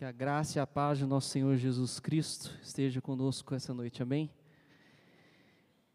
Que 0.00 0.04
a 0.06 0.12
graça 0.12 0.58
e 0.58 0.62
a 0.62 0.66
paz 0.66 0.98
do 0.98 1.06
nosso 1.06 1.28
Senhor 1.28 1.54
Jesus 1.58 2.00
Cristo 2.00 2.58
esteja 2.62 3.02
conosco 3.02 3.54
essa 3.54 3.74
noite, 3.74 4.02
amém? 4.02 4.30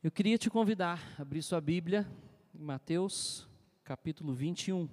Eu 0.04 0.12
queria 0.12 0.38
te 0.38 0.48
convidar 0.48 1.02
a 1.18 1.24
abrir 1.24 1.42
sua 1.42 1.60
Bíblia 1.60 2.08
em 2.54 2.62
Mateus, 2.62 3.48
capítulo 3.84 4.32
21. 4.32 4.88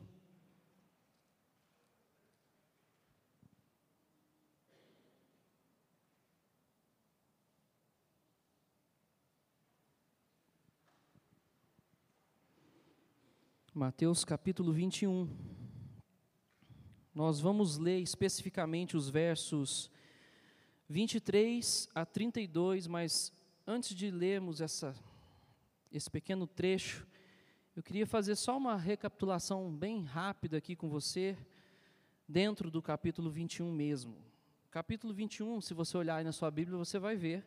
Mateus 13.75 14.25
capítulo 14.25 14.73
21. 14.73 15.62
Nós 17.15 17.41
vamos 17.41 17.77
ler 17.77 17.99
especificamente 18.01 18.97
os 18.97 19.11
versos 19.11 19.91
23 20.89 21.87
a 21.95 22.07
32, 22.07 22.87
mas 22.87 23.31
antes 23.67 23.95
de 23.95 24.11
lermos 24.11 24.63
essa, 24.63 24.95
esse 25.93 26.11
pequeno 26.11 26.47
trecho, 26.47 27.07
eu 27.77 27.83
queria 27.83 28.07
fazer 28.07 28.35
só 28.35 28.57
uma 28.57 28.77
recapitulação 28.77 29.71
bem 29.71 30.03
rápida 30.05 30.57
aqui 30.57 30.75
com 30.75 30.89
você, 30.89 31.37
dentro 32.27 32.71
do 32.71 32.81
capítulo 32.81 33.31
21 33.31 33.71
mesmo. 33.71 34.17
Capítulo 34.71 35.13
21, 35.13 35.61
se 35.61 35.75
você 35.75 35.99
olhar 35.99 36.17
aí 36.17 36.25
na 36.25 36.33
sua 36.33 36.51
Bíblia, 36.51 36.79
você 36.79 36.99
vai 36.99 37.15
ver 37.15 37.45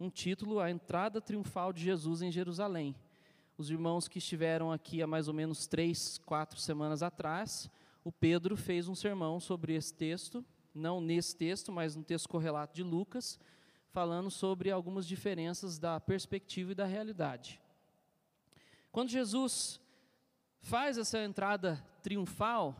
um 0.00 0.10
título, 0.10 0.58
A 0.58 0.72
Entrada 0.72 1.20
Triunfal 1.20 1.72
de 1.72 1.84
Jesus 1.84 2.20
em 2.20 2.32
Jerusalém. 2.32 2.96
Os 3.56 3.70
irmãos 3.70 4.08
que 4.08 4.18
estiveram 4.18 4.72
aqui 4.72 5.00
há 5.02 5.06
mais 5.06 5.28
ou 5.28 5.34
menos 5.34 5.68
três, 5.68 6.18
quatro 6.18 6.58
semanas 6.58 7.00
atrás, 7.00 7.70
o 8.04 8.12
Pedro 8.12 8.54
fez 8.54 8.86
um 8.86 8.94
sermão 8.94 9.40
sobre 9.40 9.74
esse 9.74 9.94
texto, 9.94 10.44
não 10.74 11.00
nesse 11.00 11.34
texto, 11.34 11.72
mas 11.72 11.96
no 11.96 12.04
texto 12.04 12.28
correlato 12.28 12.74
de 12.74 12.82
Lucas, 12.82 13.40
falando 13.88 14.30
sobre 14.30 14.70
algumas 14.70 15.06
diferenças 15.06 15.78
da 15.78 15.98
perspectiva 15.98 16.72
e 16.72 16.74
da 16.74 16.84
realidade. 16.84 17.60
Quando 18.92 19.08
Jesus 19.08 19.80
faz 20.60 20.98
essa 20.98 21.22
entrada 21.24 21.82
triunfal, 22.02 22.76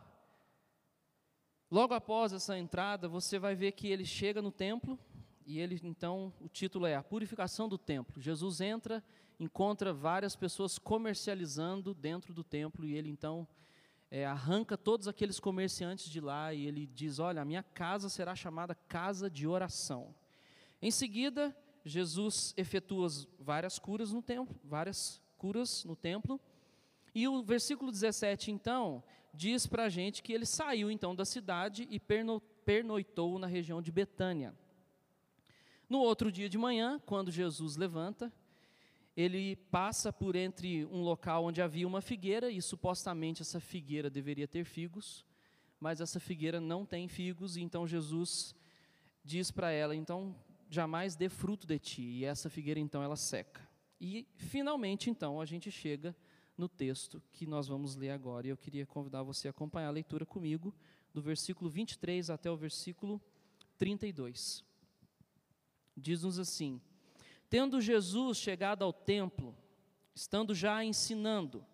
logo 1.71 1.95
após 1.95 2.33
essa 2.33 2.59
entrada, 2.59 3.09
você 3.09 3.39
vai 3.39 3.55
ver 3.55 3.73
que 3.73 3.89
ele 3.89 4.05
chega 4.05 4.43
no 4.43 4.53
templo, 4.53 4.99
e 5.47 5.59
ele 5.59 5.81
então, 5.85 6.33
o 6.41 6.49
título 6.49 6.87
é 6.87 6.97
A 6.97 7.03
Purificação 7.03 7.69
do 7.69 7.79
Templo. 7.79 8.21
Jesus 8.21 8.61
entra, 8.61 9.03
encontra 9.39 9.93
várias 9.93 10.35
pessoas 10.37 10.79
comercializando 10.79 11.95
dentro 11.95 12.35
do 12.35 12.45
templo, 12.45 12.87
e 12.87 12.95
ele 12.95 13.09
então 13.09 13.47
é, 14.15 14.25
arranca 14.25 14.79
todos 14.79 15.09
aqueles 15.09 15.41
comerciantes 15.41 16.09
de 16.09 16.21
lá 16.21 16.55
e 16.55 16.69
ele 16.69 16.87
diz: 16.87 17.19
Olha, 17.19 17.43
a 17.43 17.45
minha 17.45 17.65
casa 17.65 18.09
será 18.09 18.37
chamada 18.37 18.73
casa 18.73 19.29
de 19.29 19.45
oração. 19.45 20.15
Em 20.81 20.93
seguida, 20.93 21.53
Jesus 21.85 22.55
efetua 22.57 23.09
várias 23.41 23.77
curas 23.77 24.13
no 24.13 24.23
templo, 24.23 24.55
várias 24.63 25.21
curas 25.37 25.85
no 25.85 25.97
templo. 25.97 26.41
E 27.13 27.27
o 27.27 27.43
versículo 27.43 27.91
17, 27.91 28.53
então, 28.53 29.03
diz 29.33 29.67
para 29.67 29.87
a 29.87 29.89
gente 29.89 30.23
que 30.23 30.33
ele 30.33 30.47
saiu 30.47 30.93
então 30.93 31.13
da 31.13 31.25
cidade 31.25 31.85
e 31.91 31.99
perno, 31.99 32.41
pernoitou 32.65 33.37
na 33.37 33.49
região 33.49 33.83
de 33.83 33.91
Betânia. 33.91 34.55
No 35.89 35.99
outro 35.99 36.31
dia 36.31 36.49
de 36.49 36.57
manhã, 36.57 37.03
quando 37.05 37.33
Jesus 37.33 37.75
levanta, 37.77 38.33
ele 39.17 39.57
passa 39.57 40.13
por 40.13 40.35
entre 40.35 40.85
um 40.87 41.03
local 41.03 41.45
onde 41.45 41.63
havia 41.63 41.87
uma 41.87 42.01
figueira 42.01 42.51
e 42.51 42.61
supostamente 42.61 43.43
essa 43.43 43.61
figueira 43.61 44.11
deveria 44.11 44.49
ter 44.49 44.65
figos, 44.65 45.25
mas 45.79 46.01
essa 46.01 46.19
figueira 46.19 46.61
não 46.61 46.85
tem 46.85 47.07
figos, 47.07 47.57
e 47.57 47.63
então 47.63 47.87
Jesus 47.87 48.55
diz 49.23 49.51
para 49.51 49.71
ela: 49.71 49.95
então 49.95 50.35
jamais 50.69 51.15
dê 51.15 51.29
fruto 51.29 51.67
de 51.67 51.79
ti. 51.79 52.03
E 52.03 52.25
essa 52.25 52.51
figueira 52.51 52.81
então 52.81 53.03
ela 53.03 53.17
seca. 53.17 53.61
E 54.01 54.27
finalmente 54.37 55.09
então 55.09 55.41
a 55.41 55.47
gente 55.47 55.71
chega 55.71 56.15
no 56.57 56.69
texto 56.69 57.23
que 57.33 57.47
nós 57.47 57.69
vamos 57.69 57.97
ler 57.97 58.11
agora. 58.11 58.47
E 58.47 58.51
eu 58.51 58.57
queria 58.57 58.87
convidar 58.87 59.23
você 59.23 59.49
a 59.49 59.51
acompanhar 59.51 59.89
a 59.89 59.93
leitura 59.93 60.27
comigo 60.27 60.75
do 61.13 61.23
versículo 61.23 61.71
23 61.71 62.31
até 62.31 62.51
o 62.51 62.57
versículo 62.57 63.21
32. 63.79 64.65
Diz-nos 65.97 66.39
assim: 66.39 66.81
Tendo 67.55 67.81
Jesus 67.81 68.39
chegado 68.39 68.83
ao 68.83 68.93
templo, 68.93 69.57
estando 70.13 70.53
já 70.53 70.85
ensinando, 70.85 71.65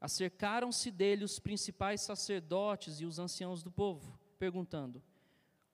acercaram-se 0.00 0.90
dele 0.90 1.24
os 1.24 1.38
principais 1.38 2.00
sacerdotes 2.00 3.02
e 3.02 3.04
os 3.04 3.18
anciãos 3.18 3.62
do 3.62 3.70
povo, 3.70 4.18
perguntando: 4.38 5.02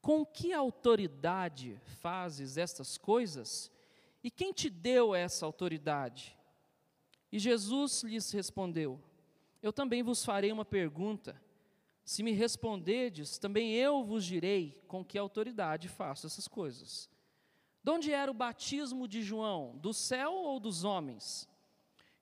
Com 0.03 0.27
que 0.27 0.53
autoridade 0.53 1.81
fazes 2.01 2.57
estas 2.57 2.99
coisas? 2.99 3.71
E 4.21 4.33
quem 4.33 4.53
te 4.53 4.69
deu 4.69 5.15
essa 5.15 5.47
autoridade? 5.47 6.37
E 7.31 7.39
Jesus 7.39 8.03
lhes 8.03 8.33
respondeu: 8.33 9.01
Eu 9.63 9.73
também 9.73 10.03
vos 10.03 10.25
farei 10.25 10.51
uma 10.51 10.65
pergunta. 10.65 11.41
Se 12.05 12.21
me 12.25 12.33
responderdes, 12.33 13.39
também 13.39 13.75
eu 13.75 14.03
vos 14.03 14.25
direi 14.25 14.83
com 14.89 15.05
que 15.05 15.17
autoridade 15.17 15.89
faço 15.89 16.27
essas 16.27 16.49
coisas. 16.49 17.09
De 17.87 17.93
onde 17.93 18.13
era 18.13 18.29
o 18.29 18.35
batismo 18.35 19.07
de 19.07 19.23
João? 19.23 19.79
Do 19.79 19.95
céu 19.95 20.33
ou 20.33 20.59
dos 20.59 20.83
homens? 20.83 21.49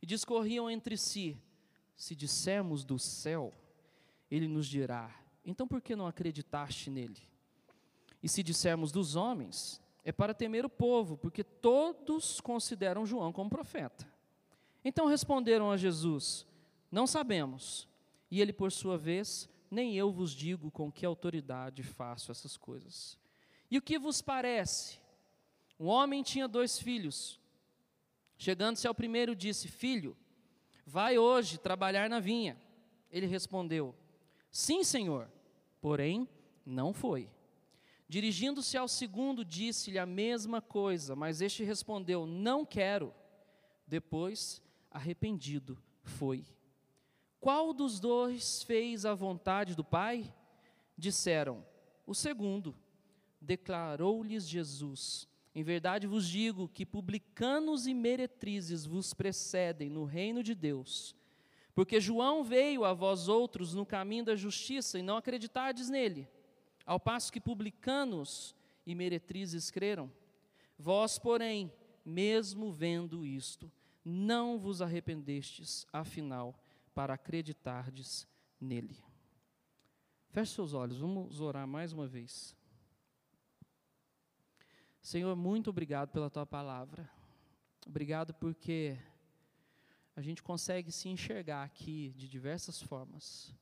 E 0.02 0.04
discorriam 0.04 0.70
entre 0.70 0.94
si: 0.94 1.40
Se 1.96 2.14
dissermos 2.14 2.84
do 2.84 2.98
céu, 2.98 3.50
ele 4.30 4.46
nos 4.46 4.66
dirá: 4.66 5.10
Então 5.42 5.66
por 5.66 5.80
que 5.80 5.96
não 5.96 6.06
acreditaste 6.06 6.90
nele? 6.90 7.16
E 8.22 8.28
se 8.28 8.42
dissermos 8.42 8.92
dos 8.92 9.16
homens, 9.16 9.80
é 10.04 10.12
para 10.12 10.34
temer 10.34 10.66
o 10.66 10.68
povo, 10.68 11.16
porque 11.16 11.42
todos 11.42 12.42
consideram 12.42 13.06
João 13.06 13.32
como 13.32 13.48
profeta. 13.48 14.06
Então 14.84 15.06
responderam 15.06 15.70
a 15.70 15.78
Jesus: 15.78 16.46
Não 16.92 17.06
sabemos. 17.06 17.88
E 18.30 18.42
ele, 18.42 18.52
por 18.52 18.70
sua 18.70 18.98
vez, 18.98 19.48
nem 19.70 19.96
eu 19.96 20.12
vos 20.12 20.32
digo 20.32 20.70
com 20.70 20.92
que 20.92 21.06
autoridade 21.06 21.82
faço 21.82 22.30
essas 22.30 22.54
coisas. 22.54 23.18
E 23.70 23.78
o 23.78 23.82
que 23.82 23.98
vos 23.98 24.20
parece? 24.20 25.02
Um 25.78 25.86
homem 25.86 26.22
tinha 26.22 26.46
dois 26.46 26.78
filhos. 26.78 27.40
Chegando-se 28.36 28.86
ao 28.86 28.94
primeiro, 28.94 29.34
disse: 29.34 29.68
Filho, 29.68 30.16
vai 30.86 31.18
hoje 31.18 31.58
trabalhar 31.58 32.08
na 32.08 32.20
vinha. 32.20 32.60
Ele 33.10 33.26
respondeu: 33.26 33.94
Sim, 34.50 34.84
senhor. 34.84 35.30
Porém, 35.80 36.28
não 36.64 36.92
foi. 36.92 37.28
Dirigindo-se 38.08 38.76
ao 38.76 38.86
segundo, 38.86 39.44
disse-lhe 39.44 39.98
a 39.98 40.06
mesma 40.06 40.60
coisa, 40.60 41.16
mas 41.16 41.40
este 41.40 41.64
respondeu: 41.64 42.26
Não 42.26 42.64
quero. 42.64 43.12
Depois, 43.86 44.62
arrependido, 44.90 45.82
foi. 46.02 46.44
Qual 47.40 47.74
dos 47.74 48.00
dois 48.00 48.62
fez 48.62 49.04
a 49.04 49.14
vontade 49.14 49.74
do 49.74 49.84
Pai? 49.84 50.32
Disseram: 50.96 51.64
O 52.06 52.14
segundo. 52.14 52.74
Declarou-lhes 53.40 54.48
Jesus: 54.48 55.28
em 55.54 55.62
verdade 55.62 56.06
vos 56.06 56.28
digo 56.28 56.68
que 56.68 56.84
publicanos 56.84 57.86
e 57.86 57.94
meretrizes 57.94 58.84
vos 58.84 59.14
precedem 59.14 59.88
no 59.88 60.04
reino 60.04 60.42
de 60.42 60.54
Deus. 60.54 61.14
Porque 61.74 62.00
João 62.00 62.42
veio 62.42 62.84
a 62.84 62.92
vós 62.92 63.28
outros 63.28 63.72
no 63.72 63.86
caminho 63.86 64.24
da 64.24 64.34
justiça 64.34 64.98
e 64.98 65.02
não 65.02 65.16
acreditardes 65.16 65.88
nele, 65.88 66.28
ao 66.84 66.98
passo 66.98 67.32
que 67.32 67.40
publicanos 67.40 68.54
e 68.84 68.94
meretrizes 68.94 69.70
creram. 69.70 70.10
Vós, 70.76 71.18
porém, 71.18 71.72
mesmo 72.04 72.72
vendo 72.72 73.24
isto, 73.24 73.70
não 74.04 74.58
vos 74.58 74.82
arrependestes, 74.82 75.86
afinal, 75.92 76.54
para 76.94 77.14
acreditardes 77.14 78.26
nele. 78.60 78.96
Feche 80.30 80.52
seus 80.52 80.74
olhos, 80.74 80.98
vamos 80.98 81.40
orar 81.40 81.66
mais 81.66 81.92
uma 81.92 82.06
vez. 82.06 82.56
Senhor, 85.04 85.36
muito 85.36 85.68
obrigado 85.68 86.08
pela 86.12 86.30
tua 86.30 86.46
palavra. 86.46 87.06
Obrigado 87.86 88.32
porque 88.32 88.96
a 90.16 90.22
gente 90.22 90.42
consegue 90.42 90.90
se 90.90 91.10
enxergar 91.10 91.62
aqui 91.62 92.14
de 92.16 92.26
diversas 92.26 92.80
formas. 92.80 93.54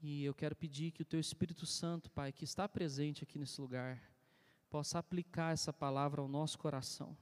E 0.00 0.24
eu 0.24 0.32
quero 0.32 0.56
pedir 0.56 0.92
que 0.92 1.02
o 1.02 1.04
teu 1.04 1.20
Espírito 1.20 1.66
Santo, 1.66 2.10
Pai, 2.10 2.32
que 2.32 2.42
está 2.42 2.66
presente 2.66 3.22
aqui 3.22 3.38
nesse 3.38 3.60
lugar, 3.60 4.02
possa 4.70 4.98
aplicar 4.98 5.52
essa 5.52 5.74
palavra 5.74 6.22
ao 6.22 6.26
nosso 6.26 6.58
coração. 6.58 7.14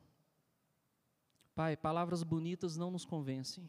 Pai, 1.56 1.76
palavras 1.76 2.22
bonitas 2.22 2.76
não 2.76 2.92
nos 2.92 3.04
convencem, 3.04 3.68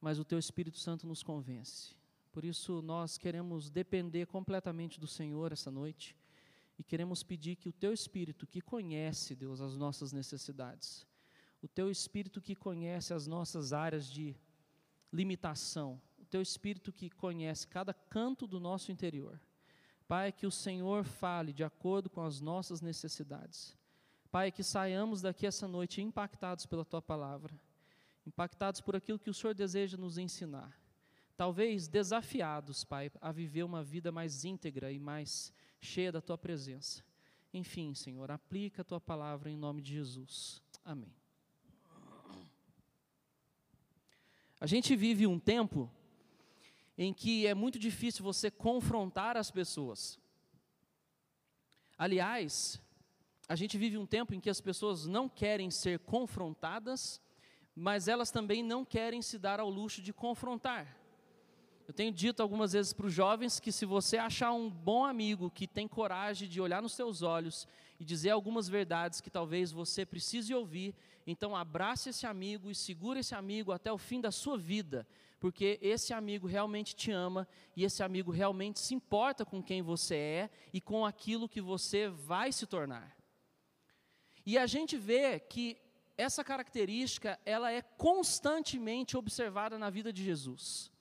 mas 0.00 0.20
o 0.20 0.24
teu 0.24 0.38
Espírito 0.38 0.78
Santo 0.78 1.08
nos 1.08 1.24
convence. 1.24 1.96
Por 2.30 2.44
isso 2.44 2.80
nós 2.82 3.18
queremos 3.18 3.68
depender 3.68 4.26
completamente 4.26 5.00
do 5.00 5.08
Senhor 5.08 5.50
essa 5.50 5.72
noite 5.72 6.16
e 6.78 6.82
queremos 6.82 7.22
pedir 7.22 7.56
que 7.56 7.68
o 7.68 7.72
teu 7.72 7.92
espírito, 7.92 8.46
que 8.46 8.60
conhece, 8.60 9.34
Deus, 9.34 9.60
as 9.60 9.76
nossas 9.76 10.12
necessidades, 10.12 11.06
o 11.62 11.68
teu 11.68 11.90
espírito 11.90 12.40
que 12.40 12.54
conhece 12.54 13.14
as 13.14 13.26
nossas 13.26 13.72
áreas 13.72 14.10
de 14.10 14.36
limitação, 15.12 16.00
o 16.18 16.24
teu 16.24 16.42
espírito 16.42 16.92
que 16.92 17.08
conhece 17.08 17.66
cada 17.66 17.94
canto 17.94 18.46
do 18.46 18.58
nosso 18.58 18.90
interior, 18.90 19.40
Pai, 20.06 20.32
que 20.32 20.46
o 20.46 20.50
Senhor 20.50 21.04
fale 21.04 21.52
de 21.52 21.64
acordo 21.64 22.10
com 22.10 22.20
as 22.20 22.40
nossas 22.40 22.82
necessidades. 22.82 23.74
Pai, 24.30 24.52
que 24.52 24.62
saiamos 24.62 25.22
daqui 25.22 25.46
essa 25.46 25.66
noite 25.66 26.02
impactados 26.02 26.66
pela 26.66 26.84
tua 26.84 27.00
palavra, 27.00 27.58
impactados 28.26 28.80
por 28.80 28.94
aquilo 28.94 29.18
que 29.18 29.30
o 29.30 29.34
Senhor 29.34 29.54
deseja 29.54 29.96
nos 29.96 30.18
ensinar. 30.18 30.78
Talvez 31.36 31.88
desafiados, 31.88 32.84
Pai, 32.84 33.10
a 33.20 33.32
viver 33.32 33.62
uma 33.62 33.82
vida 33.82 34.12
mais 34.12 34.44
íntegra 34.44 34.92
e 34.92 34.98
mais 34.98 35.52
cheia 35.84 36.10
da 36.10 36.20
tua 36.20 36.38
presença. 36.38 37.04
Enfim, 37.52 37.94
Senhor, 37.94 38.30
aplica 38.30 38.82
a 38.82 38.84
tua 38.84 39.00
palavra 39.00 39.50
em 39.50 39.56
nome 39.56 39.80
de 39.80 39.92
Jesus. 39.92 40.60
Amém. 40.84 41.14
A 44.60 44.66
gente 44.66 44.96
vive 44.96 45.26
um 45.26 45.38
tempo 45.38 45.90
em 46.96 47.12
que 47.12 47.46
é 47.46 47.54
muito 47.54 47.78
difícil 47.78 48.24
você 48.24 48.50
confrontar 48.50 49.36
as 49.36 49.50
pessoas. 49.50 50.18
Aliás, 51.98 52.80
a 53.48 53.54
gente 53.54 53.76
vive 53.76 53.98
um 53.98 54.06
tempo 54.06 54.34
em 54.34 54.40
que 54.40 54.50
as 54.50 54.60
pessoas 54.60 55.06
não 55.06 55.28
querem 55.28 55.70
ser 55.70 55.98
confrontadas, 55.98 57.20
mas 57.74 58.08
elas 58.08 58.30
também 58.30 58.62
não 58.62 58.84
querem 58.84 59.20
se 59.20 59.38
dar 59.38 59.60
ao 59.60 59.68
luxo 59.68 60.00
de 60.00 60.12
confrontar. 60.12 61.03
Eu 61.86 61.92
tenho 61.92 62.10
dito 62.10 62.40
algumas 62.40 62.72
vezes 62.72 62.94
para 62.94 63.06
os 63.06 63.12
jovens 63.12 63.60
que 63.60 63.70
se 63.70 63.84
você 63.84 64.16
achar 64.16 64.52
um 64.52 64.70
bom 64.70 65.04
amigo 65.04 65.50
que 65.50 65.66
tem 65.66 65.86
coragem 65.86 66.48
de 66.48 66.58
olhar 66.58 66.80
nos 66.80 66.94
seus 66.94 67.20
olhos 67.20 67.68
e 68.00 68.04
dizer 68.04 68.30
algumas 68.30 68.68
verdades 68.68 69.20
que 69.20 69.30
talvez 69.30 69.70
você 69.70 70.06
precise 70.06 70.54
ouvir, 70.54 70.94
então 71.26 71.54
abrace 71.54 72.08
esse 72.08 72.26
amigo 72.26 72.70
e 72.70 72.74
segure 72.74 73.20
esse 73.20 73.34
amigo 73.34 73.70
até 73.70 73.92
o 73.92 73.98
fim 73.98 74.18
da 74.18 74.30
sua 74.30 74.56
vida, 74.56 75.06
porque 75.38 75.78
esse 75.82 76.14
amigo 76.14 76.46
realmente 76.46 76.96
te 76.96 77.10
ama 77.10 77.46
e 77.76 77.84
esse 77.84 78.02
amigo 78.02 78.32
realmente 78.32 78.80
se 78.80 78.94
importa 78.94 79.44
com 79.44 79.62
quem 79.62 79.82
você 79.82 80.14
é 80.14 80.50
e 80.72 80.80
com 80.80 81.04
aquilo 81.04 81.48
que 81.48 81.60
você 81.60 82.08
vai 82.08 82.50
se 82.50 82.66
tornar. 82.66 83.14
E 84.46 84.56
a 84.56 84.66
gente 84.66 84.96
vê 84.96 85.38
que 85.38 85.76
essa 86.16 86.42
característica, 86.42 87.38
ela 87.44 87.70
é 87.70 87.82
constantemente 87.82 89.18
observada 89.18 89.78
na 89.78 89.90
vida 89.90 90.10
de 90.10 90.24
Jesus. 90.24 90.93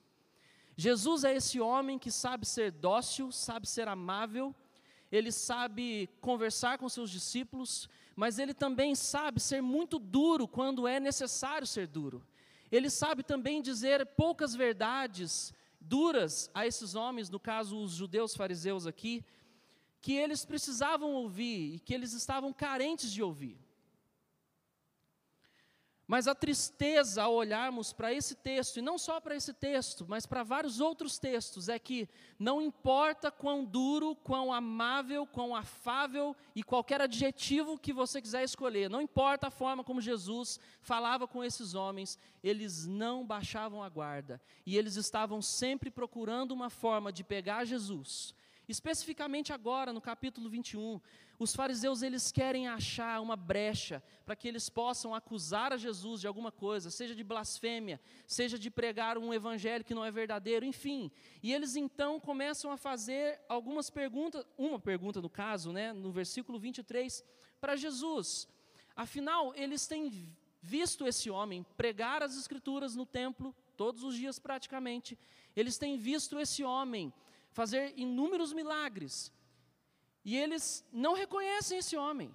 Jesus 0.75 1.23
é 1.23 1.35
esse 1.35 1.59
homem 1.59 1.99
que 1.99 2.11
sabe 2.11 2.45
ser 2.45 2.71
dócil, 2.71 3.31
sabe 3.31 3.67
ser 3.67 3.87
amável, 3.87 4.55
ele 5.11 5.31
sabe 5.31 6.09
conversar 6.19 6.79
com 6.79 6.89
seus 6.89 7.11
discípulos, 7.11 7.87
mas 8.15 8.39
ele 8.39 8.53
também 8.53 8.95
sabe 8.95 9.39
ser 9.39 9.61
muito 9.61 9.99
duro 9.99 10.47
quando 10.47 10.87
é 10.87 10.99
necessário 10.99 11.67
ser 11.67 11.87
duro. 11.87 12.25
Ele 12.71 12.89
sabe 12.89 13.21
também 13.21 13.61
dizer 13.61 14.03
poucas 14.05 14.55
verdades 14.55 15.53
duras 15.79 16.49
a 16.53 16.65
esses 16.65 16.95
homens, 16.95 17.29
no 17.29 17.39
caso 17.39 17.77
os 17.77 17.91
judeus 17.91 18.35
fariseus 18.35 18.87
aqui, 18.87 19.23
que 20.01 20.13
eles 20.13 20.43
precisavam 20.43 21.13
ouvir 21.13 21.75
e 21.75 21.79
que 21.79 21.93
eles 21.93 22.13
estavam 22.13 22.51
carentes 22.51 23.11
de 23.11 23.21
ouvir. 23.21 23.57
Mas 26.13 26.27
a 26.27 26.35
tristeza 26.35 27.23
ao 27.23 27.33
olharmos 27.33 27.91
para 27.91 28.13
esse 28.13 28.35
texto, 28.35 28.77
e 28.77 28.83
não 28.83 28.99
só 28.99 29.19
para 29.19 29.35
esse 29.35 29.51
texto, 29.51 30.05
mas 30.07 30.27
para 30.27 30.43
vários 30.43 30.79
outros 30.79 31.17
textos, 31.17 31.69
é 31.69 31.79
que 31.79 32.07
não 32.37 32.61
importa 32.61 33.31
quão 33.31 33.65
duro, 33.65 34.15
quão 34.17 34.53
amável, 34.53 35.25
quão 35.25 35.55
afável 35.55 36.35
e 36.53 36.61
qualquer 36.61 37.01
adjetivo 37.01 37.79
que 37.79 37.91
você 37.91 38.21
quiser 38.21 38.43
escolher, 38.43 38.91
não 38.91 39.01
importa 39.01 39.47
a 39.47 39.49
forma 39.49 39.83
como 39.83 39.99
Jesus 39.99 40.59
falava 40.81 41.27
com 41.27 41.43
esses 41.43 41.73
homens, 41.73 42.19
eles 42.43 42.85
não 42.85 43.25
baixavam 43.25 43.81
a 43.81 43.89
guarda, 43.89 44.39
e 44.67 44.77
eles 44.77 44.97
estavam 44.97 45.41
sempre 45.41 45.89
procurando 45.89 46.51
uma 46.51 46.69
forma 46.69 47.11
de 47.11 47.23
pegar 47.23 47.65
Jesus, 47.65 48.35
Especificamente 48.67 49.51
agora, 49.51 49.91
no 49.91 49.99
capítulo 49.99 50.49
21, 50.49 51.01
os 51.37 51.53
fariseus 51.53 52.01
eles 52.01 52.31
querem 52.31 52.67
achar 52.67 53.21
uma 53.21 53.35
brecha 53.35 54.01
para 54.25 54.35
que 54.35 54.47
eles 54.47 54.69
possam 54.69 55.13
acusar 55.13 55.73
a 55.73 55.77
Jesus 55.77 56.21
de 56.21 56.27
alguma 56.27 56.51
coisa, 56.51 56.89
seja 56.89 57.13
de 57.13 57.23
blasfêmia, 57.23 57.99
seja 58.25 58.57
de 58.57 58.69
pregar 58.69 59.17
um 59.17 59.33
evangelho 59.33 59.83
que 59.83 59.93
não 59.93 60.05
é 60.05 60.11
verdadeiro, 60.11 60.65
enfim. 60.65 61.11
E 61.41 61.51
eles 61.53 61.75
então 61.75 62.19
começam 62.19 62.71
a 62.71 62.77
fazer 62.77 63.41
algumas 63.49 63.89
perguntas, 63.89 64.45
uma 64.57 64.79
pergunta 64.79 65.21
no 65.21 65.29
caso, 65.29 65.73
né, 65.73 65.91
no 65.91 66.11
versículo 66.11 66.57
23, 66.57 67.23
para 67.59 67.75
Jesus. 67.75 68.47
Afinal, 68.95 69.53
eles 69.55 69.85
têm 69.87 70.29
visto 70.61 71.05
esse 71.05 71.29
homem 71.29 71.65
pregar 71.75 72.23
as 72.23 72.37
escrituras 72.37 72.95
no 72.95 73.05
templo 73.05 73.53
todos 73.75 74.03
os 74.03 74.15
dias 74.15 74.39
praticamente. 74.39 75.19
Eles 75.55 75.77
têm 75.77 75.97
visto 75.97 76.39
esse 76.39 76.63
homem 76.63 77.11
fazer 77.53 77.93
inúmeros 77.95 78.51
milagres. 78.51 79.31
E 80.25 80.35
eles 80.37 80.85
não 80.91 81.13
reconhecem 81.13 81.77
esse 81.77 81.95
homem. 81.95 82.33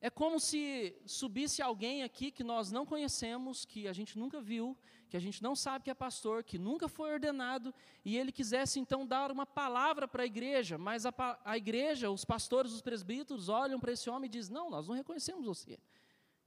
É 0.00 0.08
como 0.08 0.40
se 0.40 0.96
subisse 1.04 1.60
alguém 1.60 2.02
aqui 2.02 2.30
que 2.30 2.42
nós 2.42 2.72
não 2.72 2.86
conhecemos, 2.86 3.66
que 3.66 3.86
a 3.86 3.92
gente 3.92 4.18
nunca 4.18 4.40
viu, 4.40 4.76
que 5.10 5.16
a 5.16 5.20
gente 5.20 5.42
não 5.42 5.54
sabe 5.54 5.84
que 5.84 5.90
é 5.90 5.94
pastor, 5.94 6.42
que 6.42 6.58
nunca 6.58 6.88
foi 6.88 7.12
ordenado, 7.12 7.74
e 8.02 8.16
ele 8.16 8.32
quisesse 8.32 8.80
então 8.80 9.06
dar 9.06 9.30
uma 9.30 9.44
palavra 9.44 10.08
para 10.08 10.22
a 10.22 10.26
igreja, 10.26 10.78
mas 10.78 11.04
a, 11.04 11.12
a 11.44 11.58
igreja, 11.58 12.10
os 12.10 12.24
pastores, 12.24 12.72
os 12.72 12.80
presbíteros 12.80 13.50
olham 13.50 13.78
para 13.78 13.92
esse 13.92 14.08
homem 14.08 14.26
e 14.26 14.30
dizem: 14.30 14.54
Não, 14.54 14.70
nós 14.70 14.88
não 14.88 14.94
reconhecemos 14.94 15.44
você. 15.44 15.78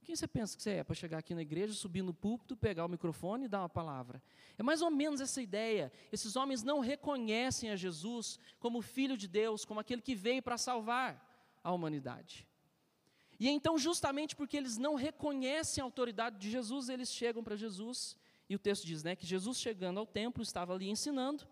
Quem 0.04 0.14
você 0.14 0.28
pensa 0.28 0.56
que 0.56 0.62
você 0.62 0.70
é 0.70 0.84
para 0.84 0.94
chegar 0.94 1.18
aqui 1.18 1.34
na 1.34 1.42
igreja, 1.42 1.72
subir 1.72 2.02
no 2.02 2.12
púlpito, 2.12 2.54
pegar 2.54 2.84
o 2.84 2.88
microfone 2.88 3.46
e 3.46 3.48
dar 3.48 3.60
uma 3.60 3.68
palavra? 3.68 4.22
É 4.58 4.62
mais 4.62 4.82
ou 4.82 4.90
menos 4.90 5.20
essa 5.20 5.40
ideia. 5.40 5.90
Esses 6.12 6.36
homens 6.36 6.62
não 6.62 6.80
reconhecem 6.80 7.70
a 7.70 7.76
Jesus 7.76 8.38
como 8.60 8.82
Filho 8.82 9.16
de 9.16 9.26
Deus, 9.26 9.64
como 9.64 9.80
aquele 9.80 10.02
que 10.02 10.14
veio 10.14 10.42
para 10.42 10.58
salvar 10.58 11.58
a 11.62 11.72
humanidade. 11.72 12.46
E 13.40 13.48
então, 13.48 13.78
justamente 13.78 14.36
porque 14.36 14.56
eles 14.56 14.76
não 14.76 14.94
reconhecem 14.94 15.80
a 15.80 15.84
autoridade 15.84 16.38
de 16.38 16.50
Jesus, 16.50 16.88
eles 16.88 17.12
chegam 17.12 17.42
para 17.42 17.56
Jesus, 17.56 18.16
e 18.48 18.54
o 18.54 18.58
texto 18.58 18.86
diz 18.86 19.02
né, 19.02 19.16
que 19.16 19.26
Jesus, 19.26 19.58
chegando 19.58 19.98
ao 19.98 20.06
templo, 20.06 20.42
estava 20.42 20.74
ali 20.74 20.88
ensinando, 20.88 21.46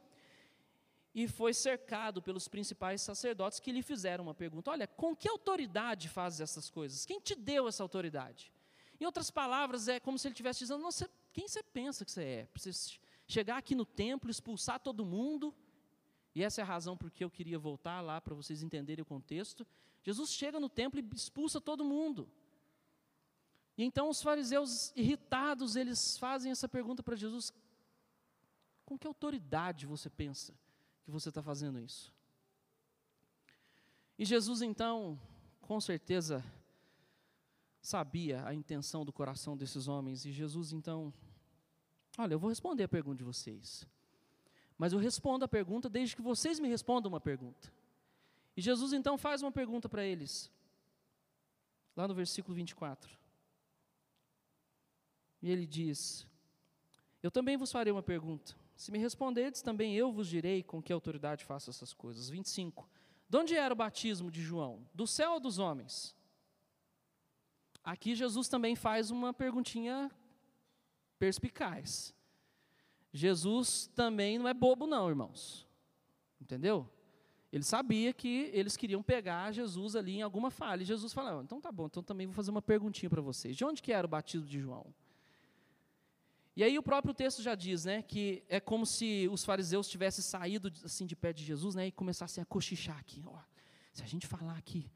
e 1.14 1.28
foi 1.28 1.52
cercado 1.52 2.22
pelos 2.22 2.48
principais 2.48 3.02
sacerdotes 3.02 3.60
que 3.60 3.70
lhe 3.70 3.82
fizeram 3.82 4.24
uma 4.24 4.34
pergunta: 4.34 4.70
Olha, 4.70 4.86
com 4.86 5.14
que 5.14 5.28
autoridade 5.28 6.08
fazes 6.08 6.40
essas 6.40 6.70
coisas? 6.70 7.04
Quem 7.04 7.20
te 7.20 7.34
deu 7.34 7.68
essa 7.68 7.82
autoridade? 7.82 8.52
Em 8.98 9.04
outras 9.04 9.30
palavras, 9.30 9.88
é 9.88 10.00
como 10.00 10.18
se 10.18 10.26
ele 10.26 10.32
estivesse 10.32 10.60
dizendo: 10.60 10.82
Nossa, 10.82 11.10
quem 11.32 11.46
você 11.46 11.62
pensa 11.62 12.04
que 12.04 12.10
você 12.10 12.24
é? 12.24 12.46
Precisa 12.46 12.92
chegar 13.26 13.58
aqui 13.58 13.74
no 13.74 13.84
templo, 13.84 14.30
expulsar 14.30 14.80
todo 14.80 15.04
mundo. 15.04 15.54
E 16.34 16.42
essa 16.42 16.62
é 16.62 16.64
a 16.64 16.66
razão 16.66 16.96
por 16.96 17.10
que 17.10 17.22
eu 17.22 17.30
queria 17.30 17.58
voltar 17.58 18.00
lá 18.00 18.18
para 18.18 18.34
vocês 18.34 18.62
entenderem 18.62 19.02
o 19.02 19.06
contexto. 19.06 19.66
Jesus 20.02 20.30
chega 20.30 20.58
no 20.58 20.68
templo 20.68 20.98
e 20.98 21.06
expulsa 21.14 21.60
todo 21.60 21.84
mundo. 21.84 22.26
E 23.76 23.84
então 23.84 24.08
os 24.08 24.22
fariseus 24.22 24.92
irritados, 24.96 25.76
eles 25.76 26.16
fazem 26.16 26.50
essa 26.50 26.66
pergunta 26.66 27.02
para 27.02 27.16
Jesus: 27.16 27.52
Com 28.86 28.98
que 28.98 29.06
autoridade 29.06 29.84
você 29.84 30.08
pensa 30.08 30.54
que 31.04 31.10
você 31.10 31.28
está 31.28 31.42
fazendo 31.42 31.78
isso. 31.78 32.12
E 34.18 34.24
Jesus, 34.24 34.62
então, 34.62 35.18
com 35.60 35.80
certeza, 35.80 36.44
sabia 37.80 38.46
a 38.46 38.54
intenção 38.54 39.04
do 39.04 39.12
coração 39.12 39.56
desses 39.56 39.88
homens, 39.88 40.24
e 40.24 40.32
Jesus, 40.32 40.72
então, 40.72 41.12
olha, 42.16 42.34
eu 42.34 42.38
vou 42.38 42.50
responder 42.50 42.84
a 42.84 42.88
pergunta 42.88 43.16
de 43.16 43.24
vocês, 43.24 43.86
mas 44.78 44.92
eu 44.92 44.98
respondo 44.98 45.44
a 45.44 45.48
pergunta 45.48 45.88
desde 45.88 46.14
que 46.14 46.22
vocês 46.22 46.60
me 46.60 46.68
respondam 46.68 47.10
uma 47.10 47.20
pergunta. 47.20 47.72
E 48.56 48.62
Jesus, 48.62 48.92
então, 48.92 49.18
faz 49.18 49.42
uma 49.42 49.50
pergunta 49.50 49.88
para 49.88 50.04
eles, 50.04 50.50
lá 51.96 52.06
no 52.06 52.14
versículo 52.14 52.54
24. 52.54 53.18
E 55.42 55.50
ele 55.50 55.66
diz: 55.66 56.26
Eu 57.22 57.30
também 57.30 57.56
vos 57.56 57.72
farei 57.72 57.92
uma 57.92 58.02
pergunta. 58.02 58.54
Se 58.82 58.90
me 58.90 58.98
responderdes, 58.98 59.62
também 59.62 59.94
eu 59.94 60.10
vos 60.10 60.26
direi 60.26 60.60
com 60.60 60.82
que 60.82 60.92
autoridade 60.92 61.44
faço 61.44 61.70
essas 61.70 61.94
coisas. 61.94 62.28
25. 62.28 62.90
De 63.28 63.36
onde 63.36 63.54
era 63.54 63.72
o 63.72 63.76
batismo 63.76 64.28
de 64.28 64.42
João? 64.42 64.84
Do 64.92 65.06
céu 65.06 65.34
ou 65.34 65.40
dos 65.40 65.60
homens? 65.60 66.16
Aqui 67.84 68.16
Jesus 68.16 68.48
também 68.48 68.74
faz 68.74 69.12
uma 69.12 69.32
perguntinha 69.32 70.10
perspicaz. 71.16 72.12
Jesus 73.12 73.88
também 73.94 74.36
não 74.36 74.48
é 74.48 74.52
bobo, 74.52 74.84
não, 74.84 75.08
irmãos. 75.08 75.64
Entendeu? 76.40 76.90
Ele 77.52 77.62
sabia 77.62 78.12
que 78.12 78.50
eles 78.52 78.76
queriam 78.76 79.00
pegar 79.00 79.52
Jesus 79.52 79.94
ali 79.94 80.16
em 80.16 80.22
alguma 80.22 80.50
falha. 80.50 80.82
E 80.82 80.86
Jesus 80.86 81.12
falou: 81.12 81.40
então 81.40 81.60
tá 81.60 81.70
bom, 81.70 81.86
então 81.86 82.02
também 82.02 82.26
vou 82.26 82.34
fazer 82.34 82.50
uma 82.50 82.60
perguntinha 82.60 83.08
para 83.08 83.22
vocês. 83.22 83.56
De 83.56 83.64
onde 83.64 83.80
que 83.80 83.92
era 83.92 84.08
o 84.08 84.10
batismo 84.10 84.48
de 84.48 84.58
João? 84.58 84.92
E 86.54 86.62
aí 86.62 86.78
o 86.78 86.82
próprio 86.82 87.14
texto 87.14 87.42
já 87.42 87.54
diz, 87.54 87.84
né, 87.84 88.02
que 88.02 88.44
é 88.48 88.60
como 88.60 88.84
se 88.84 89.28
os 89.30 89.44
fariseus 89.44 89.88
tivessem 89.88 90.22
saído 90.22 90.70
assim 90.84 91.06
de 91.06 91.16
perto 91.16 91.38
de 91.38 91.44
Jesus, 91.44 91.74
né, 91.74 91.86
e 91.86 91.92
começassem 91.92 92.42
a 92.42 92.44
cochichar 92.44 92.98
aqui, 92.98 93.22
ó, 93.26 93.38
se 93.92 94.02
a 94.02 94.06
gente 94.06 94.26
falar 94.26 94.56
aqui 94.56 94.90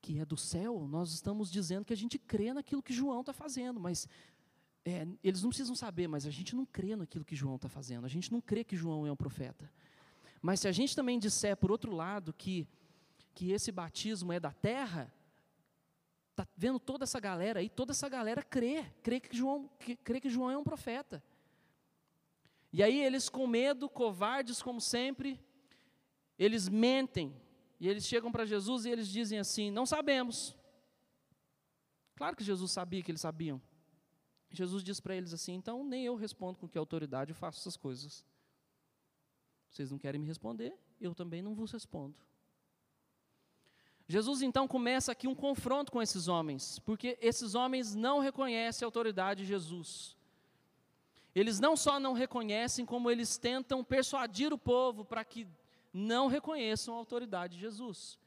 que 0.00 0.18
é 0.18 0.24
do 0.24 0.36
céu, 0.36 0.88
nós 0.88 1.12
estamos 1.12 1.50
dizendo 1.50 1.84
que 1.84 1.92
a 1.92 1.96
gente 1.96 2.18
crê 2.18 2.52
naquilo 2.52 2.82
que 2.82 2.92
João 2.92 3.20
está 3.20 3.32
fazendo, 3.32 3.78
mas 3.78 4.08
é, 4.84 5.06
eles 5.22 5.42
não 5.42 5.50
precisam 5.50 5.76
saber, 5.76 6.08
mas 6.08 6.26
a 6.26 6.30
gente 6.30 6.56
não 6.56 6.66
crê 6.66 6.96
naquilo 6.96 7.24
que 7.24 7.36
João 7.36 7.54
está 7.54 7.68
fazendo, 7.68 8.04
a 8.04 8.08
gente 8.08 8.32
não 8.32 8.40
crê 8.40 8.64
que 8.64 8.76
João 8.76 9.06
é 9.06 9.12
um 9.12 9.16
profeta. 9.16 9.70
Mas 10.40 10.58
se 10.58 10.66
a 10.66 10.72
gente 10.72 10.96
também 10.96 11.20
disser, 11.20 11.56
por 11.56 11.70
outro 11.70 11.92
lado, 11.92 12.32
que, 12.32 12.66
que 13.32 13.52
esse 13.52 13.70
batismo 13.70 14.32
é 14.32 14.40
da 14.40 14.50
terra, 14.50 15.12
está 16.32 16.48
vendo 16.56 16.80
toda 16.80 17.04
essa 17.04 17.20
galera 17.20 17.60
aí, 17.60 17.68
toda 17.68 17.92
essa 17.92 18.08
galera 18.08 18.42
crê, 18.42 18.84
crê 19.02 19.20
que 19.20 19.36
João, 19.36 19.70
crê 20.02 20.20
que 20.20 20.30
João 20.30 20.50
é 20.50 20.58
um 20.58 20.64
profeta. 20.64 21.22
E 22.72 22.82
aí 22.82 23.00
eles 23.00 23.28
com 23.28 23.46
medo, 23.46 23.88
covardes 23.88 24.62
como 24.62 24.80
sempre, 24.80 25.38
eles 26.38 26.68
mentem, 26.68 27.36
e 27.78 27.86
eles 27.86 28.06
chegam 28.06 28.32
para 28.32 28.46
Jesus 28.46 28.84
e 28.84 28.90
eles 28.90 29.08
dizem 29.08 29.38
assim: 29.38 29.70
Não 29.70 29.84
sabemos. 29.84 30.56
Claro 32.16 32.36
que 32.36 32.44
Jesus 32.44 32.72
sabia 32.72 33.02
que 33.02 33.10
eles 33.10 33.20
sabiam. 33.20 33.60
Jesus 34.50 34.82
diz 34.82 35.00
para 35.00 35.14
eles 35.14 35.34
assim: 35.34 35.52
Então 35.54 35.84
nem 35.84 36.04
eu 36.04 36.14
respondo 36.14 36.58
com 36.58 36.68
que 36.68 36.78
autoridade 36.78 37.34
faço 37.34 37.60
essas 37.60 37.76
coisas. 37.76 38.24
Vocês 39.68 39.90
não 39.90 39.98
querem 39.98 40.20
me 40.20 40.26
responder, 40.26 40.78
eu 41.00 41.14
também 41.14 41.42
não 41.42 41.54
vos 41.54 41.72
respondo. 41.72 42.14
Jesus 44.12 44.42
então 44.42 44.68
começa 44.68 45.10
aqui 45.10 45.26
um 45.26 45.34
confronto 45.34 45.90
com 45.90 46.02
esses 46.02 46.28
homens, 46.28 46.78
porque 46.80 47.16
esses 47.18 47.54
homens 47.54 47.94
não 47.94 48.18
reconhecem 48.18 48.84
a 48.84 48.86
autoridade 48.86 49.40
de 49.40 49.48
Jesus. 49.48 50.14
Eles 51.34 51.58
não 51.58 51.74
só 51.74 51.98
não 51.98 52.12
reconhecem, 52.12 52.84
como 52.84 53.10
eles 53.10 53.38
tentam 53.38 53.82
persuadir 53.82 54.52
o 54.52 54.58
povo 54.58 55.02
para 55.02 55.24
que 55.24 55.48
não 55.94 56.26
reconheçam 56.26 56.92
a 56.92 56.98
autoridade 56.98 57.54
de 57.54 57.60
Jesus. 57.60 58.18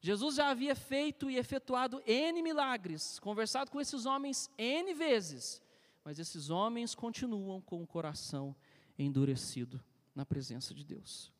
Jesus 0.00 0.36
já 0.36 0.48
havia 0.48 0.74
feito 0.74 1.30
e 1.30 1.36
efetuado 1.36 2.02
N 2.06 2.40
milagres, 2.40 3.18
conversado 3.18 3.70
com 3.70 3.78
esses 3.78 4.06
homens 4.06 4.50
N 4.56 4.94
vezes, 4.94 5.60
mas 6.02 6.18
esses 6.18 6.48
homens 6.48 6.94
continuam 6.94 7.60
com 7.60 7.82
o 7.82 7.86
coração 7.86 8.56
endurecido 8.98 9.78
na 10.14 10.24
presença 10.24 10.72
de 10.72 10.82
Deus. 10.82 11.30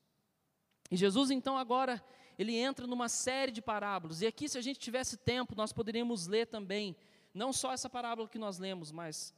E 0.90 0.96
Jesus 0.96 1.30
então 1.30 1.56
agora 1.56 2.04
ele 2.38 2.56
entra 2.56 2.86
numa 2.86 3.08
série 3.08 3.52
de 3.52 3.62
parábolas. 3.62 4.20
E 4.20 4.26
aqui 4.26 4.48
se 4.48 4.58
a 4.58 4.62
gente 4.62 4.78
tivesse 4.78 5.16
tempo, 5.16 5.54
nós 5.54 5.72
poderíamos 5.72 6.26
ler 6.26 6.46
também 6.46 6.96
não 7.32 7.52
só 7.52 7.72
essa 7.72 7.88
parábola 7.90 8.28
que 8.28 8.38
nós 8.38 8.58
lemos, 8.58 8.90
mas 8.92 9.34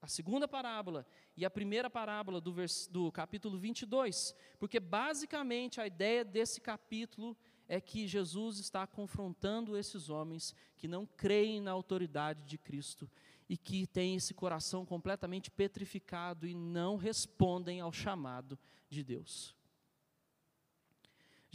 a 0.00 0.06
segunda 0.06 0.46
parábola 0.46 1.06
e 1.36 1.44
a 1.44 1.50
primeira 1.50 1.90
parábola 1.90 2.40
do, 2.40 2.52
vers, 2.52 2.86
do 2.86 3.10
capítulo 3.10 3.58
22, 3.58 4.34
porque 4.58 4.78
basicamente 4.78 5.80
a 5.80 5.86
ideia 5.86 6.24
desse 6.24 6.60
capítulo 6.60 7.36
é 7.68 7.80
que 7.80 8.06
Jesus 8.06 8.58
está 8.58 8.86
confrontando 8.86 9.76
esses 9.76 10.08
homens 10.08 10.54
que 10.76 10.86
não 10.86 11.06
creem 11.06 11.60
na 11.60 11.72
autoridade 11.72 12.44
de 12.44 12.56
Cristo 12.56 13.10
e 13.48 13.56
que 13.56 13.86
têm 13.86 14.16
esse 14.16 14.34
coração 14.34 14.84
completamente 14.86 15.50
petrificado 15.50 16.46
e 16.46 16.54
não 16.54 16.96
respondem 16.96 17.80
ao 17.80 17.92
chamado 17.92 18.56
de 18.88 19.02
Deus. 19.02 19.55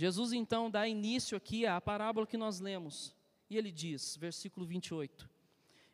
Jesus 0.01 0.33
então 0.33 0.67
dá 0.67 0.87
início 0.87 1.37
aqui 1.37 1.63
à 1.63 1.79
parábola 1.79 2.25
que 2.25 2.35
nós 2.35 2.59
lemos, 2.59 3.15
e 3.47 3.55
ele 3.55 3.71
diz, 3.71 4.17
versículo 4.17 4.65
28: 4.65 5.29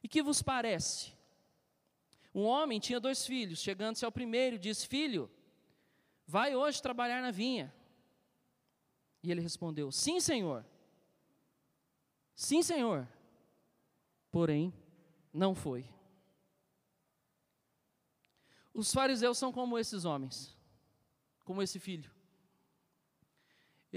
E 0.01 0.07
que 0.07 0.23
vos 0.23 0.41
parece? 0.41 1.11
Um 2.33 2.43
homem 2.43 2.79
tinha 2.79 3.01
dois 3.01 3.25
filhos, 3.25 3.59
chegando-se 3.59 4.05
ao 4.05 4.11
primeiro, 4.11 4.57
disse: 4.57 4.87
Filho, 4.87 5.29
vai 6.25 6.55
hoje 6.55 6.81
trabalhar 6.81 7.21
na 7.21 7.31
vinha. 7.31 7.73
E 9.21 9.29
ele 9.29 9.41
respondeu: 9.41 9.91
Sim, 9.91 10.21
senhor. 10.21 10.65
Sim, 12.33 12.63
senhor. 12.63 13.05
Porém, 14.31 14.73
não 15.33 15.53
foi. 15.53 15.85
Os 18.73 18.93
fariseus 18.93 19.37
são 19.37 19.51
como 19.51 19.77
esses 19.77 20.05
homens, 20.05 20.55
como 21.43 21.61
esse 21.61 21.77
filho. 21.77 22.15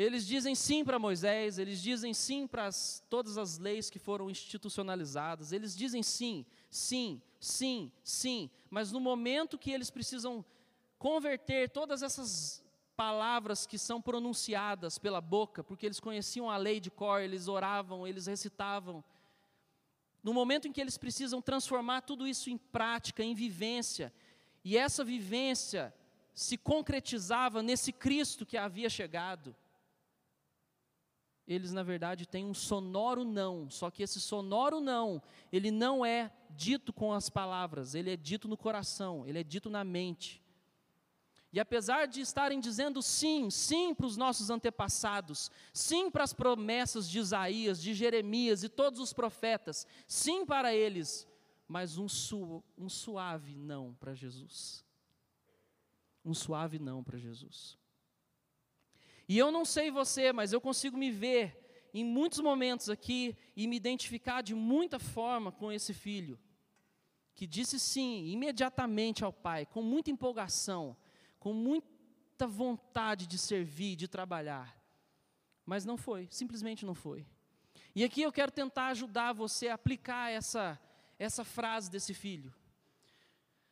Eles 0.01 0.27
dizem 0.27 0.55
sim 0.55 0.83
para 0.83 0.99
Moisés, 0.99 1.59
eles 1.59 1.83
dizem 1.83 2.15
sim 2.15 2.47
para 2.47 2.65
as, 2.65 3.05
todas 3.11 3.37
as 3.37 3.59
leis 3.59 3.91
que 3.91 3.99
foram 3.99 4.31
institucionalizadas, 4.31 5.53
eles 5.53 5.77
dizem 5.77 6.03
sim, 6.03 6.47
sim, 6.71 7.21
sim, 7.39 7.93
sim, 8.03 8.51
mas 8.71 8.91
no 8.91 8.99
momento 8.99 9.59
que 9.59 9.71
eles 9.71 9.91
precisam 9.91 10.43
converter 10.99 11.69
todas 11.69 12.03
essas 12.03 12.65
palavras 12.97 13.67
que 13.67 13.77
são 13.77 14.01
pronunciadas 14.01 14.97
pela 14.97 15.21
boca, 15.21 15.63
porque 15.63 15.85
eles 15.85 16.01
conheciam 16.01 16.49
a 16.49 16.57
lei 16.57 16.81
de 16.81 16.91
cor, 16.91 17.21
eles 17.21 17.47
oravam, 17.47 18.07
eles 18.07 18.27
recitavam, 18.27 19.05
no 20.23 20.33
momento 20.33 20.67
em 20.67 20.73
que 20.73 20.81
eles 20.81 20.97
precisam 20.97 21.43
transformar 21.43 22.01
tudo 22.01 22.27
isso 22.27 22.49
em 22.49 22.57
prática, 22.57 23.23
em 23.23 23.35
vivência, 23.35 24.11
e 24.65 24.79
essa 24.79 25.05
vivência 25.05 25.93
se 26.33 26.57
concretizava 26.57 27.63
nesse 27.63 27.93
Cristo 27.93 28.47
que 28.47 28.57
havia 28.57 28.89
chegado, 28.89 29.55
eles 31.47 31.73
na 31.73 31.83
verdade 31.83 32.27
têm 32.27 32.45
um 32.45 32.55
sonoro 32.55 33.25
não, 33.25 33.69
só 33.71 33.91
que 33.91 34.03
esse 34.03 34.21
sonoro 34.21 34.81
não, 34.81 35.23
ele 35.53 35.71
não 35.71 36.05
é 36.05 36.33
dito 36.51 36.93
com 36.93 37.13
as 37.13 37.29
palavras, 37.29 37.95
ele 37.95 38.11
é 38.11 38.17
dito 38.17 38.47
no 38.47 38.57
coração, 38.57 39.27
ele 39.27 39.39
é 39.39 39.45
dito 39.45 39.69
na 39.69 39.83
mente. 39.83 40.43
E 41.53 41.59
apesar 41.59 42.07
de 42.07 42.21
estarem 42.21 42.61
dizendo 42.61 43.03
sim, 43.03 43.51
sim 43.51 43.93
para 43.93 44.07
os 44.07 44.17
nossos 44.17 44.51
antepassados, 44.51 45.51
sim 45.73 46.09
para 46.09 46.23
as 46.23 46.33
promessas 46.33 47.09
de 47.09 47.19
Isaías, 47.19 47.83
de 47.83 47.93
Jeremias 47.93 48.63
e 48.63 48.69
todos 48.69 49.01
os 49.01 49.13
profetas, 49.13 49.85
sim 50.07 50.47
para 50.47 50.73
eles, 50.73 51.27
mas 51.67 51.99
um, 51.99 52.09
su 52.09 52.63
um 52.79 52.89
suave 52.89 53.57
não 53.57 53.95
para 53.95 54.15
Jesus. 54.15 54.85
Um 56.25 56.35
suave 56.35 56.79
não 56.79 57.03
para 57.03 57.19
Jesus. 57.19 57.80
E 59.31 59.39
eu 59.39 59.53
não 59.53 59.65
sei 59.65 59.93
você, 59.93 60.33
mas 60.33 60.53
eu 60.53 60.61
consigo 60.61 60.99
me 60.99 61.09
ver 61.09 61.89
em 61.95 62.05
muitos 62.05 62.41
momentos 62.41 62.91
aqui 62.91 63.37
e 63.55 63.69
me 63.69 63.77
identificar 63.77 64.43
de 64.43 64.57
muita 64.57 64.99
forma 64.99 65.53
com 65.53 65.71
esse 65.71 65.95
filho, 65.95 66.37
que 67.37 67.47
disse 67.47 67.79
sim 67.79 68.27
imediatamente 68.27 69.23
ao 69.23 69.33
pai, 69.33 69.67
com 69.67 69.83
muita 69.83 70.11
empolgação, 70.11 70.97
com 71.39 71.53
muita 71.53 72.45
vontade 72.49 73.29
de 73.29 73.39
servir, 73.39 73.95
de 73.95 74.09
trabalhar. 74.09 74.77
Mas 75.65 75.85
não 75.85 75.97
foi, 75.97 76.27
simplesmente 76.29 76.85
não 76.85 76.97
foi. 76.97 77.25
E 77.95 78.03
aqui 78.03 78.23
eu 78.23 78.33
quero 78.33 78.51
tentar 78.51 78.89
ajudar 78.89 79.33
você 79.33 79.69
a 79.69 79.75
aplicar 79.75 80.33
essa, 80.33 80.77
essa 81.21 81.45
frase 81.45 81.89
desse 81.89 82.15
filho. 82.15 82.53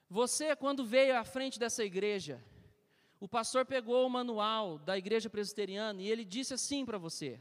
Você, 0.08 0.54
quando 0.54 0.86
veio 0.86 1.18
à 1.18 1.24
frente 1.24 1.58
dessa 1.58 1.82
igreja, 1.82 2.40
o 3.20 3.28
pastor 3.28 3.66
pegou 3.66 4.06
o 4.06 4.10
manual 4.10 4.78
da 4.78 4.96
igreja 4.96 5.28
presbiteriana 5.28 6.00
e 6.00 6.10
ele 6.10 6.24
disse 6.24 6.54
assim 6.54 6.84
para 6.84 6.98
você: 6.98 7.40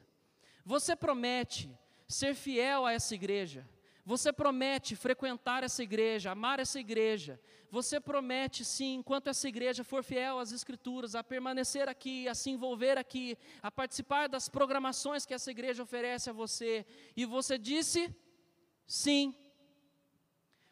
Você 0.65 0.95
promete 0.95 1.69
ser 2.07 2.33
fiel 2.33 2.85
a 2.85 2.93
essa 2.93 3.13
igreja, 3.13 3.67
você 4.05 4.31
promete 4.33 4.95
frequentar 4.95 5.63
essa 5.63 5.83
igreja, 5.83 6.31
amar 6.31 6.59
essa 6.59 6.79
igreja, 6.79 7.39
você 7.69 7.99
promete, 7.99 8.63
sim, 8.63 8.95
enquanto 8.95 9.27
essa 9.27 9.47
igreja 9.47 9.83
for 9.83 10.03
fiel 10.03 10.39
às 10.39 10.51
Escrituras, 10.51 11.13
a 11.13 11.23
permanecer 11.23 11.89
aqui, 11.89 12.27
a 12.27 12.33
se 12.33 12.49
envolver 12.49 12.97
aqui, 12.97 13.37
a 13.61 13.69
participar 13.69 14.29
das 14.29 14.47
programações 14.47 15.25
que 15.25 15.33
essa 15.33 15.51
igreja 15.51 15.83
oferece 15.83 16.29
a 16.29 16.33
você, 16.33 16.85
e 17.15 17.25
você 17.25 17.57
disse 17.57 18.15
sim. 18.85 19.35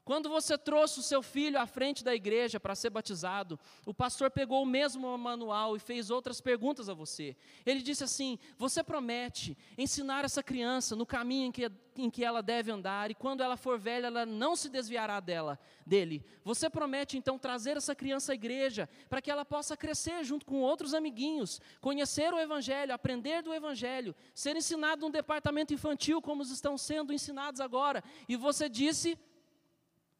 Quando 0.05 0.29
você 0.29 0.55
trouxe 0.55 0.99
o 0.99 1.03
seu 1.03 1.23
filho 1.23 1.59
à 1.59 1.65
frente 1.65 2.03
da 2.03 2.13
igreja 2.13 2.59
para 2.59 2.75
ser 2.75 2.91
batizado, 2.91 3.59
o 3.87 3.93
pastor 3.93 4.29
pegou 4.29 4.61
o 4.61 4.65
mesmo 4.65 5.17
manual 5.17 5.75
e 5.75 5.79
fez 5.79 6.11
outras 6.11 6.39
perguntas 6.39 6.87
a 6.87 6.93
você. 6.93 7.35
Ele 7.65 7.81
disse 7.81 8.03
assim: 8.03 8.37
Você 8.55 8.83
promete 8.83 9.57
ensinar 9.75 10.23
essa 10.23 10.43
criança 10.43 10.95
no 10.95 11.07
caminho 11.07 11.47
em 11.47 11.51
que, 11.51 11.71
em 11.97 12.07
que 12.11 12.23
ela 12.23 12.43
deve 12.43 12.71
andar, 12.71 13.09
e 13.09 13.15
quando 13.15 13.41
ela 13.41 13.57
for 13.57 13.79
velha, 13.79 14.05
ela 14.05 14.27
não 14.27 14.55
se 14.55 14.69
desviará 14.69 15.19
dela, 15.19 15.57
dele. 15.83 16.23
Você 16.43 16.69
promete 16.69 17.17
então 17.17 17.39
trazer 17.39 17.75
essa 17.75 17.95
criança 17.95 18.31
à 18.31 18.35
igreja 18.35 18.87
para 19.09 19.23
que 19.23 19.31
ela 19.31 19.43
possa 19.43 19.75
crescer 19.75 20.23
junto 20.23 20.45
com 20.45 20.61
outros 20.61 20.93
amiguinhos, 20.93 21.59
conhecer 21.81 22.31
o 22.31 22.39
Evangelho, 22.39 22.93
aprender 22.93 23.41
do 23.41 23.51
Evangelho, 23.51 24.13
ser 24.35 24.55
ensinado 24.55 25.01
num 25.01 25.11
departamento 25.11 25.73
infantil 25.73 26.21
como 26.21 26.43
estão 26.43 26.77
sendo 26.77 27.11
ensinados 27.11 27.59
agora. 27.59 28.03
E 28.29 28.35
você 28.35 28.69
disse 28.69 29.17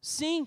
Sim. 0.06 0.46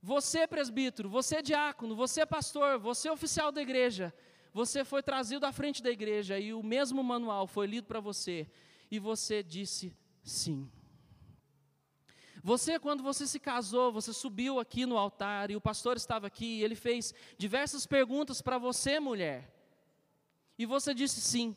Você, 0.00 0.46
presbítero, 0.46 1.10
você, 1.10 1.42
diácono, 1.42 1.94
você, 1.94 2.24
pastor, 2.24 2.78
você, 2.78 3.10
oficial 3.10 3.52
da 3.52 3.60
igreja, 3.60 4.14
você 4.54 4.86
foi 4.86 5.02
trazido 5.02 5.44
à 5.44 5.52
frente 5.52 5.82
da 5.82 5.90
igreja 5.90 6.38
e 6.38 6.54
o 6.54 6.62
mesmo 6.62 7.04
manual 7.04 7.46
foi 7.46 7.66
lido 7.66 7.86
para 7.86 8.00
você 8.00 8.50
e 8.90 8.98
você 8.98 9.42
disse 9.42 9.94
sim. 10.22 10.66
Você, 12.42 12.78
quando 12.78 13.02
você 13.02 13.26
se 13.26 13.38
casou, 13.38 13.92
você 13.92 14.14
subiu 14.14 14.58
aqui 14.58 14.86
no 14.86 14.96
altar 14.96 15.50
e 15.50 15.56
o 15.56 15.60
pastor 15.60 15.98
estava 15.98 16.26
aqui 16.26 16.60
e 16.60 16.64
ele 16.64 16.74
fez 16.74 17.12
diversas 17.36 17.84
perguntas 17.86 18.40
para 18.40 18.56
você, 18.56 18.98
mulher, 18.98 19.54
e 20.56 20.64
você 20.64 20.94
disse 20.94 21.20
sim. 21.20 21.54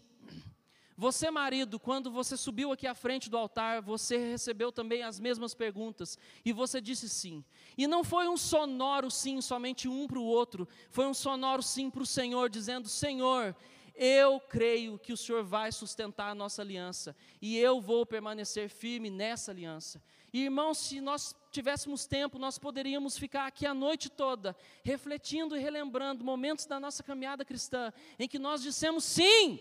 Você, 1.01 1.31
marido, 1.31 1.79
quando 1.79 2.12
você 2.12 2.38
subiu 2.38 2.72
aqui 2.72 2.86
à 2.86 2.93
frente 2.93 3.27
do 3.27 3.36
altar, 3.36 3.81
você 3.81 4.17
recebeu 4.17 4.72
também 4.72 5.01
as 5.01 5.20
mesmas 5.20 5.55
perguntas 5.55 6.15
e 6.46 6.53
você 6.53 6.79
disse 6.79 7.10
sim. 7.10 7.43
E 7.75 7.88
não 7.88 8.03
foi 8.03 8.27
um 8.27 8.38
sonoro 8.38 9.10
sim, 9.10 9.41
somente 9.41 9.88
um 9.88 10.05
para 10.05 10.20
o 10.20 10.24
outro, 10.24 10.67
foi 10.91 11.08
um 11.08 11.13
sonoro 11.15 11.63
sim 11.63 11.89
para 11.89 12.03
o 12.03 12.05
Senhor, 12.05 12.51
dizendo: 12.51 12.88
Senhor, 12.88 13.55
eu 13.96 14.39
creio 14.41 15.00
que 15.00 15.12
o 15.12 15.17
Senhor 15.17 15.43
vai 15.43 15.72
sustentar 15.72 16.29
a 16.29 16.36
nossa 16.36 16.62
aliança 16.62 17.15
e 17.41 17.58
eu 17.58 17.81
vou 17.81 18.05
permanecer 18.05 18.70
firme 18.70 19.10
nessa 19.10 19.50
aliança. 19.50 20.03
E, 20.31 20.43
irmãos, 20.43 20.77
se 20.77 21.01
nós 21.01 21.36
tivéssemos 21.51 22.05
tempo, 22.05 22.38
nós 22.38 22.60
poderíamos 22.60 23.17
ficar 23.17 23.48
aqui 23.48 23.65
a 23.65 23.74
noite 23.74 24.08
toda, 24.08 24.55
refletindo 24.84 25.58
e 25.58 25.60
relembrando 25.60 26.24
momentos 26.24 26.67
da 26.67 26.79
nossa 26.79 27.01
caminhada 27.01 27.43
cristã, 27.43 27.91
em 28.20 28.27
que 28.27 28.38
nós 28.38 28.62
dissemos 28.62 29.03
sim 29.03 29.60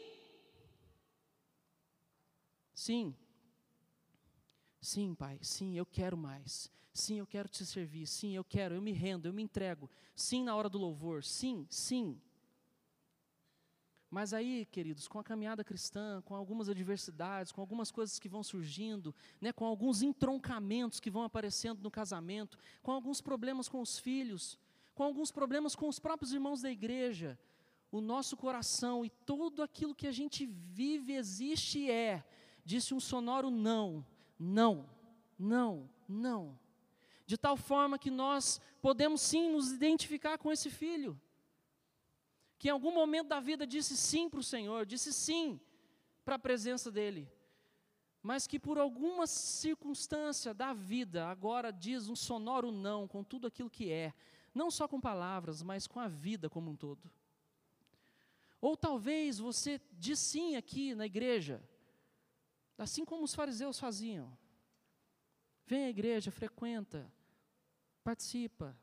Sim. 2.81 3.15
Sim, 4.81 5.15
Pai. 5.15 5.39
Sim, 5.43 5.77
eu 5.77 5.85
quero 5.85 6.17
mais. 6.17 6.73
Sim, 6.95 7.19
eu 7.19 7.27
quero 7.27 7.47
te 7.47 7.67
servir. 7.67 8.07
Sim, 8.07 8.35
eu 8.35 8.43
quero. 8.43 8.75
Eu 8.75 8.81
me 8.81 8.91
rendo, 8.91 9.27
eu 9.27 9.35
me 9.35 9.43
entrego. 9.43 9.91
Sim, 10.17 10.45
na 10.45 10.57
hora 10.57 10.67
do 10.67 10.79
louvor. 10.79 11.23
Sim, 11.23 11.67
sim. 11.69 12.19
Mas 14.09 14.33
aí, 14.33 14.65
queridos, 14.65 15.07
com 15.07 15.19
a 15.19 15.23
caminhada 15.23 15.63
cristã, 15.63 16.23
com 16.25 16.35
algumas 16.35 16.71
adversidades, 16.71 17.53
com 17.53 17.61
algumas 17.61 17.91
coisas 17.91 18.19
que 18.19 18.31
vão 18.31 18.43
surgindo, 18.43 19.15
né, 19.43 19.53
com 19.53 19.67
alguns 19.67 20.01
entroncamentos 20.01 21.01
que 21.01 21.11
vão 21.11 21.23
aparecendo 21.23 21.83
no 21.83 21.91
casamento, 21.91 22.59
com 22.83 22.93
alguns 22.93 23.21
problemas 23.21 23.69
com 23.69 23.83
os 23.83 23.99
filhos, 23.99 24.59
com 24.95 25.05
alguns 25.05 25.31
problemas 25.31 25.77
com 25.77 25.87
os 25.87 25.99
próprios 25.99 26.33
irmãos 26.33 26.63
da 26.63 26.71
igreja, 26.71 27.39
o 27.93 28.01
nosso 28.01 28.39
coração 28.39 29.05
e 29.05 29.11
tudo 29.11 29.63
aquilo 29.63 29.95
que 29.95 30.07
a 30.07 30.13
gente 30.13 30.47
vive, 30.47 31.13
existe 31.13 31.81
e 31.81 31.91
é, 31.91 32.25
disse 32.65 32.95
um 32.95 33.01
sonoro 33.01 33.51
não, 33.51 34.05
não, 34.39 34.89
não, 35.39 35.89
não. 36.09 36.59
De 37.27 37.39
tal 37.39 37.57
forma 37.57 37.99
que 37.99 38.11
nós 38.11 38.61
podemos 38.83 39.21
sim 39.21 39.53
nos 39.53 39.71
identificar 39.71 40.39
com 40.39 40.51
esse 40.51 40.69
filho, 40.69 41.21
que 42.59 42.69
em 42.69 42.73
algum 42.73 42.93
momento 42.93 43.29
da 43.29 43.41
vida 43.41 43.67
disse 43.67 43.97
sim 43.97 44.29
para 44.29 44.41
o 44.41 44.43
Senhor, 44.43 44.85
disse 44.85 45.13
sim 45.13 45.61
para 46.25 46.35
a 46.35 46.39
presença 46.39 46.91
dEle, 46.91 47.31
mas 48.23 48.47
que 48.47 48.59
por 48.59 48.79
alguma 48.79 49.27
circunstância 49.27 50.53
da 50.53 50.75
vida 50.75 51.27
agora 51.29 51.73
diz 51.73 52.09
um 52.09 52.17
sonoro 52.17 52.71
não 52.71 53.09
com 53.09 53.25
tudo 53.25 53.47
aquilo 53.47 53.71
que 53.71 53.91
é, 53.91 54.13
não 54.55 54.71
só 54.71 54.87
com 54.87 55.01
palavras, 55.01 55.63
mas 55.63 55.87
com 55.87 56.01
a 56.01 56.09
vida 56.09 56.51
como 56.51 56.71
um 56.71 56.77
todo. 56.77 57.11
Ou 58.61 58.77
talvez 58.77 59.39
você 59.39 59.81
diz 59.93 60.19
sim 60.19 60.57
aqui 60.57 60.95
na 60.95 61.07
igreja, 61.07 61.63
Assim 62.81 63.05
como 63.05 63.25
os 63.25 63.35
fariseus 63.35 63.79
faziam. 63.79 64.35
Vem 65.67 65.85
à 65.85 65.91
igreja, 65.91 66.31
frequenta, 66.31 67.13
participa. 68.03 68.75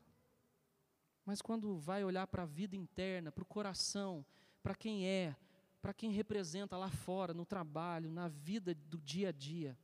Mas 1.26 1.42
quando 1.42 1.76
vai 1.76 2.04
olhar 2.04 2.28
para 2.28 2.44
a 2.44 2.46
vida 2.46 2.76
interna, 2.76 3.32
para 3.32 3.42
o 3.42 3.46
coração, 3.46 4.24
para 4.62 4.76
quem 4.76 5.04
é, 5.04 5.34
para 5.82 5.92
quem 5.92 6.12
representa 6.12 6.76
lá 6.76 6.88
fora, 6.88 7.34
no 7.34 7.44
trabalho, 7.44 8.08
na 8.08 8.28
vida 8.28 8.72
do 8.72 8.98
dia 8.98 9.30
a 9.30 9.32
dia, 9.32 9.76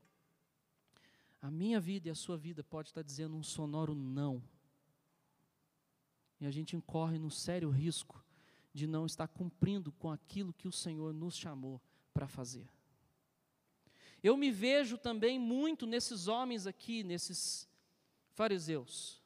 a 1.43 1.51
minha 1.51 1.81
vida 1.81 2.07
e 2.07 2.11
a 2.13 2.15
sua 2.15 2.37
vida 2.37 2.63
pode 2.63 2.91
estar 2.91 3.03
dizendo 3.03 3.37
um 3.37 3.43
sonoro 3.43 3.97
não. 3.97 4.41
E 6.41 6.47
a 6.47 6.53
gente 6.53 6.77
incorre 6.77 7.19
no 7.19 7.33
sério 7.33 7.69
risco 7.69 8.25
de 8.73 8.87
não 8.87 9.07
estar 9.07 9.27
cumprindo 9.27 9.91
com 9.91 10.09
aquilo 10.09 10.55
que 10.55 10.69
o 10.69 10.73
Senhor 10.73 11.13
nos 11.13 11.37
chamou 11.37 11.83
para 12.13 12.29
fazer. 12.29 12.71
Eu 14.25 14.39
me 14.39 14.51
vejo 14.51 14.97
também 14.97 15.39
muito 15.39 15.87
nesses 15.87 16.29
homens 16.29 16.67
aqui, 16.67 17.05
nesses 17.05 17.69
fariseus. 18.33 19.23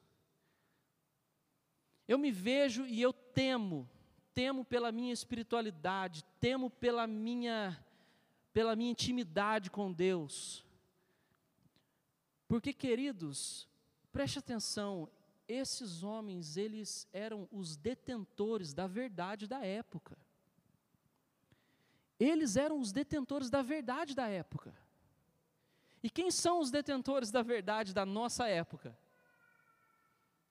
Eu 2.05 2.17
me 2.17 2.29
vejo 2.31 2.85
e 2.85 3.01
eu 3.01 3.13
temo, 3.13 3.89
temo 4.33 4.65
pela 4.65 4.91
minha 4.91 5.13
espiritualidade, 5.13 6.25
temo 6.37 6.69
pela 6.69 7.07
minha 7.07 7.81
pela 8.51 8.75
minha 8.75 8.91
intimidade 8.91 9.71
com 9.71 9.89
Deus. 9.89 10.65
Porque, 12.45 12.73
queridos, 12.73 13.69
preste 14.11 14.39
atenção, 14.39 15.07
esses 15.47 16.03
homens, 16.03 16.57
eles 16.57 17.07
eram 17.13 17.47
os 17.53 17.77
detentores 17.77 18.73
da 18.73 18.85
verdade 18.85 19.47
da 19.47 19.65
época. 19.65 20.17
Eles 22.19 22.57
eram 22.57 22.81
os 22.81 22.91
detentores 22.91 23.49
da 23.49 23.61
verdade 23.61 24.13
da 24.13 24.27
época. 24.27 24.75
E 26.01 26.09
quem 26.09 26.31
são 26.31 26.59
os 26.59 26.71
detentores 26.71 27.31
da 27.31 27.41
verdade 27.41 27.93
da 27.93 28.05
nossa 28.05 28.47
época? 28.47 28.97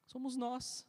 Somos 0.07 0.37
nós. 0.37 0.87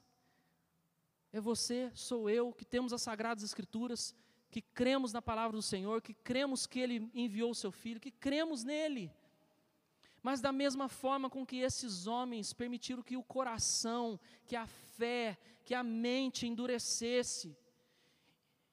É 1.31 1.39
você, 1.39 1.91
sou 1.93 2.29
eu, 2.29 2.51
que 2.51 2.65
temos 2.65 2.91
as 2.91 3.01
Sagradas 3.01 3.43
Escrituras, 3.43 4.15
que 4.49 4.61
cremos 4.61 5.13
na 5.13 5.21
palavra 5.21 5.55
do 5.55 5.61
Senhor, 5.61 6.01
que 6.01 6.13
cremos 6.13 6.65
que 6.65 6.79
Ele 6.79 7.09
enviou 7.13 7.51
o 7.51 7.55
Seu 7.55 7.71
Filho, 7.71 7.99
que 7.99 8.11
cremos 8.11 8.63
nele. 8.63 9.11
Mas 10.21 10.41
da 10.41 10.51
mesma 10.51 10.89
forma 10.89 11.29
com 11.29 11.45
que 11.45 11.57
esses 11.57 12.07
homens 12.07 12.51
permitiram 12.51 13.03
que 13.03 13.15
o 13.15 13.23
coração, 13.23 14.19
que 14.45 14.55
a 14.55 14.67
fé, 14.67 15.37
que 15.63 15.73
a 15.73 15.83
mente 15.83 16.47
endurecesse, 16.47 17.55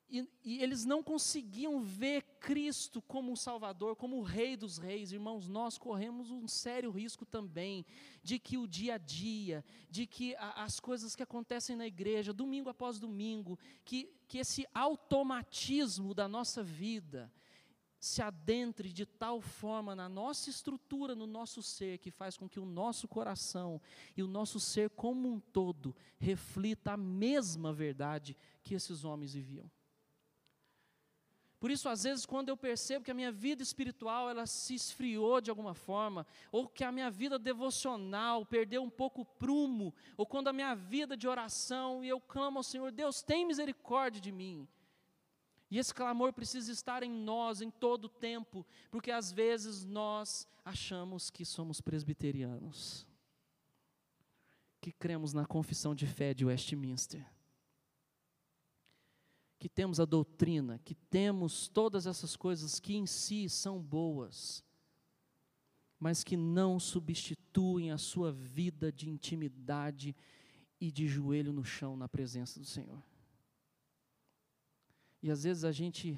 e, 0.09 0.29
e, 0.45 0.63
eles 0.63 0.85
não 0.85 1.03
conseguiam 1.03 1.81
ver 1.81 2.23
Cristo 2.39 3.03
como 3.03 3.33
o 3.33 3.37
Salvador, 3.37 3.97
como 3.97 4.19
o 4.19 4.23
Rei 4.23 4.57
dos 4.57 4.79
Reis. 4.79 5.11
Irmãos, 5.11 5.49
nós 5.49 5.77
corremos 5.77 6.31
um 6.31 6.47
sério 6.47 6.91
risco 6.91 7.27
também 7.27 7.85
de 8.23 8.39
que 8.39 8.57
o 8.57 8.69
dia 8.69 8.95
a 8.95 8.99
dia, 8.99 9.65
de 9.91 10.07
que 10.07 10.37
a, 10.37 10.63
as 10.63 10.79
coisas 10.79 11.17
que 11.17 11.23
acontecem 11.23 11.75
na 11.75 11.87
igreja, 11.87 12.33
domingo 12.33 12.69
após 12.69 13.01
domingo, 13.01 13.59
que, 13.85 14.09
que 14.29 14.39
esse 14.39 14.65
automatismo 14.73 16.15
da 16.15 16.29
nossa 16.29 16.63
vida 16.63 17.33
se 17.99 18.23
adentre 18.23 18.93
de 18.93 19.05
tal 19.05 19.41
forma 19.41 19.97
na 19.97 20.09
nossa 20.09 20.49
estrutura, 20.49 21.17
no 21.17 21.27
nosso 21.27 21.63
ser, 21.63 21.99
que 21.99 22.11
faz 22.11 22.37
com 22.37 22.49
que 22.49 22.61
o 22.61 22.65
nosso 22.65 23.09
coração 23.09 23.81
e 24.17 24.23
o 24.23 24.29
nosso 24.29 24.61
ser 24.61 24.91
como 24.91 25.29
um 25.29 25.41
todo 25.41 25.97
reflita 26.19 26.93
a 26.93 26.97
mesma 26.97 27.73
verdade 27.73 28.37
que 28.63 28.75
esses 28.75 29.05
homens 29.05 29.35
viviam. 29.35 29.69
Por 31.67 31.73
isso, 31.73 31.89
às 31.89 32.05
vezes, 32.05 32.25
quando 32.25 32.49
eu 32.49 32.57
percebo 32.57 33.05
que 33.05 33.11
a 33.11 33.15
minha 33.15 33.33
vida 33.33 33.61
espiritual 33.61 34.31
ela 34.31 34.47
se 34.47 34.73
esfriou 34.73 35.41
de 35.41 35.51
alguma 35.51 35.75
forma, 35.75 36.25
ou 36.53 36.69
que 36.69 36.85
a 36.85 36.93
minha 36.93 37.11
vida 37.11 37.41
devocional 37.41 38.47
perdeu 38.47 38.85
um 38.85 38.89
pouco 38.89 39.23
o 39.23 39.25
prumo, 39.25 39.93
ou 40.17 40.25
quando 40.25 40.47
a 40.47 40.53
minha 40.53 40.77
vida 40.77 41.17
de 41.17 41.27
oração 41.27 42.05
e 42.05 42.09
eu 42.09 42.21
clamo 42.21 42.59
ao 42.59 42.63
Senhor, 42.63 42.93
Deus, 42.93 43.21
tem 43.21 43.45
misericórdia 43.45 44.21
de 44.21 44.31
mim. 44.31 44.69
E 45.69 45.77
esse 45.77 45.93
clamor 45.93 46.33
precisa 46.33 46.71
estar 46.71 47.03
em 47.03 47.11
nós 47.11 47.61
em 47.61 47.69
todo 47.69 48.05
o 48.05 48.11
tempo, 48.11 48.65
porque 48.89 49.11
às 49.11 49.33
vezes 49.33 49.85
nós 49.85 50.47
achamos 50.65 51.31
que 51.31 51.45
somos 51.45 51.81
presbiterianos, 51.81 53.05
que 54.81 54.93
cremos 54.93 55.33
na 55.33 55.45
confissão 55.45 55.97
de 55.97 56.07
fé 56.07 56.33
de 56.33 56.45
Westminster 56.45 57.27
que 59.67 59.69
temos 59.69 59.99
a 59.99 60.05
doutrina, 60.05 60.79
que 60.85 60.95
temos 60.95 61.67
todas 61.67 62.07
essas 62.07 62.37
coisas 62.37 62.79
que 62.79 62.95
em 62.95 63.05
si 63.05 63.49
são 63.49 63.83
boas, 63.83 64.63
mas 65.99 66.23
que 66.23 66.37
não 66.37 66.79
substituem 66.79 67.91
a 67.91 67.99
sua 67.99 68.31
vida 68.31 68.93
de 68.93 69.11
intimidade 69.11 70.15
e 70.81 70.93
de 70.93 71.09
joelho 71.09 71.53
no 71.53 71.65
chão 71.65 71.97
na 71.97 72.09
presença 72.09 72.61
do 72.61 72.65
Senhor. 72.65 73.03
E 75.21 75.33
às 75.33 75.43
vezes 75.43 75.65
a 75.65 75.73
gente, 75.73 76.17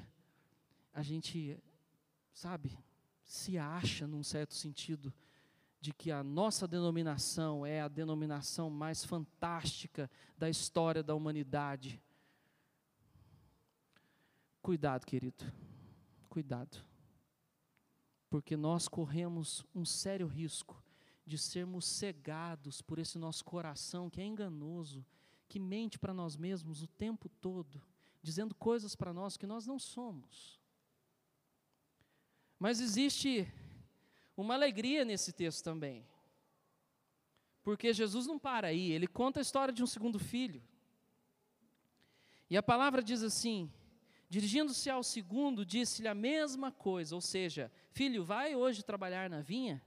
a 0.93 1.01
gente, 1.01 1.57
sabe, 2.31 2.77
se 3.23 3.57
acha 3.57 4.05
num 4.05 4.21
certo 4.21 4.53
sentido 4.53 5.11
de 5.81 5.91
que 5.91 6.11
a 6.11 6.23
nossa 6.23 6.67
denominação 6.67 7.65
é 7.65 7.81
a 7.81 7.87
denominação 7.87 8.69
mais 8.69 9.03
fantástica 9.03 10.07
da 10.37 10.47
história 10.47 11.01
da 11.01 11.15
humanidade 11.15 11.99
Cuidado, 14.69 15.03
querido, 15.03 15.51
cuidado, 16.29 16.85
porque 18.29 18.55
nós 18.55 18.87
corremos 18.87 19.65
um 19.73 19.83
sério 19.83 20.27
risco 20.27 20.79
de 21.25 21.39
sermos 21.39 21.87
cegados 21.87 22.79
por 22.79 22.99
esse 22.99 23.17
nosso 23.17 23.43
coração 23.43 24.11
que 24.11 24.21
é 24.21 24.23
enganoso, 24.23 25.03
que 25.47 25.59
mente 25.59 25.97
para 25.97 26.13
nós 26.13 26.37
mesmos 26.37 26.83
o 26.83 26.87
tempo 26.87 27.27
todo, 27.27 27.81
dizendo 28.21 28.53
coisas 28.53 28.95
para 28.95 29.11
nós 29.11 29.37
que 29.37 29.47
nós 29.47 29.65
não 29.65 29.79
somos. 29.79 30.61
Mas 32.59 32.79
existe 32.79 33.51
uma 34.37 34.53
alegria 34.53 35.03
nesse 35.03 35.33
texto 35.33 35.63
também. 35.63 36.05
Porque 37.63 37.91
Jesus 37.91 38.27
não 38.27 38.37
para 38.37 38.67
aí, 38.67 38.91
ele 38.91 39.07
conta 39.07 39.39
a 39.39 39.41
história 39.41 39.73
de 39.73 39.81
um 39.81 39.87
segundo 39.87 40.19
filho. 40.19 40.61
E 42.51 42.55
a 42.55 42.61
palavra 42.61 43.01
diz 43.01 43.23
assim: 43.23 43.73
Dirigindo-se 44.29 44.89
ao 44.91 45.03
segundo, 45.03 45.65
disse-lhe 45.65 46.07
a 46.07 46.13
mesma 46.13 46.71
coisa, 46.71 47.15
ou 47.15 47.21
seja, 47.21 47.71
filho, 47.89 48.23
vai 48.23 48.55
hoje 48.55 48.83
trabalhar 48.83 49.27
na 49.27 49.41
vinha? 49.41 49.81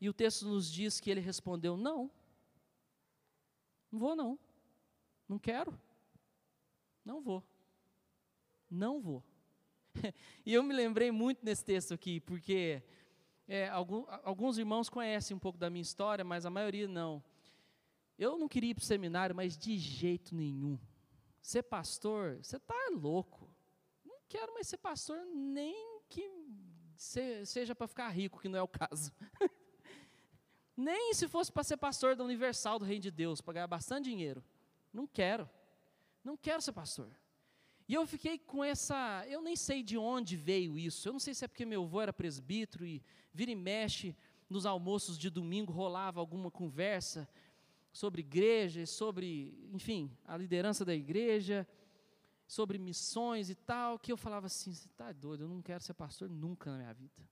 E 0.00 0.08
o 0.08 0.14
texto 0.14 0.46
nos 0.46 0.70
diz 0.72 0.98
que 0.98 1.10
ele 1.10 1.20
respondeu: 1.20 1.76
Não, 1.76 2.10
não 3.92 3.98
vou 3.98 4.16
não, 4.16 4.38
não 5.28 5.38
quero, 5.38 5.78
não 7.04 7.20
vou, 7.20 7.44
não 8.70 8.98
vou. 8.98 9.22
e 10.46 10.54
eu 10.54 10.62
me 10.62 10.72
lembrei 10.72 11.10
muito 11.10 11.44
nesse 11.44 11.64
texto 11.64 11.92
aqui, 11.92 12.18
porque 12.18 12.82
é, 13.46 13.68
algum, 13.68 14.04
alguns 14.22 14.56
irmãos 14.56 14.88
conhecem 14.88 15.36
um 15.36 15.40
pouco 15.40 15.58
da 15.58 15.68
minha 15.68 15.82
história, 15.82 16.24
mas 16.24 16.46
a 16.46 16.50
maioria 16.50 16.88
não. 16.88 17.22
Eu 18.18 18.38
não 18.38 18.48
queria 18.48 18.70
ir 18.70 18.74
para 18.74 18.82
o 18.82 18.86
seminário, 18.86 19.34
mas 19.36 19.56
de 19.56 19.76
jeito 19.76 20.34
nenhum. 20.34 20.78
Ser 21.40 21.62
pastor, 21.62 22.38
você 22.42 22.56
está 22.56 22.74
louco. 22.92 23.48
Não 24.04 24.18
quero 24.28 24.52
mais 24.54 24.68
ser 24.68 24.78
pastor, 24.78 25.24
nem 25.26 26.02
que 26.08 26.30
seja 26.96 27.74
para 27.74 27.86
ficar 27.86 28.08
rico, 28.08 28.40
que 28.40 28.48
não 28.48 28.58
é 28.58 28.62
o 28.62 28.68
caso. 28.68 29.12
nem 30.76 31.14
se 31.14 31.28
fosse 31.28 31.50
para 31.50 31.64
ser 31.64 31.76
pastor 31.76 32.16
da 32.16 32.24
Universal 32.24 32.78
do 32.78 32.84
Reino 32.84 33.02
de 33.02 33.10
Deus, 33.10 33.40
para 33.40 33.54
ganhar 33.54 33.66
bastante 33.66 34.04
dinheiro. 34.04 34.44
Não 34.92 35.06
quero. 35.06 35.48
Não 36.24 36.36
quero 36.36 36.60
ser 36.60 36.72
pastor. 36.72 37.10
E 37.88 37.94
eu 37.94 38.06
fiquei 38.06 38.38
com 38.38 38.62
essa. 38.62 39.24
Eu 39.26 39.40
nem 39.40 39.56
sei 39.56 39.82
de 39.82 39.96
onde 39.96 40.36
veio 40.36 40.78
isso. 40.78 41.08
Eu 41.08 41.12
não 41.12 41.20
sei 41.20 41.32
se 41.32 41.44
é 41.44 41.48
porque 41.48 41.64
meu 41.64 41.84
avô 41.84 42.00
era 42.00 42.12
presbítero 42.12 42.84
e 42.84 43.02
vira 43.32 43.50
e 43.50 43.56
mexe 43.56 44.14
nos 44.48 44.66
almoços 44.66 45.18
de 45.18 45.30
domingo 45.30 45.72
rolava 45.72 46.20
alguma 46.20 46.50
conversa 46.50 47.28
sobre 47.92 48.20
igreja, 48.20 48.84
sobre, 48.86 49.68
enfim, 49.72 50.10
a 50.24 50.36
liderança 50.36 50.84
da 50.84 50.94
igreja, 50.94 51.66
sobre 52.46 52.78
missões 52.78 53.50
e 53.50 53.54
tal, 53.54 53.98
que 53.98 54.10
eu 54.10 54.16
falava 54.16 54.46
assim: 54.46 54.72
você 54.72 54.86
está 54.88 55.12
doido, 55.12 55.44
eu 55.44 55.48
não 55.48 55.62
quero 55.62 55.82
ser 55.82 55.94
pastor 55.94 56.28
nunca 56.28 56.70
na 56.70 56.78
minha 56.78 56.94
vida. 56.94 57.28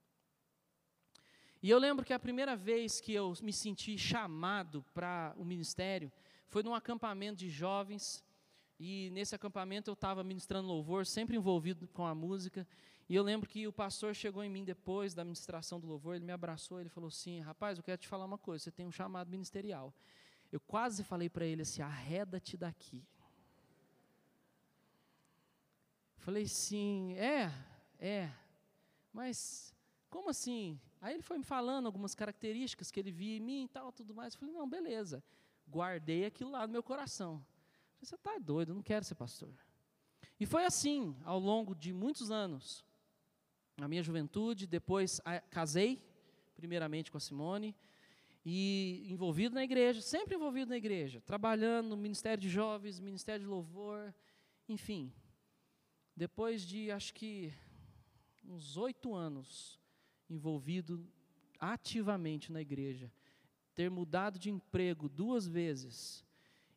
E 1.61 1.69
eu 1.69 1.79
lembro 1.79 2.05
que 2.05 2.13
a 2.13 2.19
primeira 2.19 2.55
vez 2.55 3.01
que 3.01 3.13
eu 3.13 3.33
me 3.41 3.51
senti 3.51 3.97
chamado 3.97 4.85
para 4.93 5.33
o 5.37 5.43
ministério 5.43 6.11
foi 6.47 6.61
num 6.61 6.75
acampamento 6.75 7.39
de 7.39 7.49
jovens, 7.49 8.23
e 8.79 9.09
nesse 9.11 9.33
acampamento 9.33 9.89
eu 9.89 9.93
estava 9.93 10.23
ministrando 10.23 10.67
louvor, 10.67 11.05
sempre 11.05 11.35
envolvido 11.35 11.87
com 11.87 12.05
a 12.05 12.13
música, 12.13 12.67
e 13.09 13.15
eu 13.15 13.23
lembro 13.23 13.49
que 13.49 13.67
o 13.67 13.73
pastor 13.73 14.13
chegou 14.13 14.43
em 14.43 14.49
mim 14.49 14.63
depois 14.63 15.13
da 15.13 15.23
ministração 15.23 15.79
do 15.79 15.87
louvor, 15.87 16.15
ele 16.15 16.25
me 16.25 16.31
abraçou, 16.31 16.79
ele 16.79 16.89
falou 16.89 17.07
assim: 17.07 17.39
rapaz, 17.39 17.77
eu 17.77 17.83
quero 17.83 17.97
te 17.97 18.07
falar 18.07 18.25
uma 18.25 18.37
coisa, 18.37 18.65
você 18.65 18.71
tem 18.71 18.85
um 18.85 18.91
chamado 18.91 19.31
ministerial. 19.31 19.93
Eu 20.51 20.59
quase 20.59 21.03
falei 21.03 21.29
para 21.29 21.45
ele 21.45 21.61
assim: 21.61 21.81
arreda-te 21.81 22.57
daqui. 22.57 23.03
Falei 26.17 26.47
sim, 26.47 27.13
é, 27.13 27.51
é, 27.99 28.29
mas 29.13 29.73
como 30.09 30.29
assim? 30.29 30.79
Aí 30.99 31.13
ele 31.13 31.23
foi 31.23 31.37
me 31.37 31.43
falando 31.43 31.85
algumas 31.85 32.15
características 32.15 32.91
que 32.91 32.99
ele 32.99 33.11
via 33.11 33.37
em 33.37 33.39
mim 33.39 33.63
e 33.65 33.67
tal, 33.67 33.91
tudo 33.91 34.13
mais. 34.13 34.33
Eu 34.33 34.39
falei: 34.39 34.53
não, 34.53 34.67
beleza. 34.67 35.23
Guardei 35.69 36.25
aquilo 36.25 36.51
lá 36.51 36.65
no 36.65 36.73
meu 36.73 36.83
coração. 36.83 37.37
Falei, 37.93 38.05
Você 38.05 38.15
está 38.15 38.37
doido, 38.37 38.73
não 38.73 38.81
quero 38.81 39.05
ser 39.05 39.15
pastor. 39.15 39.53
E 40.39 40.45
foi 40.45 40.65
assim 40.65 41.15
ao 41.23 41.39
longo 41.39 41.75
de 41.75 41.91
muitos 41.91 42.31
anos. 42.31 42.85
Na 43.75 43.87
minha 43.87 44.01
juventude, 44.01 44.65
depois 44.65 45.21
casei, 45.49 46.03
primeiramente 46.55 47.11
com 47.11 47.17
a 47.17 47.21
Simone, 47.21 47.75
e 48.49 49.05
envolvido 49.11 49.55
na 49.55 49.63
igreja, 49.65 49.99
sempre 49.99 50.35
envolvido 50.35 50.69
na 50.69 50.77
igreja, 50.77 51.19
trabalhando 51.19 51.89
no 51.89 51.97
Ministério 51.97 52.41
de 52.41 52.47
Jovens, 52.47 52.97
Ministério 52.97 53.41
de 53.41 53.49
Louvor, 53.49 54.13
enfim. 54.69 55.11
Depois 56.15 56.61
de, 56.61 56.89
acho 56.89 57.13
que, 57.13 57.51
uns 58.45 58.77
oito 58.77 59.13
anos 59.13 59.77
envolvido 60.29 61.05
ativamente 61.59 62.49
na 62.49 62.61
igreja, 62.61 63.11
ter 63.75 63.91
mudado 63.91 64.39
de 64.39 64.49
emprego 64.49 65.09
duas 65.09 65.45
vezes 65.45 66.25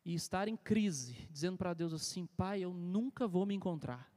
e 0.03 0.13
estar 0.13 0.49
em 0.49 0.57
crise, 0.57 1.25
dizendo 1.31 1.57
para 1.57 1.73
Deus 1.73 1.93
assim: 1.93 2.25
Pai, 2.25 2.59
eu 2.59 2.73
nunca 2.73 3.29
vou 3.29 3.45
me 3.45 3.55
encontrar. 3.55 4.11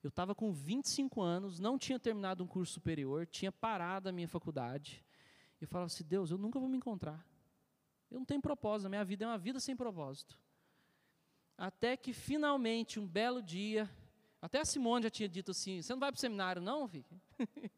Eu 0.00 0.10
estava 0.10 0.32
com 0.32 0.52
25 0.52 1.20
anos, 1.20 1.58
não 1.58 1.76
tinha 1.76 1.98
terminado 1.98 2.44
um 2.44 2.46
curso 2.46 2.74
superior, 2.74 3.26
tinha 3.26 3.50
parado 3.50 4.08
a 4.08 4.12
minha 4.12 4.28
faculdade 4.28 5.04
e 5.64 5.66
falava 5.66 5.86
assim: 5.86 6.04
Deus, 6.04 6.30
eu 6.30 6.38
nunca 6.38 6.58
vou 6.58 6.68
me 6.68 6.76
encontrar. 6.76 7.26
Eu 8.10 8.18
não 8.18 8.24
tenho 8.24 8.40
propósito, 8.40 8.86
a 8.86 8.88
minha 8.88 9.04
vida 9.04 9.24
é 9.24 9.28
uma 9.28 9.38
vida 9.38 9.58
sem 9.58 9.74
propósito. 9.74 10.38
Até 11.56 11.96
que 11.96 12.12
finalmente, 12.12 13.00
um 13.00 13.06
belo 13.06 13.42
dia, 13.42 13.90
até 14.40 14.60
a 14.60 14.64
Simone 14.64 15.04
já 15.04 15.10
tinha 15.10 15.28
dito 15.28 15.50
assim: 15.50 15.82
Você 15.82 15.92
não 15.92 16.00
vai 16.00 16.12
para 16.12 16.18
o 16.18 16.20
seminário, 16.20 16.62
não, 16.62 16.86
filho? 16.86 17.04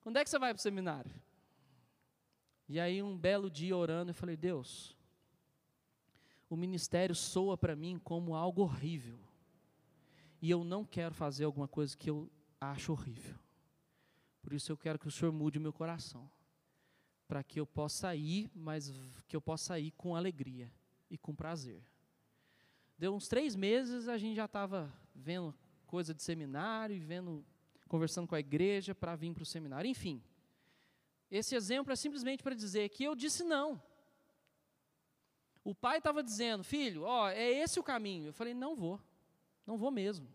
Quando 0.00 0.16
é 0.16 0.24
que 0.24 0.30
você 0.30 0.38
vai 0.38 0.52
para 0.52 0.60
o 0.60 0.62
seminário? 0.62 1.12
E 2.68 2.78
aí, 2.78 3.02
um 3.02 3.16
belo 3.16 3.50
dia 3.50 3.76
orando, 3.76 4.10
eu 4.10 4.14
falei: 4.14 4.36
Deus, 4.36 4.96
o 6.48 6.56
ministério 6.56 7.14
soa 7.14 7.56
para 7.56 7.74
mim 7.74 7.98
como 7.98 8.34
algo 8.34 8.62
horrível. 8.62 9.18
E 10.42 10.50
eu 10.50 10.64
não 10.64 10.84
quero 10.84 11.14
fazer 11.14 11.44
alguma 11.44 11.68
coisa 11.68 11.96
que 11.96 12.08
eu 12.08 12.30
acho 12.60 12.92
horrível. 12.92 13.38
Por 14.40 14.54
isso 14.54 14.72
eu 14.72 14.76
quero 14.76 14.98
que 14.98 15.06
o 15.06 15.10
Senhor 15.10 15.32
mude 15.32 15.58
o 15.58 15.60
meu 15.60 15.72
coração 15.72 16.30
para 17.30 17.44
que 17.44 17.60
eu 17.60 17.66
possa 17.66 18.12
ir, 18.16 18.50
mas 18.52 18.92
que 19.28 19.36
eu 19.36 19.40
possa 19.40 19.78
ir 19.78 19.92
com 19.92 20.16
alegria 20.16 20.68
e 21.08 21.16
com 21.16 21.32
prazer. 21.32 21.80
Deu 22.98 23.14
uns 23.14 23.28
três 23.28 23.54
meses, 23.54 24.08
a 24.08 24.18
gente 24.18 24.34
já 24.34 24.46
estava 24.46 24.92
vendo 25.14 25.54
coisa 25.86 26.12
de 26.12 26.24
seminário 26.24 27.00
vendo, 27.06 27.46
conversando 27.86 28.26
com 28.26 28.34
a 28.34 28.40
igreja 28.40 28.96
para 28.96 29.14
vir 29.14 29.32
para 29.32 29.44
o 29.44 29.46
seminário. 29.46 29.88
Enfim, 29.88 30.20
esse 31.30 31.54
exemplo 31.54 31.92
é 31.92 31.96
simplesmente 31.96 32.42
para 32.42 32.52
dizer 32.52 32.88
que 32.88 33.04
eu 33.04 33.14
disse 33.14 33.44
não. 33.44 33.80
O 35.62 35.72
pai 35.72 35.98
estava 35.98 36.24
dizendo, 36.24 36.64
filho, 36.64 37.04
ó, 37.04 37.30
é 37.30 37.48
esse 37.48 37.78
o 37.78 37.84
caminho. 37.84 38.26
Eu 38.26 38.32
falei, 38.32 38.54
não 38.54 38.74
vou, 38.74 39.00
não 39.64 39.78
vou 39.78 39.92
mesmo, 39.92 40.26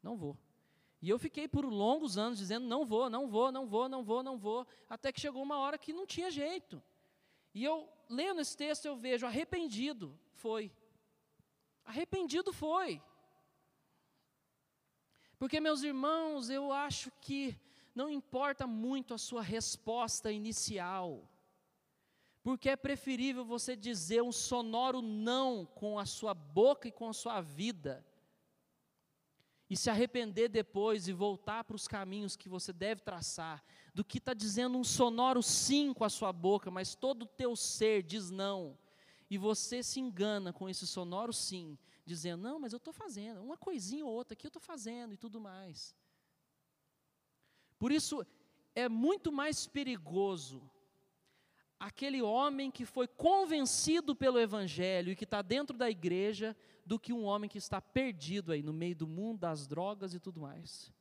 não 0.00 0.16
vou. 0.16 0.38
E 1.02 1.08
eu 1.10 1.18
fiquei 1.18 1.48
por 1.48 1.64
longos 1.64 2.16
anos 2.16 2.38
dizendo: 2.38 2.64
não 2.64 2.86
vou, 2.86 3.10
não 3.10 3.28
vou, 3.28 3.50
não 3.50 3.66
vou, 3.66 3.88
não 3.88 4.04
vou, 4.04 4.22
não 4.22 4.38
vou, 4.38 4.64
até 4.88 5.12
que 5.12 5.20
chegou 5.20 5.42
uma 5.42 5.58
hora 5.58 5.76
que 5.76 5.92
não 5.92 6.06
tinha 6.06 6.30
jeito. 6.30 6.80
E 7.52 7.64
eu, 7.64 7.88
lendo 8.08 8.40
esse 8.40 8.56
texto, 8.56 8.86
eu 8.86 8.94
vejo: 8.94 9.26
arrependido 9.26 10.16
foi. 10.30 10.72
Arrependido 11.84 12.52
foi. 12.52 13.02
Porque, 15.36 15.58
meus 15.58 15.82
irmãos, 15.82 16.48
eu 16.48 16.70
acho 16.72 17.10
que 17.20 17.58
não 17.92 18.08
importa 18.08 18.64
muito 18.64 19.12
a 19.12 19.18
sua 19.18 19.42
resposta 19.42 20.30
inicial, 20.30 21.28
porque 22.44 22.68
é 22.68 22.76
preferível 22.76 23.44
você 23.44 23.74
dizer 23.74 24.22
um 24.22 24.30
sonoro 24.30 25.02
não 25.02 25.66
com 25.66 25.98
a 25.98 26.06
sua 26.06 26.32
boca 26.32 26.86
e 26.86 26.92
com 26.92 27.08
a 27.08 27.12
sua 27.12 27.40
vida 27.40 28.06
e 29.72 29.76
se 29.76 29.88
arrepender 29.88 30.50
depois 30.50 31.08
e 31.08 31.14
voltar 31.14 31.64
para 31.64 31.74
os 31.74 31.88
caminhos 31.88 32.36
que 32.36 32.46
você 32.46 32.74
deve 32.74 33.00
traçar, 33.00 33.64
do 33.94 34.04
que 34.04 34.18
está 34.18 34.34
dizendo 34.34 34.76
um 34.76 34.84
sonoro 34.84 35.42
sim 35.42 35.94
com 35.94 36.04
a 36.04 36.10
sua 36.10 36.30
boca, 36.30 36.70
mas 36.70 36.94
todo 36.94 37.22
o 37.22 37.26
teu 37.26 37.56
ser 37.56 38.02
diz 38.02 38.28
não, 38.28 38.76
e 39.30 39.38
você 39.38 39.82
se 39.82 39.98
engana 39.98 40.52
com 40.52 40.68
esse 40.68 40.86
sonoro 40.86 41.32
sim, 41.32 41.78
dizendo, 42.04 42.42
não, 42.42 42.58
mas 42.58 42.74
eu 42.74 42.76
estou 42.76 42.92
fazendo, 42.92 43.40
uma 43.40 43.56
coisinha 43.56 44.04
ou 44.04 44.12
outra 44.12 44.34
aqui 44.34 44.44
eu 44.44 44.50
estou 44.50 44.60
fazendo 44.60 45.14
e 45.14 45.16
tudo 45.16 45.40
mais. 45.40 45.96
Por 47.78 47.90
isso, 47.90 48.26
é 48.74 48.90
muito 48.90 49.32
mais 49.32 49.66
perigoso 49.66 50.70
aquele 51.80 52.20
homem 52.20 52.70
que 52.70 52.84
foi 52.84 53.08
convencido 53.08 54.14
pelo 54.14 54.38
Evangelho 54.38 55.12
e 55.12 55.16
que 55.16 55.24
está 55.24 55.40
dentro 55.40 55.78
da 55.78 55.88
igreja, 55.88 56.54
do 56.84 56.98
que 56.98 57.12
um 57.12 57.24
homem 57.24 57.48
que 57.48 57.58
está 57.58 57.80
perdido 57.80 58.52
aí 58.52 58.62
no 58.62 58.72
meio 58.72 58.96
do 58.96 59.06
mundo, 59.06 59.40
das 59.40 59.66
drogas 59.66 60.14
e 60.14 60.20
tudo 60.20 60.40
mais. 60.40 60.92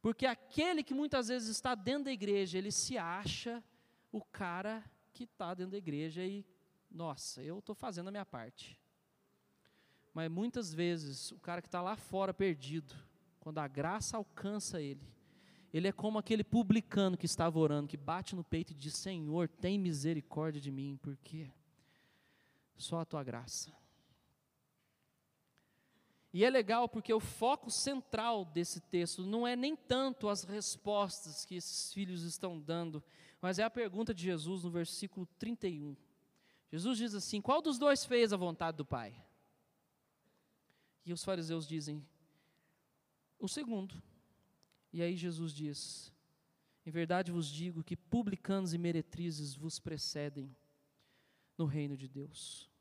Porque 0.00 0.26
aquele 0.26 0.82
que 0.82 0.94
muitas 0.94 1.28
vezes 1.28 1.48
está 1.48 1.74
dentro 1.74 2.04
da 2.04 2.12
igreja, 2.12 2.58
ele 2.58 2.72
se 2.72 2.98
acha 2.98 3.62
o 4.10 4.20
cara 4.20 4.84
que 5.12 5.24
está 5.24 5.54
dentro 5.54 5.72
da 5.72 5.78
igreja 5.78 6.24
e, 6.24 6.44
nossa, 6.90 7.42
eu 7.42 7.60
estou 7.60 7.74
fazendo 7.74 8.08
a 8.08 8.10
minha 8.10 8.26
parte. 8.26 8.78
Mas 10.12 10.30
muitas 10.30 10.74
vezes, 10.74 11.30
o 11.32 11.38
cara 11.38 11.62
que 11.62 11.68
está 11.68 11.80
lá 11.80 11.96
fora 11.96 12.34
perdido, 12.34 12.94
quando 13.40 13.58
a 13.58 13.68
graça 13.68 14.16
alcança 14.16 14.80
ele, 14.80 15.08
ele 15.72 15.88
é 15.88 15.92
como 15.92 16.18
aquele 16.18 16.44
publicano 16.44 17.16
que 17.16 17.24
estava 17.24 17.58
orando, 17.58 17.88
que 17.88 17.96
bate 17.96 18.36
no 18.36 18.44
peito 18.44 18.72
e 18.72 18.74
diz: 18.74 18.94
Senhor, 18.94 19.48
tem 19.48 19.78
misericórdia 19.78 20.60
de 20.60 20.70
mim, 20.70 20.98
porque 21.00 21.50
só 22.76 23.00
a 23.00 23.04
tua 23.04 23.24
graça. 23.24 23.72
E 26.32 26.44
é 26.44 26.50
legal 26.50 26.88
porque 26.88 27.12
o 27.12 27.20
foco 27.20 27.70
central 27.70 28.46
desse 28.46 28.80
texto 28.80 29.22
não 29.22 29.46
é 29.46 29.54
nem 29.54 29.76
tanto 29.76 30.28
as 30.30 30.44
respostas 30.44 31.44
que 31.44 31.56
esses 31.56 31.92
filhos 31.92 32.22
estão 32.22 32.58
dando, 32.58 33.04
mas 33.40 33.58
é 33.58 33.64
a 33.64 33.70
pergunta 33.70 34.14
de 34.14 34.22
Jesus 34.22 34.64
no 34.64 34.70
versículo 34.70 35.26
31. 35.38 35.94
Jesus 36.70 36.96
diz 36.96 37.14
assim: 37.14 37.42
Qual 37.42 37.60
dos 37.60 37.78
dois 37.78 38.06
fez 38.06 38.32
a 38.32 38.36
vontade 38.38 38.78
do 38.78 38.84
Pai? 38.84 39.14
E 41.04 41.12
os 41.12 41.22
fariseus 41.22 41.68
dizem: 41.68 42.02
O 43.38 43.46
segundo, 43.46 44.02
e 44.90 45.02
aí 45.02 45.14
Jesus 45.14 45.52
diz: 45.52 46.10
Em 46.86 46.90
verdade 46.90 47.30
vos 47.30 47.46
digo 47.46 47.84
que 47.84 47.94
publicanos 47.94 48.72
e 48.72 48.78
meretrizes 48.78 49.54
vos 49.54 49.78
precedem 49.78 50.56
no 51.58 51.66
reino 51.66 51.94
de 51.94 52.08
Deus. 52.08 52.71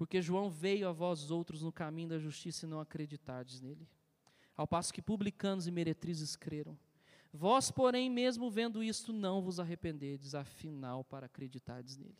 Porque 0.00 0.22
João 0.22 0.48
veio 0.48 0.88
a 0.88 0.92
vós 0.92 1.30
outros 1.30 1.60
no 1.60 1.70
caminho 1.70 2.08
da 2.08 2.18
justiça 2.18 2.64
e 2.64 2.68
não 2.70 2.80
acreditardes 2.80 3.60
nele. 3.60 3.86
Ao 4.56 4.66
passo 4.66 4.94
que 4.94 5.02
publicanos 5.02 5.66
e 5.66 5.70
meretrizes 5.70 6.36
creram. 6.36 6.78
Vós, 7.30 7.70
porém, 7.70 8.08
mesmo 8.08 8.50
vendo 8.50 8.82
isto, 8.82 9.12
não 9.12 9.42
vos 9.42 9.60
arrependedes, 9.60 10.34
afinal, 10.34 11.04
para 11.04 11.26
acreditardes 11.26 11.98
nele. 11.98 12.16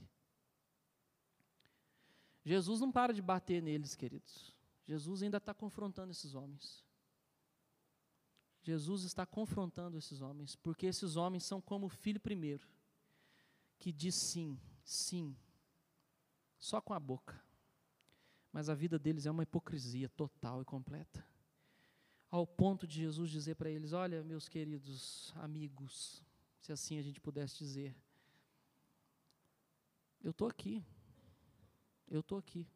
Jesus 2.44 2.80
não 2.80 2.92
para 2.92 3.14
de 3.14 3.22
bater 3.22 3.62
neles, 3.62 3.94
queridos. 3.94 4.54
Jesus 4.86 5.22
ainda 5.22 5.38
está 5.38 5.54
confrontando 5.54 6.12
esses 6.12 6.34
homens. 6.34 6.84
Jesus 8.60 9.04
está 9.04 9.24
confrontando 9.24 9.96
esses 9.96 10.20
homens, 10.20 10.54
porque 10.54 10.84
esses 10.84 11.16
homens 11.16 11.44
são 11.44 11.62
como 11.62 11.86
o 11.86 11.88
filho 11.88 12.20
primeiro, 12.20 12.68
que 13.78 13.90
diz 13.90 14.16
sim, 14.16 14.60
sim, 14.84 15.34
só 16.58 16.78
com 16.78 16.92
a 16.92 17.00
boca. 17.00 17.42
Mas 18.52 18.68
a 18.68 18.74
vida 18.74 18.98
deles 18.98 19.26
é 19.26 19.30
uma 19.30 19.42
hipocrisia 19.42 20.08
total 20.08 20.62
e 20.62 20.64
completa. 20.64 21.24
Ao 22.30 22.46
ponto 22.46 22.86
de 22.86 22.96
Jesus 22.96 23.30
dizer 23.30 23.54
para 23.56 23.70
eles: 23.70 23.92
Olha, 23.92 24.22
meus 24.22 24.48
queridos 24.48 25.32
amigos, 25.36 26.24
se 26.60 26.72
assim 26.72 26.98
a 26.98 27.02
gente 27.02 27.20
pudesse 27.20 27.58
dizer, 27.58 27.96
eu 30.22 30.30
estou 30.30 30.46
aqui, 30.46 30.84
eu 32.08 32.20
estou 32.20 32.38
aqui. 32.38 32.68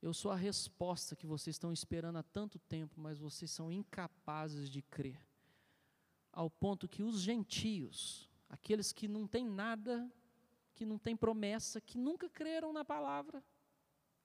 Eu 0.00 0.12
sou 0.12 0.32
a 0.32 0.36
resposta 0.36 1.14
que 1.14 1.26
vocês 1.26 1.54
estão 1.54 1.72
esperando 1.72 2.18
há 2.18 2.22
tanto 2.24 2.58
tempo, 2.58 3.00
mas 3.00 3.20
vocês 3.20 3.50
são 3.50 3.70
incapazes 3.70 4.68
de 4.68 4.82
crer. 4.82 5.18
Ao 6.32 6.50
ponto 6.50 6.88
que 6.88 7.04
os 7.04 7.20
gentios, 7.20 8.28
aqueles 8.48 8.92
que 8.92 9.06
não 9.06 9.28
têm 9.28 9.46
nada, 9.46 10.10
que 10.74 10.84
não 10.84 10.98
têm 10.98 11.16
promessa, 11.16 11.80
que 11.80 11.96
nunca 11.96 12.28
creram 12.28 12.72
na 12.72 12.84
palavra, 12.84 13.44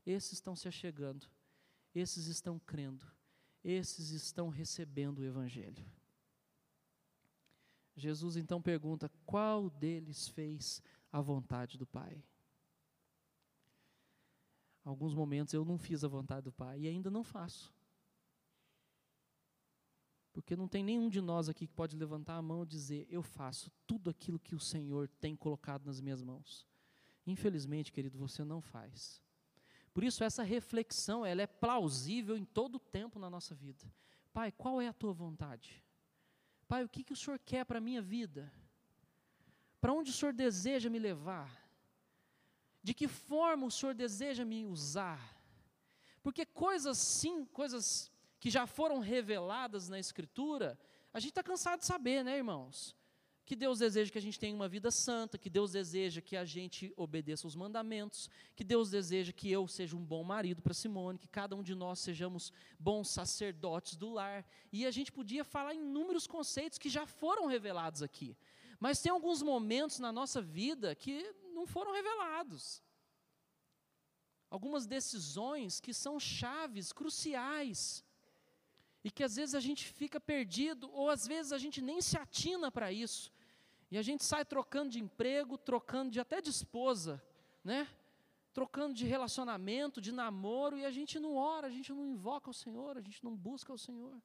esses 0.08 0.34
estão 0.34 0.56
se 0.56 0.68
achegando, 0.68 1.28
esses 1.94 2.28
estão 2.28 2.58
crendo, 2.60 3.06
esses 3.64 4.12
estão 4.12 4.48
recebendo 4.48 5.20
o 5.20 5.26
Evangelho. 5.26 5.86
Jesus 7.96 8.38
então 8.38 8.62
pergunta: 8.62 9.12
qual 9.26 9.70
deles 9.70 10.30
fez 10.30 10.82
a 11.12 11.20
vontade 11.20 11.78
do 11.78 11.86
Pai? 11.86 12.24
Alguns 14.84 15.14
momentos 15.14 15.54
eu 15.54 15.66
não 15.66 15.78
fiz 15.78 16.04
a 16.06 16.08
vontade 16.08 16.46
do 16.46 16.52
Pai 16.54 16.82
e 16.82 16.88
ainda 16.88 17.12
não 17.12 17.24
faço. 17.24 17.76
Porque 20.32 20.56
não 20.56 20.68
tem 20.68 20.84
nenhum 20.84 21.10
de 21.10 21.20
nós 21.20 21.50
aqui 21.50 21.68
que 21.68 21.74
pode 21.74 21.98
levantar 21.98 22.38
a 22.38 22.42
mão 22.42 22.64
e 22.64 22.68
dizer: 22.68 23.06
Eu 23.10 23.22
faço 23.22 23.70
tudo 23.86 24.10
aquilo 24.10 24.40
que 24.40 24.56
o 24.56 24.60
Senhor 24.60 25.10
tem 25.20 25.36
colocado 25.36 25.86
nas 25.86 26.00
minhas 26.00 26.22
mãos. 26.22 26.66
Infelizmente, 27.26 27.92
querido, 27.92 28.18
você 28.18 28.46
não 28.46 28.62
faz. 28.62 29.22
Por 29.98 30.04
isso, 30.04 30.24
essa 30.24 30.44
reflexão 30.44 31.26
ela 31.26 31.42
é 31.42 31.48
plausível 31.48 32.38
em 32.38 32.46
todo 32.46 32.76
o 32.76 32.80
tempo 32.80 33.18
na 33.18 33.32
nossa 33.32 33.56
vida. 33.56 33.92
Pai, 34.32 34.52
qual 34.52 34.80
é 34.80 34.88
a 34.88 34.94
tua 34.94 35.12
vontade? 35.12 35.84
Pai, 36.68 36.84
o 36.84 36.88
que, 36.88 37.04
que 37.04 37.14
o 37.14 37.16
Senhor 37.16 37.40
quer 37.40 37.66
para 37.66 37.80
a 37.80 37.82
minha 37.82 38.00
vida? 38.00 38.54
Para 39.82 39.92
onde 39.92 40.12
o 40.12 40.14
Senhor 40.14 40.34
deseja 40.34 40.88
me 40.88 41.00
levar? 41.00 41.50
De 42.84 42.94
que 42.94 43.08
forma 43.08 43.66
o 43.66 43.72
Senhor 43.72 43.96
deseja 43.96 44.46
me 44.46 44.68
usar? 44.68 45.36
Porque 46.22 46.46
coisas 46.46 47.00
sim, 47.00 47.44
coisas 47.46 48.12
que 48.40 48.52
já 48.52 48.68
foram 48.68 49.00
reveladas 49.00 49.90
na 49.90 49.98
Escritura, 49.98 50.80
a 51.12 51.20
gente 51.20 51.32
está 51.32 51.42
cansado 51.42 51.80
de 51.80 51.88
saber, 51.88 52.24
né, 52.24 52.38
irmãos? 52.38 52.96
Que 53.48 53.56
Deus 53.56 53.80
deseja 53.80 54.12
que 54.12 54.18
a 54.18 54.22
gente 54.22 54.38
tenha 54.38 54.54
uma 54.54 54.68
vida 54.68 54.92
santa, 54.92 55.38
que 55.38 55.50
Deus 55.50 55.72
deseja 55.72 56.20
que 56.20 56.36
a 56.36 56.44
gente 56.44 56.94
obedeça 56.98 57.48
os 57.48 57.56
mandamentos, 57.56 58.30
que 58.54 58.62
Deus 58.62 58.90
deseja 58.90 59.32
que 59.32 59.50
eu 59.50 59.66
seja 59.70 59.96
um 59.96 60.04
bom 60.04 60.22
marido 60.22 60.62
para 60.62 60.74
Simone, 60.74 61.18
que 61.18 61.30
cada 61.30 61.56
um 61.56 61.64
de 61.64 61.74
nós 61.74 62.00
sejamos 62.00 62.52
bons 62.78 63.10
sacerdotes 63.10 63.96
do 63.96 64.10
lar. 64.10 64.46
E 64.70 64.86
a 64.86 64.92
gente 64.92 65.14
podia 65.14 65.46
falar 65.46 65.74
inúmeros 65.74 66.28
conceitos 66.28 66.78
que 66.78 66.90
já 66.90 67.06
foram 67.06 67.46
revelados 67.46 68.04
aqui. 68.04 68.36
Mas 68.82 69.02
tem 69.02 69.14
alguns 69.14 69.42
momentos 69.42 69.98
na 69.98 70.12
nossa 70.12 70.42
vida 70.42 70.94
que 70.94 71.34
não 71.54 71.66
foram 71.66 71.94
revelados. 71.94 72.84
Algumas 74.50 74.86
decisões 74.86 75.80
que 75.80 75.94
são 75.94 76.20
chaves, 76.20 76.92
cruciais, 76.92 78.04
e 79.06 79.10
que 79.10 79.24
às 79.24 79.38
vezes 79.38 79.56
a 79.56 79.62
gente 79.62 79.86
fica 79.86 80.20
perdido, 80.20 80.92
ou 80.92 81.10
às 81.10 81.26
vezes 81.26 81.54
a 81.54 81.58
gente 81.58 81.82
nem 81.82 82.02
se 82.02 82.18
atina 82.18 82.70
para 82.70 82.92
isso, 82.92 83.32
e 83.90 83.98
a 83.98 84.02
gente 84.02 84.24
sai 84.24 84.44
trocando 84.44 84.90
de 84.92 85.00
emprego, 85.00 85.58
trocando 85.58 86.12
de 86.12 86.20
até 86.20 86.42
de 86.42 86.50
esposa, 86.50 87.24
né? 87.64 87.88
Trocando 88.54 88.94
de 88.94 89.06
relacionamento, 89.06 90.02
de 90.02 90.12
namoro, 90.12 90.78
e 90.78 90.86
a 90.86 90.92
gente 90.92 91.20
não 91.20 91.36
ora, 91.36 91.68
a 91.68 91.70
gente 91.70 91.94
não 91.94 92.06
invoca 92.06 92.50
o 92.50 92.54
Senhor, 92.54 92.98
a 92.98 93.02
gente 93.02 93.24
não 93.24 93.36
busca 93.36 93.72
o 93.72 93.78
Senhor. 93.78 94.22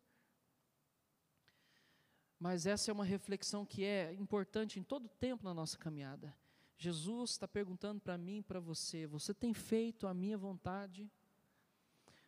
Mas 2.38 2.66
essa 2.66 2.90
é 2.90 2.92
uma 2.92 3.05
reflexão 3.05 3.64
que 3.64 3.85
é 3.85 4.12
importante 4.14 4.81
em 4.81 4.83
todo 4.83 5.09
tempo 5.09 5.44
na 5.44 5.55
nossa 5.55 5.79
caminhada. 5.79 6.37
Jesus 6.77 7.31
está 7.31 7.46
perguntando 7.46 8.01
para 8.01 8.18
mim 8.18 8.38
e 8.38 8.42
para 8.42 8.59
você: 8.59 9.07
você 9.07 9.33
tem 9.33 9.55
feito 9.55 10.09
a 10.09 10.12
minha 10.12 10.37
vontade? 10.37 11.09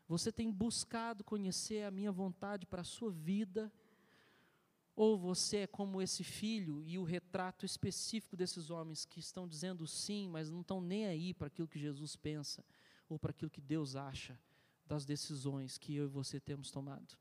Você 0.06 0.30
tem 0.30 0.52
buscado 0.52 1.24
conhecer 1.24 1.82
a 1.82 1.90
minha 1.90 2.12
vontade 2.12 2.64
para 2.64 2.82
a 2.82 2.84
sua 2.84 3.10
vida? 3.10 3.72
Ou 4.96 5.18
você 5.18 5.58
é 5.58 5.66
como 5.66 6.00
esse 6.00 6.22
filho 6.22 6.82
e 6.84 6.98
o 6.98 7.04
retrato 7.04 7.66
específico 7.66 8.36
desses 8.36 8.70
homens 8.70 9.04
que 9.04 9.18
estão 9.18 9.48
dizendo 9.48 9.86
sim, 9.86 10.28
mas 10.28 10.50
não 10.50 10.60
estão 10.60 10.80
nem 10.80 11.06
aí 11.06 11.34
para 11.34 11.48
aquilo 11.48 11.66
que 11.66 11.78
Jesus 11.78 12.14
pensa 12.14 12.64
ou 13.08 13.18
para 13.18 13.30
aquilo 13.30 13.50
que 13.50 13.60
Deus 13.60 13.96
acha 13.96 14.38
das 14.86 15.04
decisões 15.04 15.78
que 15.78 15.94
eu 15.94 16.04
e 16.04 16.08
você 16.08 16.38
temos 16.38 16.70
tomado? 16.70 17.18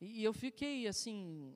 E 0.00 0.24
eu 0.24 0.32
fiquei 0.32 0.88
assim 0.88 1.54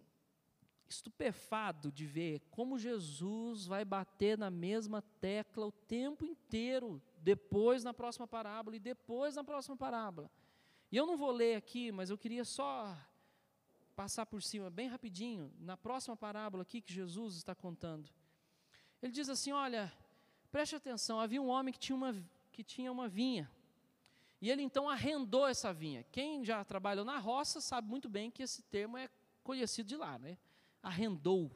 estupefado 0.87 1.91
de 1.91 2.07
ver 2.07 2.41
como 2.51 2.79
Jesus 2.79 3.67
vai 3.67 3.85
bater 3.85 4.37
na 4.37 4.51
mesma 4.51 5.01
tecla 5.21 5.67
o 5.67 5.73
tempo 5.73 6.25
inteiro, 6.25 7.03
depois 7.19 7.83
na 7.83 7.95
próxima 7.95 8.29
parábola 8.29 8.77
e 8.77 8.81
depois 8.81 9.35
na 9.35 9.43
próxima 9.43 9.77
parábola. 9.77 10.31
E 10.93 10.97
eu 10.97 11.07
não 11.07 11.17
vou 11.17 11.33
ler 11.33 11.57
aqui, 11.57 11.91
mas 11.91 12.11
eu 12.11 12.19
queria 12.19 12.45
só 12.45 12.95
passar 13.95 14.27
por 14.27 14.43
cima 14.43 14.71
bem 14.71 14.89
rapidinho, 14.89 15.53
na 15.59 15.77
próxima 15.77 16.17
parábola 16.17 16.63
aqui 16.63 16.81
que 16.81 16.93
Jesus 16.93 17.37
está 17.37 17.55
contando. 17.55 18.11
Ele 19.03 19.13
diz 19.13 19.29
assim: 19.29 19.53
Olha, 19.53 19.93
preste 20.51 20.75
atenção, 20.75 21.21
havia 21.21 21.41
um 21.41 21.49
homem 21.49 21.73
que 21.73 21.79
tinha 21.79 21.97
uma, 21.97 22.15
que 22.53 22.63
tinha 22.63 22.91
uma 22.91 23.09
vinha. 23.09 23.51
E 24.41 24.51
ele 24.51 24.63
então 24.63 24.89
arrendou 24.89 25.47
essa 25.47 25.73
vinha. 25.73 26.05
Quem 26.13 26.45
já 26.45 26.63
trabalhou 26.65 27.05
na 27.05 27.19
roça 27.19 27.61
sabe 27.61 27.89
muito 27.89 28.09
bem 28.09 28.31
que 28.31 28.43
esse 28.43 28.63
termo 28.63 28.99
é 28.99 29.09
conhecido 29.43 29.89
de 29.89 29.97
lá, 29.97 30.19
né? 30.19 30.37
arrendou. 30.85 31.51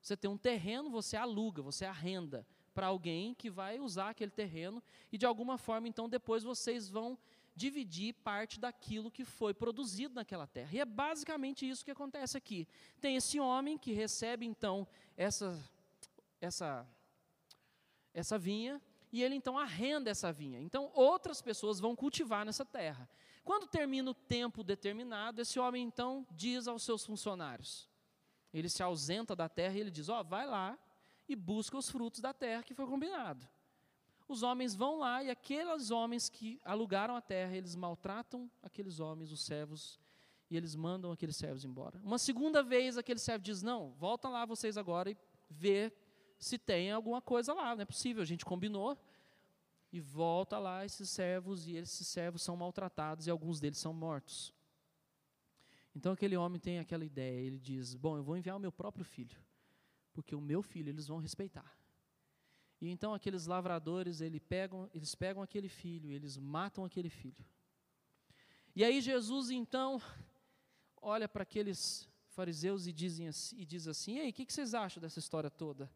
Você 0.00 0.16
tem 0.16 0.30
um 0.30 0.36
terreno, 0.36 0.90
você 0.90 1.16
aluga, 1.16 1.62
você 1.62 1.84
arrenda 1.84 2.46
para 2.74 2.88
alguém 2.88 3.34
que 3.34 3.48
vai 3.48 3.80
usar 3.80 4.10
aquele 4.10 4.30
terreno 4.30 4.82
e 5.10 5.16
de 5.16 5.24
alguma 5.24 5.56
forma 5.56 5.88
então 5.88 6.08
depois 6.08 6.44
vocês 6.44 6.88
vão 6.90 7.18
dividir 7.56 8.12
parte 8.12 8.60
daquilo 8.60 9.10
que 9.10 9.24
foi 9.24 9.54
produzido 9.54 10.14
naquela 10.14 10.46
terra. 10.46 10.70
E 10.72 10.78
é 10.78 10.84
basicamente 10.84 11.68
isso 11.68 11.84
que 11.84 11.90
acontece 11.90 12.36
aqui. 12.36 12.68
Tem 13.00 13.16
esse 13.16 13.40
homem 13.40 13.78
que 13.78 13.92
recebe 13.92 14.44
então 14.44 14.86
essa 15.16 15.58
essa 16.38 16.86
essa 18.12 18.38
vinha 18.38 18.80
e 19.10 19.22
ele 19.22 19.34
então 19.34 19.58
arrenda 19.58 20.10
essa 20.10 20.30
vinha. 20.30 20.60
Então 20.60 20.90
outras 20.94 21.40
pessoas 21.40 21.80
vão 21.80 21.96
cultivar 21.96 22.44
nessa 22.44 22.64
terra. 22.64 23.08
Quando 23.42 23.66
termina 23.66 24.10
o 24.10 24.14
tempo 24.14 24.62
determinado, 24.62 25.40
esse 25.40 25.58
homem 25.58 25.82
então 25.82 26.26
diz 26.30 26.68
aos 26.68 26.82
seus 26.82 27.06
funcionários: 27.06 27.88
ele 28.52 28.68
se 28.68 28.82
ausenta 28.82 29.34
da 29.34 29.48
terra 29.48 29.76
e 29.76 29.80
ele 29.80 29.90
diz: 29.90 30.10
Ó, 30.10 30.20
oh, 30.20 30.24
vai 30.24 30.46
lá 30.46 30.78
e 31.26 31.34
busca 31.34 31.78
os 31.78 31.90
frutos 31.90 32.20
da 32.20 32.34
terra 32.34 32.62
que 32.62 32.74
foi 32.74 32.86
combinado. 32.86 33.48
Os 34.28 34.42
homens 34.42 34.74
vão 34.74 34.98
lá 34.98 35.22
e 35.22 35.30
aqueles 35.30 35.90
homens 35.90 36.28
que 36.28 36.60
alugaram 36.64 37.14
a 37.14 37.20
terra, 37.20 37.56
eles 37.56 37.76
maltratam 37.76 38.50
aqueles 38.62 38.98
homens, 38.98 39.30
os 39.30 39.44
servos, 39.44 40.00
e 40.50 40.56
eles 40.56 40.74
mandam 40.74 41.12
aqueles 41.12 41.36
servos 41.36 41.64
embora. 41.64 42.00
Uma 42.02 42.18
segunda 42.18 42.62
vez, 42.62 42.98
aquele 42.98 43.20
servo 43.20 43.44
diz: 43.44 43.62
Não, 43.62 43.92
volta 43.92 44.28
lá 44.28 44.44
vocês 44.44 44.76
agora 44.76 45.10
e 45.10 45.16
vê 45.48 45.92
se 46.38 46.58
tem 46.58 46.90
alguma 46.90 47.22
coisa 47.22 47.54
lá. 47.54 47.74
Não 47.74 47.82
é 47.82 47.86
possível, 47.86 48.22
a 48.22 48.26
gente 48.26 48.44
combinou. 48.44 48.98
E 49.92 50.00
volta 50.00 50.58
lá 50.58 50.84
esses 50.84 51.08
servos, 51.08 51.66
e 51.68 51.76
esses 51.76 52.06
servos 52.08 52.42
são 52.42 52.56
maltratados, 52.56 53.26
e 53.26 53.30
alguns 53.30 53.60
deles 53.60 53.78
são 53.78 53.94
mortos. 53.94 54.52
Então 55.94 56.12
aquele 56.12 56.36
homem 56.36 56.60
tem 56.60 56.78
aquela 56.78 57.04
ideia, 57.04 57.40
ele 57.40 57.58
diz: 57.58 57.94
Bom, 57.94 58.16
eu 58.16 58.24
vou 58.24 58.36
enviar 58.36 58.56
o 58.56 58.60
meu 58.60 58.72
próprio 58.72 59.04
filho, 59.04 59.40
porque 60.12 60.34
o 60.34 60.40
meu 60.40 60.62
filho 60.62 60.90
eles 60.90 61.06
vão 61.06 61.18
respeitar. 61.18 61.75
E 62.80 62.90
então 62.90 63.14
aqueles 63.14 63.46
lavradores, 63.46 64.20
eles 64.20 64.40
pegam, 64.46 64.90
eles 64.92 65.14
pegam 65.14 65.42
aquele 65.42 65.68
filho, 65.68 66.10
eles 66.10 66.36
matam 66.36 66.84
aquele 66.84 67.08
filho. 67.08 67.44
E 68.74 68.84
aí 68.84 69.00
Jesus 69.00 69.50
então 69.50 70.00
olha 71.00 71.26
para 71.28 71.42
aqueles 71.42 72.08
fariseus 72.28 72.86
e, 72.86 72.92
dizem 72.92 73.30
e 73.56 73.64
diz 73.64 73.88
assim: 73.88 74.18
Ei, 74.18 74.30
o 74.30 74.32
que, 74.32 74.44
que 74.44 74.52
vocês 74.52 74.74
acham 74.74 75.00
dessa 75.00 75.18
história 75.18 75.50
toda? 75.50 75.90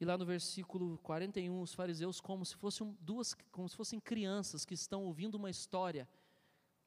E 0.00 0.04
lá 0.06 0.16
no 0.16 0.24
versículo 0.24 0.96
41, 1.02 1.60
os 1.60 1.74
fariseus, 1.74 2.22
como 2.22 2.46
se 2.46 2.56
fossem 2.56 2.96
duas, 3.00 3.34
como 3.52 3.68
se 3.68 3.76
fossem 3.76 4.00
crianças 4.00 4.64
que 4.64 4.72
estão 4.72 5.04
ouvindo 5.04 5.34
uma 5.34 5.50
história, 5.50 6.08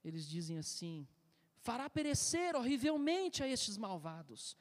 eles 0.03 0.27
dizem 0.27 0.57
assim: 0.57 1.07
fará 1.57 1.87
perecer 1.87 2.55
horrivelmente 2.55 3.43
a 3.43 3.47
estes 3.47 3.77
malvados, 3.77 4.57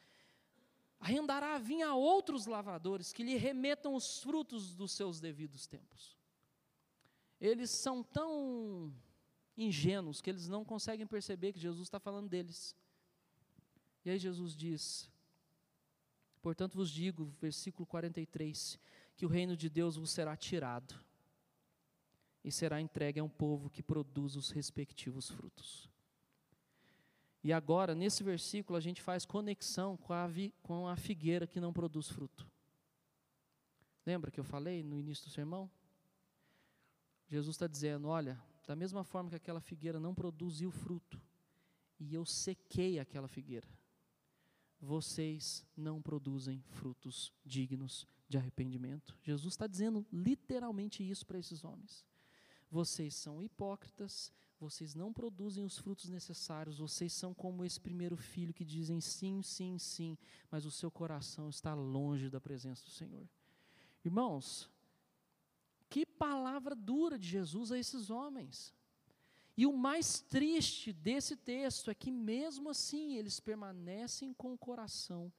arrendará 1.02 1.56
a 1.56 1.58
vinha 1.58 1.88
a 1.88 1.96
outros 1.96 2.46
lavradores 2.46 3.12
que 3.12 3.24
lhe 3.24 3.36
remetam 3.36 3.92
os 3.94 4.20
frutos 4.20 4.72
dos 4.72 4.92
seus 4.92 5.18
devidos 5.18 5.66
tempos. 5.66 6.16
Eles 7.40 7.70
são 7.70 8.04
tão 8.04 8.94
ingênuos 9.56 10.20
que 10.20 10.30
eles 10.30 10.48
não 10.48 10.64
conseguem 10.64 11.04
perceber 11.04 11.52
que 11.52 11.58
Jesus 11.58 11.88
está 11.88 11.98
falando 11.98 12.28
deles. 12.28 12.76
E 14.04 14.10
aí 14.10 14.18
Jesus 14.18 14.54
diz: 14.54 15.10
Portanto 16.40 16.76
vos 16.76 16.88
digo, 16.88 17.34
versículo 17.40 17.84
43, 17.84 18.78
que 19.16 19.26
o 19.26 19.28
reino 19.28 19.56
de 19.56 19.68
Deus 19.68 19.96
vos 19.96 20.10
será 20.12 20.36
tirado 20.36 20.94
e 22.44 22.52
será 22.52 22.80
entregue 22.80 23.18
a 23.18 23.24
um 23.24 23.28
povo 23.28 23.68
que 23.68 23.82
produz 23.82 24.36
os 24.36 24.50
respectivos 24.50 25.28
frutos. 25.28 25.91
E 27.44 27.52
agora, 27.52 27.94
nesse 27.94 28.22
versículo, 28.22 28.76
a 28.76 28.80
gente 28.80 29.02
faz 29.02 29.26
conexão 29.26 29.96
com 29.96 30.12
a, 30.12 30.28
com 30.62 30.86
a 30.86 30.96
figueira 30.96 31.46
que 31.46 31.60
não 31.60 31.72
produz 31.72 32.08
fruto. 32.08 32.46
Lembra 34.06 34.30
que 34.30 34.38
eu 34.38 34.44
falei 34.44 34.82
no 34.82 34.98
início 34.98 35.24
do 35.24 35.30
sermão? 35.30 35.70
Jesus 37.28 37.56
está 37.56 37.66
dizendo: 37.66 38.08
olha, 38.08 38.40
da 38.66 38.76
mesma 38.76 39.02
forma 39.02 39.30
que 39.30 39.36
aquela 39.36 39.60
figueira 39.60 39.98
não 39.98 40.14
produziu 40.14 40.70
fruto, 40.70 41.20
e 41.98 42.14
eu 42.14 42.24
sequei 42.24 42.98
aquela 42.98 43.28
figueira, 43.28 43.68
vocês 44.80 45.64
não 45.76 46.02
produzem 46.02 46.62
frutos 46.68 47.32
dignos 47.44 48.06
de 48.28 48.36
arrependimento. 48.36 49.16
Jesus 49.22 49.54
está 49.54 49.66
dizendo 49.66 50.06
literalmente 50.12 51.08
isso 51.08 51.26
para 51.26 51.38
esses 51.38 51.64
homens. 51.64 52.04
Vocês 52.70 53.14
são 53.14 53.42
hipócritas, 53.42 54.32
vocês 54.62 54.94
não 54.94 55.12
produzem 55.12 55.64
os 55.64 55.76
frutos 55.76 56.08
necessários, 56.08 56.78
vocês 56.78 57.12
são 57.12 57.34
como 57.34 57.64
esse 57.64 57.80
primeiro 57.80 58.16
filho 58.16 58.54
que 58.54 58.64
dizem 58.64 59.00
sim, 59.00 59.42
sim, 59.42 59.76
sim, 59.76 60.16
mas 60.50 60.64
o 60.64 60.70
seu 60.70 60.90
coração 60.90 61.48
está 61.48 61.74
longe 61.74 62.30
da 62.30 62.40
presença 62.40 62.84
do 62.84 62.90
Senhor. 62.90 63.28
Irmãos, 64.04 64.70
que 65.90 66.06
palavra 66.06 66.76
dura 66.76 67.18
de 67.18 67.28
Jesus 67.28 67.72
a 67.72 67.78
esses 67.78 68.08
homens. 68.08 68.72
E 69.56 69.66
o 69.66 69.76
mais 69.76 70.20
triste 70.20 70.92
desse 70.92 71.36
texto 71.36 71.90
é 71.90 71.94
que, 71.94 72.10
mesmo 72.10 72.70
assim, 72.70 73.16
eles 73.16 73.40
permanecem 73.40 74.32
com 74.32 74.54
o 74.54 74.58
coração 74.58 75.30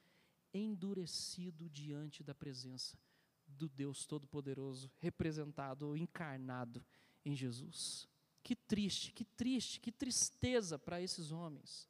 endurecido 0.53 1.69
diante 1.69 2.23
da 2.23 2.35
presença 2.35 2.97
do 3.47 3.67
Deus 3.69 4.05
Todo-Poderoso, 4.05 4.91
representado 4.99 5.87
ou 5.87 5.97
encarnado 5.97 6.85
em 7.25 7.33
Jesus. 7.35 8.07
Que 8.43 8.55
triste, 8.55 9.11
que 9.13 9.23
triste, 9.23 9.79
que 9.79 9.91
tristeza 9.91 10.77
para 10.77 11.01
esses 11.01 11.31
homens. 11.31 11.89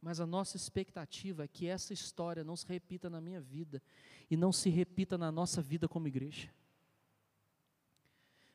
Mas 0.00 0.18
a 0.20 0.26
nossa 0.26 0.56
expectativa 0.56 1.44
é 1.44 1.48
que 1.48 1.66
essa 1.66 1.92
história 1.92 2.42
não 2.42 2.56
se 2.56 2.66
repita 2.66 3.10
na 3.10 3.20
minha 3.20 3.40
vida 3.40 3.82
e 4.30 4.36
não 4.36 4.52
se 4.52 4.70
repita 4.70 5.18
na 5.18 5.30
nossa 5.30 5.60
vida 5.60 5.86
como 5.86 6.08
igreja 6.08 6.50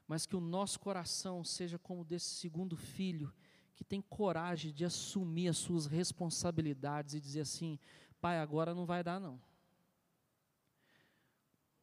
mas 0.08 0.26
que 0.26 0.36
o 0.36 0.42
nosso 0.42 0.80
coração 0.80 1.44
seja 1.44 1.80
como 1.80 2.04
desse 2.04 2.30
segundo 2.36 2.76
filho, 2.76 3.34
que 3.76 3.84
tem 3.84 4.02
coragem 4.02 4.72
de 4.72 4.86
assumir 4.86 5.48
as 5.48 5.58
suas 5.58 5.86
responsabilidades 5.86 7.16
e 7.16 7.20
dizer 7.20 7.42
assim: 7.42 7.80
Pai, 8.22 8.40
agora 8.40 8.76
não 8.76 8.86
vai 8.86 9.04
dar, 9.04 9.20
não. 9.20 9.42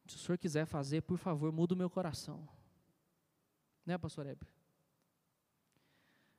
Se 0.07 0.15
o 0.15 0.19
senhor 0.19 0.37
quiser 0.37 0.65
fazer, 0.65 1.01
por 1.01 1.17
favor, 1.17 1.51
muda 1.51 1.73
o 1.73 1.77
meu 1.77 1.89
coração. 1.89 2.47
Né, 3.85 3.97
pastor 3.97 4.25
Heber? 4.25 4.47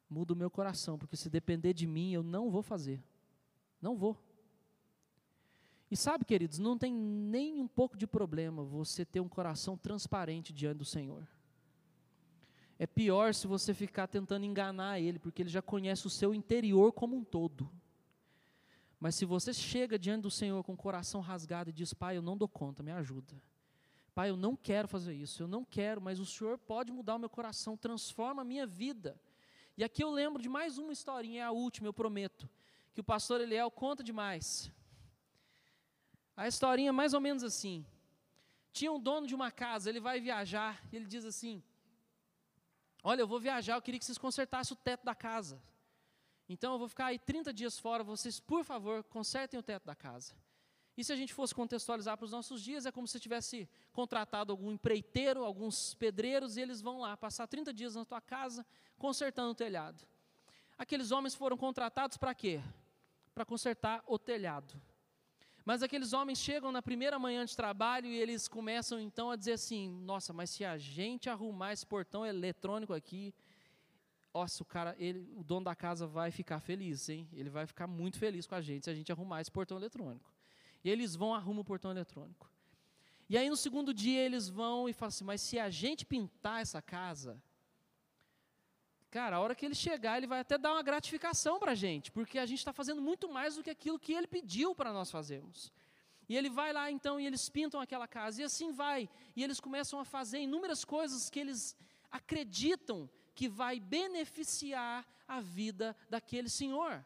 Muda 0.08 0.32
o 0.32 0.36
meu 0.36 0.50
coração, 0.50 0.98
porque 0.98 1.16
se 1.16 1.30
depender 1.30 1.72
de 1.72 1.86
mim, 1.86 2.12
eu 2.12 2.22
não 2.22 2.50
vou 2.50 2.62
fazer. 2.62 3.02
Não 3.80 3.96
vou. 3.96 4.16
E 5.90 5.96
sabe, 5.96 6.24
queridos, 6.24 6.58
não 6.58 6.78
tem 6.78 6.94
nem 6.94 7.60
um 7.60 7.68
pouco 7.68 7.96
de 7.96 8.06
problema 8.06 8.62
você 8.62 9.04
ter 9.04 9.20
um 9.20 9.28
coração 9.28 9.76
transparente 9.76 10.52
diante 10.52 10.78
do 10.78 10.84
Senhor. 10.84 11.26
É 12.78 12.86
pior 12.86 13.34
se 13.34 13.46
você 13.46 13.74
ficar 13.74 14.06
tentando 14.06 14.44
enganar 14.44 14.98
ele, 15.00 15.18
porque 15.18 15.42
ele 15.42 15.50
já 15.50 15.62
conhece 15.62 16.06
o 16.06 16.10
seu 16.10 16.34
interior 16.34 16.92
como 16.92 17.16
um 17.16 17.22
todo. 17.22 17.70
Mas 18.98 19.14
se 19.16 19.24
você 19.24 19.52
chega 19.52 19.98
diante 19.98 20.22
do 20.22 20.30
Senhor 20.30 20.62
com 20.64 20.72
o 20.72 20.76
coração 20.76 21.20
rasgado 21.20 21.70
e 21.70 21.72
diz: 21.72 21.92
Pai, 21.92 22.16
eu 22.16 22.22
não 22.22 22.36
dou 22.36 22.48
conta, 22.48 22.82
me 22.82 22.90
ajuda. 22.90 23.34
Pai, 24.14 24.28
eu 24.28 24.36
não 24.36 24.54
quero 24.54 24.86
fazer 24.86 25.14
isso, 25.14 25.42
eu 25.42 25.48
não 25.48 25.64
quero, 25.64 26.00
mas 26.00 26.20
o 26.20 26.26
Senhor 26.26 26.58
pode 26.58 26.92
mudar 26.92 27.16
o 27.16 27.18
meu 27.18 27.30
coração, 27.30 27.76
transforma 27.76 28.42
a 28.42 28.44
minha 28.44 28.66
vida. 28.66 29.18
E 29.76 29.82
aqui 29.82 30.04
eu 30.04 30.10
lembro 30.10 30.42
de 30.42 30.48
mais 30.50 30.76
uma 30.76 30.92
historinha, 30.92 31.40
é 31.40 31.44
a 31.44 31.50
última, 31.50 31.88
eu 31.88 31.94
prometo, 31.94 32.48
que 32.92 33.00
o 33.00 33.04
pastor 33.04 33.40
Eliel 33.40 33.70
conta 33.70 34.04
demais. 34.04 34.70
A 36.36 36.46
historinha 36.46 36.90
é 36.90 36.92
mais 36.92 37.14
ou 37.14 37.20
menos 37.20 37.42
assim. 37.42 37.86
Tinha 38.70 38.92
um 38.92 39.00
dono 39.00 39.26
de 39.26 39.34
uma 39.34 39.50
casa, 39.50 39.88
ele 39.88 40.00
vai 40.00 40.20
viajar, 40.20 40.82
e 40.92 40.96
ele 40.96 41.06
diz 41.06 41.24
assim: 41.24 41.62
Olha, 43.02 43.22
eu 43.22 43.26
vou 43.26 43.40
viajar, 43.40 43.76
eu 43.76 43.82
queria 43.82 43.98
que 43.98 44.04
vocês 44.04 44.18
consertassem 44.18 44.74
o 44.74 44.80
teto 44.80 45.04
da 45.04 45.14
casa. 45.14 45.62
Então 46.48 46.74
eu 46.74 46.78
vou 46.78 46.88
ficar 46.88 47.06
aí 47.06 47.18
30 47.18 47.52
dias 47.52 47.78
fora, 47.78 48.04
vocês, 48.04 48.38
por 48.38 48.62
favor, 48.62 49.02
consertem 49.04 49.58
o 49.58 49.62
teto 49.62 49.86
da 49.86 49.94
casa. 49.94 50.34
E 50.96 51.02
se 51.02 51.12
a 51.12 51.16
gente 51.16 51.32
fosse 51.32 51.54
contextualizar 51.54 52.16
para 52.18 52.24
os 52.24 52.32
nossos 52.32 52.62
dias, 52.62 52.84
é 52.84 52.92
como 52.92 53.08
se 53.08 53.18
tivesse 53.18 53.68
contratado 53.92 54.52
algum 54.52 54.70
empreiteiro, 54.70 55.44
alguns 55.44 55.94
pedreiros, 55.94 56.56
e 56.56 56.60
eles 56.60 56.82
vão 56.82 57.00
lá 57.00 57.16
passar 57.16 57.46
30 57.46 57.72
dias 57.72 57.94
na 57.94 58.04
tua 58.04 58.20
casa 58.20 58.66
consertando 58.98 59.50
o 59.50 59.54
telhado. 59.54 60.06
Aqueles 60.76 61.10
homens 61.10 61.34
foram 61.34 61.56
contratados 61.56 62.16
para 62.16 62.34
quê? 62.34 62.60
Para 63.34 63.44
consertar 63.44 64.02
o 64.06 64.18
telhado. 64.18 64.74
Mas 65.64 65.82
aqueles 65.82 66.12
homens 66.12 66.38
chegam 66.38 66.72
na 66.72 66.82
primeira 66.82 67.18
manhã 67.18 67.44
de 67.44 67.56
trabalho 67.56 68.06
e 68.06 68.16
eles 68.16 68.48
começam 68.48 69.00
então 69.00 69.30
a 69.30 69.36
dizer 69.36 69.52
assim: 69.52 69.88
nossa, 69.88 70.32
mas 70.32 70.50
se 70.50 70.64
a 70.64 70.76
gente 70.76 71.30
arrumar 71.30 71.72
esse 71.72 71.86
portão 71.86 72.26
eletrônico 72.26 72.92
aqui, 72.92 73.32
nossa, 74.34 74.62
o 74.62 74.66
cara, 74.66 74.96
ele, 74.98 75.30
o 75.36 75.44
dono 75.44 75.64
da 75.64 75.74
casa 75.74 76.06
vai 76.06 76.30
ficar 76.30 76.58
feliz, 76.58 77.08
hein? 77.08 77.28
Ele 77.32 77.48
vai 77.48 77.66
ficar 77.66 77.86
muito 77.86 78.18
feliz 78.18 78.46
com 78.46 78.54
a 78.54 78.60
gente 78.60 78.84
se 78.84 78.90
a 78.90 78.94
gente 78.94 79.12
arrumar 79.12 79.40
esse 79.40 79.50
portão 79.50 79.76
eletrônico. 79.76 80.32
E 80.84 80.90
eles 80.90 81.14
vão 81.14 81.34
arrumar 81.34 81.60
o 81.60 81.64
portão 81.64 81.90
eletrônico. 81.90 82.50
E 83.28 83.38
aí 83.38 83.48
no 83.48 83.56
segundo 83.56 83.94
dia 83.94 84.20
eles 84.20 84.48
vão 84.48 84.88
e 84.88 84.92
falam 84.92 85.08
assim: 85.08 85.24
mas 85.24 85.40
se 85.40 85.58
a 85.58 85.70
gente 85.70 86.04
pintar 86.04 86.60
essa 86.60 86.82
casa, 86.82 87.42
Cara, 89.12 89.36
a 89.36 89.40
hora 89.40 89.54
que 89.54 89.66
ele 89.66 89.74
chegar, 89.74 90.16
ele 90.16 90.26
vai 90.26 90.40
até 90.40 90.56
dar 90.56 90.72
uma 90.72 90.82
gratificação 90.82 91.58
para 91.58 91.72
a 91.72 91.74
gente, 91.74 92.10
porque 92.10 92.38
a 92.38 92.46
gente 92.46 92.60
está 92.60 92.72
fazendo 92.72 93.02
muito 93.02 93.30
mais 93.30 93.56
do 93.56 93.62
que 93.62 93.68
aquilo 93.68 93.98
que 93.98 94.14
ele 94.14 94.26
pediu 94.26 94.74
para 94.74 94.90
nós 94.90 95.10
fazermos. 95.10 95.70
E 96.26 96.34
ele 96.34 96.48
vai 96.48 96.72
lá 96.72 96.90
então 96.90 97.20
e 97.20 97.26
eles 97.26 97.46
pintam 97.50 97.78
aquela 97.78 98.08
casa, 98.08 98.40
e 98.40 98.44
assim 98.44 98.72
vai. 98.72 99.10
E 99.36 99.44
eles 99.44 99.60
começam 99.60 100.00
a 100.00 100.04
fazer 100.06 100.38
inúmeras 100.38 100.82
coisas 100.82 101.28
que 101.28 101.38
eles 101.38 101.76
acreditam 102.10 103.06
que 103.34 103.50
vai 103.50 103.78
beneficiar 103.78 105.06
a 105.28 105.40
vida 105.40 105.94
daquele 106.08 106.48
senhor. 106.48 107.04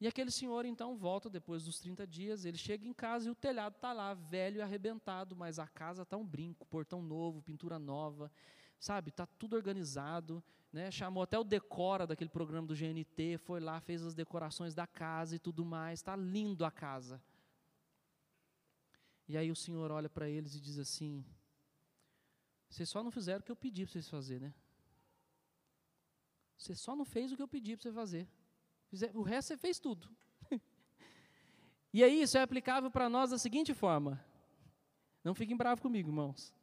E 0.00 0.06
aquele 0.06 0.30
senhor 0.30 0.64
então 0.64 0.96
volta 0.96 1.28
depois 1.28 1.64
dos 1.64 1.80
30 1.80 2.06
dias, 2.06 2.44
ele 2.44 2.56
chega 2.56 2.86
em 2.86 2.92
casa 2.92 3.28
e 3.28 3.30
o 3.30 3.34
telhado 3.34 3.74
está 3.74 3.92
lá, 3.92 4.14
velho 4.14 4.58
e 4.58 4.62
arrebentado, 4.62 5.34
mas 5.34 5.58
a 5.58 5.66
casa 5.66 6.02
está 6.02 6.16
um 6.16 6.24
brinco, 6.24 6.66
portão 6.66 7.02
novo, 7.02 7.42
pintura 7.42 7.78
nova, 7.80 8.30
sabe? 8.78 9.10
Está 9.10 9.26
tudo 9.26 9.56
organizado, 9.56 10.42
né? 10.72 10.88
Chamou 10.90 11.22
até 11.22 11.36
o 11.36 11.42
decora 11.42 12.06
daquele 12.06 12.30
programa 12.30 12.68
do 12.68 12.76
GNT, 12.76 13.38
foi 13.38 13.58
lá, 13.58 13.80
fez 13.80 14.04
as 14.04 14.14
decorações 14.14 14.72
da 14.72 14.86
casa 14.86 15.34
e 15.34 15.38
tudo 15.38 15.64
mais. 15.64 15.98
Está 15.98 16.14
lindo 16.14 16.64
a 16.64 16.70
casa. 16.70 17.20
E 19.26 19.36
aí 19.36 19.50
o 19.50 19.56
Senhor 19.56 19.90
olha 19.90 20.08
para 20.08 20.28
eles 20.28 20.54
e 20.54 20.60
diz 20.60 20.78
assim: 20.78 21.24
Vocês 22.68 22.88
só 22.88 23.02
não 23.02 23.10
fizeram 23.10 23.40
o 23.40 23.42
que 23.42 23.50
eu 23.50 23.56
pedi 23.56 23.84
para 23.84 23.92
vocês 23.92 24.08
fazer, 24.08 24.40
né? 24.40 24.54
Você 26.56 26.74
só 26.74 26.94
não 26.94 27.04
fez 27.04 27.32
o 27.32 27.36
que 27.36 27.42
eu 27.42 27.48
pedi 27.48 27.76
para 27.76 27.82
você 27.82 27.92
fazer. 27.92 28.28
O 29.14 29.22
resto 29.22 29.48
você 29.48 29.56
fez 29.56 29.78
tudo. 29.78 30.08
e 31.92 32.02
aí 32.02 32.22
isso 32.22 32.38
é 32.38 32.42
aplicável 32.42 32.90
para 32.90 33.08
nós 33.08 33.30
da 33.30 33.38
seguinte 33.38 33.74
forma. 33.74 34.22
Não 35.22 35.34
fiquem 35.34 35.56
bravos 35.56 35.82
comigo, 35.82 36.08
irmãos. 36.08 36.54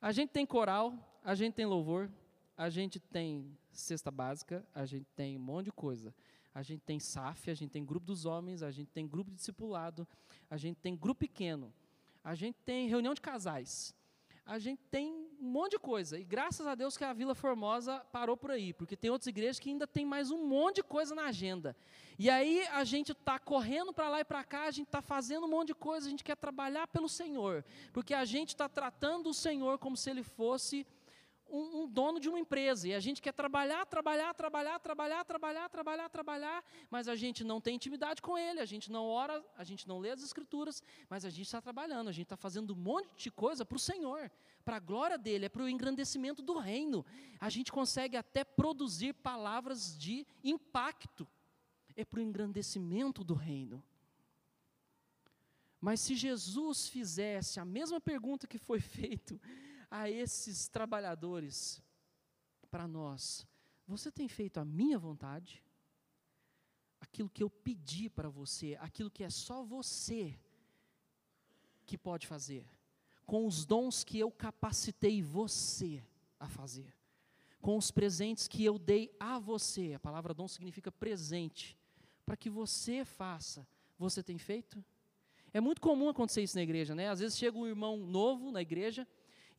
A 0.00 0.12
gente 0.12 0.30
tem 0.30 0.44
coral, 0.44 0.94
a 1.24 1.34
gente 1.34 1.54
tem 1.54 1.66
louvor, 1.66 2.10
a 2.56 2.68
gente 2.68 2.98
tem 2.98 3.56
cesta 3.72 4.10
básica, 4.10 4.66
a 4.74 4.84
gente 4.84 5.06
tem 5.16 5.36
um 5.36 5.40
monte 5.40 5.66
de 5.66 5.72
coisa. 5.72 6.14
A 6.54 6.62
gente 6.62 6.80
tem 6.80 6.98
SAF, 6.98 7.50
a 7.50 7.54
gente 7.54 7.70
tem 7.70 7.84
grupo 7.84 8.06
dos 8.06 8.24
homens, 8.24 8.62
a 8.62 8.70
gente 8.70 8.90
tem 8.90 9.06
grupo 9.06 9.30
de 9.30 9.36
discipulado, 9.36 10.06
a 10.48 10.56
gente 10.56 10.76
tem 10.78 10.96
grupo 10.96 11.20
pequeno, 11.20 11.72
a 12.24 12.34
gente 12.34 12.58
tem 12.64 12.88
reunião 12.88 13.14
de 13.14 13.20
casais, 13.20 13.94
a 14.50 14.58
gente 14.58 14.82
tem 14.90 15.12
um 15.40 15.48
monte 15.48 15.72
de 15.72 15.78
coisa. 15.78 16.18
E 16.18 16.24
graças 16.24 16.66
a 16.66 16.74
Deus 16.74 16.96
que 16.96 17.04
a 17.04 17.12
Vila 17.12 17.36
Formosa 17.36 18.00
parou 18.10 18.36
por 18.36 18.50
aí, 18.50 18.72
porque 18.72 18.96
tem 18.96 19.08
outras 19.08 19.28
igrejas 19.28 19.60
que 19.60 19.70
ainda 19.70 19.86
tem 19.86 20.04
mais 20.04 20.32
um 20.32 20.44
monte 20.44 20.76
de 20.76 20.82
coisa 20.82 21.14
na 21.14 21.26
agenda. 21.26 21.76
E 22.18 22.28
aí 22.28 22.66
a 22.72 22.82
gente 22.82 23.12
está 23.12 23.38
correndo 23.38 23.92
para 23.92 24.08
lá 24.08 24.20
e 24.20 24.24
para 24.24 24.42
cá, 24.42 24.64
a 24.64 24.70
gente 24.72 24.88
está 24.88 25.00
fazendo 25.00 25.46
um 25.46 25.48
monte 25.48 25.68
de 25.68 25.74
coisa, 25.76 26.08
a 26.08 26.10
gente 26.10 26.24
quer 26.24 26.36
trabalhar 26.36 26.88
pelo 26.88 27.08
Senhor, 27.08 27.64
porque 27.92 28.12
a 28.12 28.24
gente 28.24 28.48
está 28.48 28.68
tratando 28.68 29.30
o 29.30 29.34
Senhor 29.34 29.78
como 29.78 29.96
se 29.96 30.10
ele 30.10 30.24
fosse 30.24 30.84
um, 31.50 31.82
um, 31.82 31.88
dono 31.88 32.20
de 32.20 32.28
uma 32.28 32.38
empresa 32.38 32.88
e 32.88 32.94
a 32.94 33.00
gente 33.00 33.20
quer 33.20 33.32
trabalhar, 33.32 33.84
trabalhar, 33.86 34.32
trabalhar, 34.34 34.78
trabalhar, 34.78 35.24
trabalhar, 35.24 35.68
trabalhar, 35.68 36.08
trabalhar, 36.08 36.64
mas 36.90 37.08
a 37.08 37.16
gente 37.16 37.42
não 37.42 37.60
tem 37.60 37.74
intimidade 37.74 38.22
com 38.22 38.38
Ele, 38.38 38.60
a 38.60 38.64
gente 38.64 38.90
não 38.90 39.06
ora, 39.06 39.44
a 39.56 39.64
gente 39.64 39.86
não 39.88 39.98
lê 39.98 40.10
as 40.10 40.22
Escrituras, 40.22 40.82
mas 41.08 41.24
a 41.24 41.30
gente 41.30 41.46
está 41.46 41.60
trabalhando, 41.60 42.08
a 42.08 42.12
gente 42.12 42.26
está 42.26 42.36
fazendo 42.36 42.72
um 42.72 42.76
monte 42.76 43.24
de 43.24 43.30
coisa 43.30 43.64
para 43.64 43.76
o 43.76 43.80
Senhor, 43.80 44.30
para 44.64 44.76
a 44.76 44.80
glória 44.80 45.18
dele, 45.18 45.46
é 45.46 45.48
para 45.48 45.62
o 45.62 45.68
engrandecimento 45.68 46.42
do 46.42 46.58
reino. 46.58 47.04
A 47.40 47.50
gente 47.50 47.72
consegue 47.72 48.16
até 48.16 48.44
produzir 48.44 49.14
palavras 49.14 49.98
de 49.98 50.26
impacto, 50.44 51.26
é 51.96 52.04
para 52.04 52.20
o 52.20 52.22
engrandecimento 52.22 53.24
do 53.24 53.34
reino. 53.34 53.82
Mas 55.80 56.00
se 56.00 56.14
Jesus 56.14 56.88
fizesse 56.88 57.58
a 57.58 57.64
mesma 57.64 58.00
pergunta 58.00 58.46
que 58.46 58.58
foi 58.58 58.78
feito 58.80 59.40
a 59.90 60.08
esses 60.08 60.68
trabalhadores, 60.68 61.82
para 62.70 62.86
nós: 62.86 63.46
você 63.86 64.10
tem 64.10 64.28
feito 64.28 64.58
a 64.58 64.64
minha 64.64 64.98
vontade? 64.98 65.62
Aquilo 67.00 67.30
que 67.30 67.42
eu 67.42 67.50
pedi 67.50 68.08
para 68.08 68.28
você, 68.28 68.76
aquilo 68.80 69.10
que 69.10 69.24
é 69.24 69.30
só 69.30 69.64
você 69.64 70.38
que 71.84 71.98
pode 71.98 72.26
fazer, 72.26 72.64
com 73.26 73.46
os 73.46 73.64
dons 73.64 74.04
que 74.04 74.18
eu 74.18 74.30
capacitei 74.30 75.22
você 75.22 76.04
a 76.38 76.48
fazer, 76.48 76.94
com 77.60 77.76
os 77.76 77.90
presentes 77.90 78.46
que 78.46 78.64
eu 78.64 78.78
dei 78.78 79.12
a 79.18 79.38
você, 79.38 79.94
a 79.94 79.98
palavra 79.98 80.32
dom 80.32 80.46
significa 80.46 80.92
presente, 80.92 81.76
para 82.24 82.36
que 82.36 82.48
você 82.48 83.04
faça, 83.04 83.66
você 83.98 84.22
tem 84.22 84.38
feito? 84.38 84.84
É 85.52 85.60
muito 85.60 85.80
comum 85.80 86.08
acontecer 86.08 86.42
isso 86.42 86.56
na 86.56 86.62
igreja, 86.62 86.94
né? 86.94 87.08
Às 87.08 87.18
vezes 87.18 87.36
chega 87.36 87.58
um 87.58 87.66
irmão 87.66 87.96
novo 87.96 88.52
na 88.52 88.62
igreja, 88.62 89.06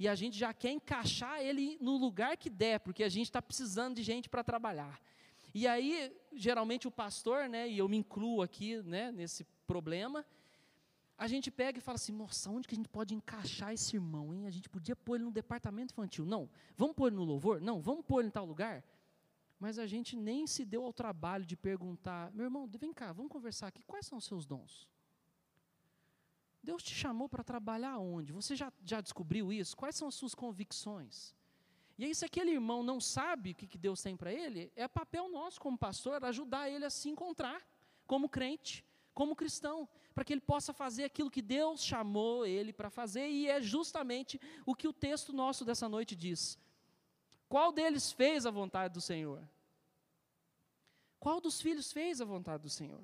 e 0.02 0.08
a 0.08 0.16
gente 0.16 0.36
já 0.36 0.52
quer 0.52 0.72
encaixar 0.72 1.42
ele 1.42 1.78
no 1.80 1.96
lugar 1.96 2.36
que 2.36 2.50
der, 2.50 2.80
porque 2.80 3.04
a 3.04 3.08
gente 3.08 3.28
está 3.28 3.40
precisando 3.40 3.94
de 3.98 4.02
gente 4.02 4.28
para 4.28 4.44
trabalhar. 4.44 5.00
E 5.54 5.68
aí, 5.68 6.12
geralmente 6.34 6.88
o 6.88 6.92
pastor, 6.92 7.48
né, 7.48 7.70
e 7.70 7.78
eu 7.78 7.88
me 7.88 7.98
incluo 7.98 8.42
aqui 8.42 8.82
né, 8.82 9.12
nesse 9.12 9.44
problema, 9.68 10.26
a 11.16 11.28
gente 11.28 11.52
pega 11.52 11.78
e 11.78 11.82
fala 11.82 11.98
assim, 11.98 12.14
nossa, 12.14 12.50
onde 12.50 12.68
que 12.68 12.74
a 12.74 12.78
gente 12.78 12.90
pode 12.90 13.14
encaixar 13.14 13.74
esse 13.74 13.96
irmão, 13.96 14.34
hein? 14.34 14.48
A 14.48 14.50
gente 14.50 14.68
podia 14.68 14.96
pôr 14.96 15.18
ele 15.18 15.26
no 15.26 15.32
departamento 15.32 15.94
infantil. 15.94 16.26
Não, 16.26 16.50
vamos 16.76 16.96
pôr 16.96 17.10
ele 17.10 17.18
no 17.18 17.24
louvor? 17.24 17.62
Não, 17.62 17.80
vamos 17.80 18.04
pôr 18.04 18.22
ele 18.22 18.30
em 18.30 18.32
tal 18.32 18.44
lugar? 18.44 18.84
Mas 19.60 19.78
a 19.78 19.86
gente 19.86 20.16
nem 20.16 20.48
se 20.48 20.66
deu 20.66 20.84
ao 20.84 20.92
trabalho 20.92 21.46
de 21.46 21.56
perguntar, 21.56 22.32
meu 22.32 22.46
irmão, 22.46 22.68
vem 22.68 22.92
cá, 22.92 23.14
vamos 23.14 23.32
conversar 23.32 23.68
aqui, 23.68 23.84
quais 23.84 24.08
são 24.08 24.18
os 24.18 24.26
seus 24.26 24.48
dons? 24.48 24.90
Deus 26.64 26.84
te 26.84 26.94
chamou 26.94 27.28
para 27.28 27.44
trabalhar 27.44 27.98
onde? 27.98 28.32
Você 28.32 28.56
já, 28.56 28.72
já 28.84 29.02
descobriu 29.02 29.52
isso? 29.52 29.76
Quais 29.76 29.96
são 29.96 30.08
as 30.08 30.16
suas 30.16 30.36
convicções? 30.36 31.34
E 31.98 32.06
aí, 32.06 32.16
se 32.16 32.26
aquele 32.26 32.52
irmão 32.52 32.84
não 32.84 33.00
sabe 33.00 33.52
o 33.52 33.56
que, 33.56 33.68
que 33.68 33.78
Deus 33.78 34.02
tem 34.02 34.16
para 34.16 34.32
ele, 34.32 34.72
é 34.76 34.88
papel 34.88 35.30
nosso 35.30 35.60
como 35.60 35.78
pastor 35.78 36.24
ajudar 36.24 36.70
ele 36.70 36.86
a 36.86 36.90
se 36.90 37.10
encontrar 37.10 37.62
como 38.08 38.30
crente, 38.30 38.86
como 39.14 39.36
cristão, 39.36 39.88
para 40.14 40.24
que 40.24 40.34
ele 40.34 40.42
possa 40.42 40.74
fazer 40.74 41.04
aquilo 41.04 41.30
que 41.30 41.42
Deus 41.42 41.84
chamou 41.84 42.46
ele 42.46 42.74
para 42.74 42.90
fazer, 42.90 43.28
e 43.30 43.48
é 43.48 43.62
justamente 43.62 44.40
o 44.66 44.76
que 44.76 44.88
o 44.88 44.94
texto 44.94 45.34
nosso 45.34 45.64
dessa 45.64 45.88
noite 45.88 46.16
diz. 46.16 46.58
Qual 47.48 47.72
deles 47.72 48.12
fez 48.12 48.46
a 48.46 48.52
vontade 48.52 48.94
do 48.94 49.02
Senhor? 49.02 49.48
Qual 51.20 51.40
dos 51.40 51.62
filhos 51.62 51.92
fez 51.92 52.20
a 52.20 52.26
vontade 52.26 52.64
do 52.64 52.70
Senhor? 52.70 53.04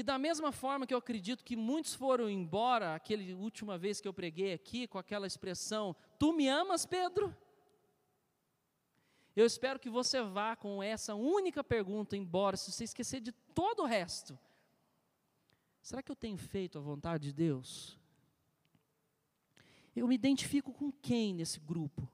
E 0.00 0.02
da 0.02 0.18
mesma 0.18 0.50
forma 0.50 0.86
que 0.86 0.94
eu 0.94 0.98
acredito 0.98 1.44
que 1.44 1.54
muitos 1.54 1.92
foram 1.92 2.30
embora, 2.30 2.94
aquela 2.94 3.22
última 3.36 3.76
vez 3.76 4.00
que 4.00 4.08
eu 4.08 4.14
preguei 4.14 4.54
aqui, 4.54 4.86
com 4.86 4.96
aquela 4.96 5.26
expressão: 5.26 5.94
Tu 6.18 6.32
me 6.32 6.48
amas, 6.48 6.86
Pedro? 6.86 7.36
Eu 9.36 9.44
espero 9.44 9.78
que 9.78 9.90
você 9.90 10.22
vá 10.22 10.56
com 10.56 10.82
essa 10.82 11.14
única 11.14 11.62
pergunta 11.62 12.16
embora, 12.16 12.56
se 12.56 12.72
você 12.72 12.84
esquecer 12.84 13.20
de 13.20 13.30
todo 13.30 13.82
o 13.82 13.84
resto. 13.84 14.38
Será 15.82 16.02
que 16.02 16.10
eu 16.10 16.16
tenho 16.16 16.38
feito 16.38 16.78
a 16.78 16.80
vontade 16.80 17.24
de 17.24 17.34
Deus? 17.34 17.98
Eu 19.94 20.08
me 20.08 20.14
identifico 20.14 20.72
com 20.72 20.90
quem 20.90 21.34
nesse 21.34 21.60
grupo? 21.60 22.08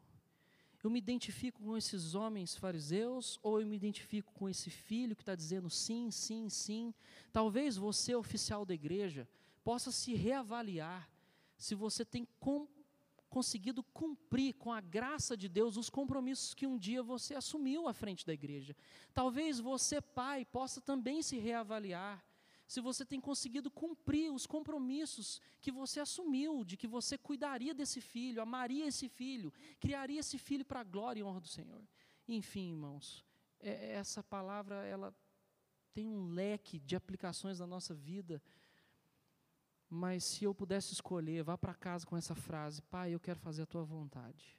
Eu 0.87 0.91
me 0.91 1.01
identifico 1.01 1.61
com 1.65 1.77
esses 1.77 2.15
homens 2.15 2.55
fariseus 2.55 3.41
ou 3.43 3.61
eu 3.61 3.67
me 3.67 3.75
identifico 3.75 4.33
com 4.33 4.49
esse 4.49 4.71
filho 4.71 5.17
que 5.17 5.23
está 5.23 5.35
dizendo 5.35 5.69
sim, 5.69 6.13
sim, 6.13 6.49
sim? 6.49 6.95
Talvez 7.33 7.77
você, 7.77 8.15
oficial 8.15 8.65
da 8.65 8.73
igreja, 8.73 9.29
possa 9.65 9.91
se 9.91 10.15
reavaliar 10.15 11.11
se 11.59 11.75
você 11.75 12.05
tem 12.05 12.25
com, 12.39 12.69
conseguido 13.29 13.83
cumprir 13.83 14.55
com 14.55 14.73
a 14.73 14.81
graça 14.81 15.37
de 15.37 15.49
Deus 15.49 15.77
os 15.77 15.91
compromissos 15.91 16.55
que 16.55 16.69
um 16.69 16.79
dia 16.79 17.03
você 17.03 17.35
assumiu 17.35 17.89
à 17.89 17.93
frente 17.93 18.25
da 18.25 18.33
igreja. 18.33 18.77
Talvez 19.13 19.59
você, 19.59 20.01
pai, 20.01 20.45
possa 20.45 20.81
também 20.81 21.21
se 21.21 21.37
reavaliar 21.37 22.25
se 22.67 22.81
você 22.81 23.05
tem 23.05 23.21
conseguido 23.21 23.71
cumprir 23.71 24.33
os 24.33 24.47
compromissos 24.47 25.41
que 25.61 25.71
você 25.71 26.01
assumiu, 26.01 26.65
de 26.65 26.77
que 26.77 26.87
você 26.87 27.17
cuidaria 27.17 27.73
desse 27.73 28.01
filho, 28.01 28.43
amaria 28.43 28.87
esse 28.87 29.09
filho, 29.09 29.53
criaria 29.79 30.21
esse 30.21 30.37
filho 30.37 30.65
para 30.65 30.81
a 30.81 30.85
glória 30.85 31.21
e 31.21 31.23
honra 31.23 31.41
do 31.41 31.49
Senhor. 31.49 31.83
Enfim, 32.27 32.71
irmãos, 32.71 33.25
é, 33.61 33.93
essa 33.93 34.23
palavra 34.23 34.85
ela 34.85 35.15
tem 35.95 36.07
um 36.07 36.27
leque 36.27 36.79
de 36.81 36.97
aplicações 36.97 37.61
na 37.61 37.67
nossa 37.67 37.95
vida. 37.95 38.43
Mas 39.89 40.25
se 40.25 40.45
eu 40.45 40.55
pudesse 40.55 40.93
escolher, 40.93 41.45
vá 41.45 41.57
para 41.57 41.73
casa 41.73 42.05
com 42.05 42.17
essa 42.17 42.35
frase: 42.35 42.83
Pai, 42.83 43.15
eu 43.15 43.21
quero 43.21 43.39
fazer 43.39 43.63
a 43.63 43.67
tua 43.67 43.85
vontade. 43.85 44.59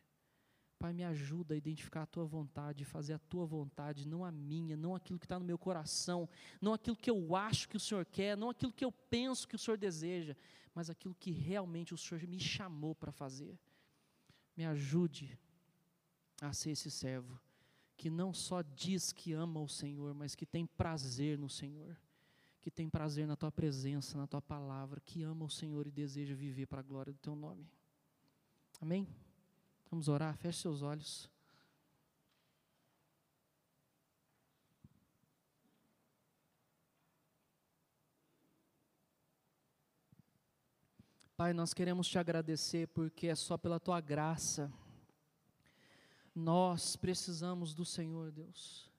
Pai, 0.80 0.94
me 0.94 1.04
ajuda 1.04 1.54
a 1.54 1.58
identificar 1.58 2.04
a 2.04 2.06
tua 2.06 2.26
vontade, 2.26 2.86
fazer 2.86 3.14
a 3.14 3.20
tua 3.20 3.46
vontade, 3.46 4.08
não 4.08 4.24
a 4.24 4.32
minha, 4.32 4.78
não 4.78 4.96
aquilo 4.96 5.18
que 5.18 5.26
está 5.26 5.40
no 5.40 5.46
meu 5.46 5.58
coração, 5.58 6.30
não 6.62 6.74
aquilo 6.74 6.96
que 6.96 7.10
eu 7.10 7.36
acho 7.36 7.68
que 7.68 7.78
o 7.78 7.80
Senhor 7.80 8.06
quer, 8.06 8.38
não 8.38 8.50
aquilo 8.50 8.72
que 8.72 8.86
eu 8.86 8.92
penso 8.92 9.48
que 9.48 9.56
o 9.56 9.60
Senhor 9.60 9.78
deseja, 9.78 10.36
mas 10.74 10.90
aquilo 10.90 11.16
que 11.16 11.32
realmente 11.32 11.94
o 11.94 11.98
Senhor 11.98 12.26
me 12.28 12.40
chamou 12.40 12.94
para 12.94 13.12
fazer. 13.12 13.58
Me 14.56 14.66
ajude 14.66 15.38
a 16.42 16.54
ser 16.54 16.72
esse 16.72 16.92
servo 16.92 17.40
que 17.98 18.12
não 18.12 18.32
só 18.32 18.62
diz 18.62 19.12
que 19.12 19.34
ama 19.34 19.60
o 19.60 19.68
Senhor, 19.68 20.14
mas 20.14 20.36
que 20.36 20.46
tem 20.46 20.68
prazer 20.68 21.38
no 21.38 21.50
Senhor, 21.50 21.98
que 22.62 22.70
tem 22.70 22.88
prazer 22.88 23.26
na 23.26 23.36
tua 23.36 23.52
presença, 23.52 24.18
na 24.18 24.28
tua 24.28 24.42
palavra, 24.42 25.02
que 25.02 25.24
ama 25.24 25.46
o 25.46 25.50
Senhor 25.50 25.88
e 25.88 25.92
deseja 25.92 26.36
viver 26.36 26.68
para 26.68 26.82
a 26.82 26.84
glória 26.84 27.12
do 27.12 27.20
teu 27.20 27.36
nome. 27.36 27.68
Amém? 28.80 29.08
Vamos 29.90 30.08
orar, 30.08 30.36
feche 30.38 30.60
seus 30.60 30.82
olhos. 30.82 31.30
Pai, 41.38 41.54
nós 41.54 41.72
queremos 41.72 42.08
te 42.08 42.18
agradecer 42.18 42.88
porque 42.88 43.28
é 43.28 43.36
só 43.36 43.60
pela 43.60 43.80
tua 43.80 44.02
graça. 44.02 44.74
Nós 46.34 46.96
precisamos 46.96 47.76
do 47.76 47.86
Senhor, 47.86 48.32
Deus. 48.32 48.92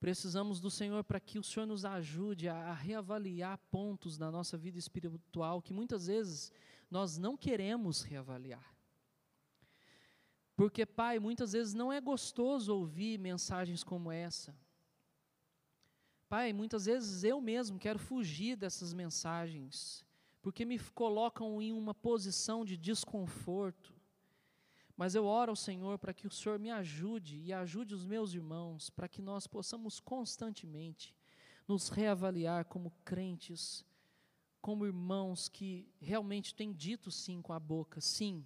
Precisamos 0.00 0.60
do 0.60 0.70
Senhor 0.70 1.04
para 1.04 1.20
que 1.20 1.38
o 1.38 1.44
Senhor 1.44 1.66
nos 1.66 1.84
ajude 1.84 2.48
a, 2.48 2.72
reavaliar 2.72 3.56
pontos 3.70 4.18
na 4.18 4.30
nossa 4.30 4.58
vida 4.58 4.78
espiritual 4.78 5.62
que 5.62 5.72
muitas 5.72 6.08
vezes 6.08 6.50
nós 6.90 7.16
não 7.16 7.36
queremos 7.36 8.02
reavaliar. 8.02 8.79
Porque, 10.60 10.84
Pai, 10.84 11.18
muitas 11.18 11.52
vezes 11.52 11.72
não 11.72 11.90
é 11.90 12.02
gostoso 12.02 12.74
ouvir 12.74 13.18
mensagens 13.18 13.82
como 13.82 14.12
essa. 14.12 14.54
Pai, 16.28 16.52
muitas 16.52 16.84
vezes 16.84 17.24
eu 17.24 17.40
mesmo 17.40 17.78
quero 17.78 17.98
fugir 17.98 18.56
dessas 18.56 18.92
mensagens, 18.92 20.04
porque 20.42 20.66
me 20.66 20.78
colocam 20.78 21.62
em 21.62 21.72
uma 21.72 21.94
posição 21.94 22.62
de 22.62 22.76
desconforto. 22.76 23.94
Mas 24.94 25.14
eu 25.14 25.24
oro 25.24 25.52
ao 25.52 25.56
Senhor 25.56 25.98
para 25.98 26.12
que 26.12 26.26
o 26.26 26.30
Senhor 26.30 26.58
me 26.58 26.70
ajude 26.70 27.38
e 27.38 27.54
ajude 27.54 27.94
os 27.94 28.04
meus 28.04 28.34
irmãos, 28.34 28.90
para 28.90 29.08
que 29.08 29.22
nós 29.22 29.46
possamos 29.46 29.98
constantemente 29.98 31.16
nos 31.66 31.88
reavaliar 31.88 32.66
como 32.66 32.92
crentes, 33.02 33.82
como 34.60 34.84
irmãos 34.84 35.48
que 35.48 35.88
realmente 35.98 36.54
têm 36.54 36.70
dito 36.70 37.10
sim 37.10 37.40
com 37.40 37.54
a 37.54 37.58
boca, 37.58 37.98
sim, 37.98 38.44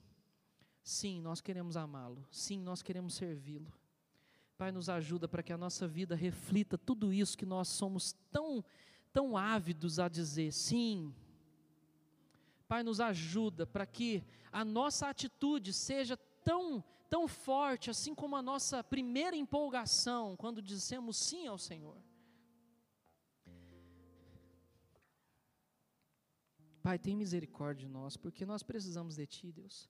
Sim, 0.85 1.23
nós 1.23 1.41
queremos 1.41 1.79
amá-lo. 1.79 2.23
Sim, 2.31 2.61
nós 2.61 2.83
queremos 2.83 3.15
servi-lo. 3.15 3.73
Pai, 4.59 4.71
nos 4.71 4.91
ajuda 4.91 5.27
para 5.27 5.43
que 5.43 5.51
a 5.51 5.57
nossa 5.57 5.89
vida 5.89 6.15
reflita 6.15 6.77
tudo 6.77 7.11
isso 7.11 7.39
que 7.39 7.47
nós 7.47 7.69
somos 7.69 8.13
tão, 8.31 8.63
tão 9.11 9.35
ávidos 9.35 9.99
a 9.99 10.11
dizer. 10.11 10.53
Sim. 10.53 11.15
Pai, 12.69 12.83
nos 12.83 13.01
ajuda 13.01 13.67
para 13.67 13.87
que 13.87 14.23
a 14.53 14.63
nossa 14.63 15.09
atitude 15.09 15.73
seja 15.73 16.19
tão, 16.45 16.85
tão 17.09 17.27
forte, 17.27 17.89
assim 17.89 18.15
como 18.15 18.37
a 18.37 18.43
nossa 18.43 18.85
primeira 18.85 19.35
empolgação 19.35 20.37
quando 20.37 20.61
dissemos 20.61 21.17
sim 21.17 21.47
ao 21.47 21.57
Senhor. 21.57 21.97
Pai, 26.83 26.99
tem 26.99 27.17
misericórdia 27.17 27.89
de 27.89 27.93
nós, 27.93 28.19
porque 28.19 28.45
nós 28.45 28.63
precisamos 28.63 29.17
de 29.17 29.27
Ti, 29.27 29.51
Deus. 29.51 29.89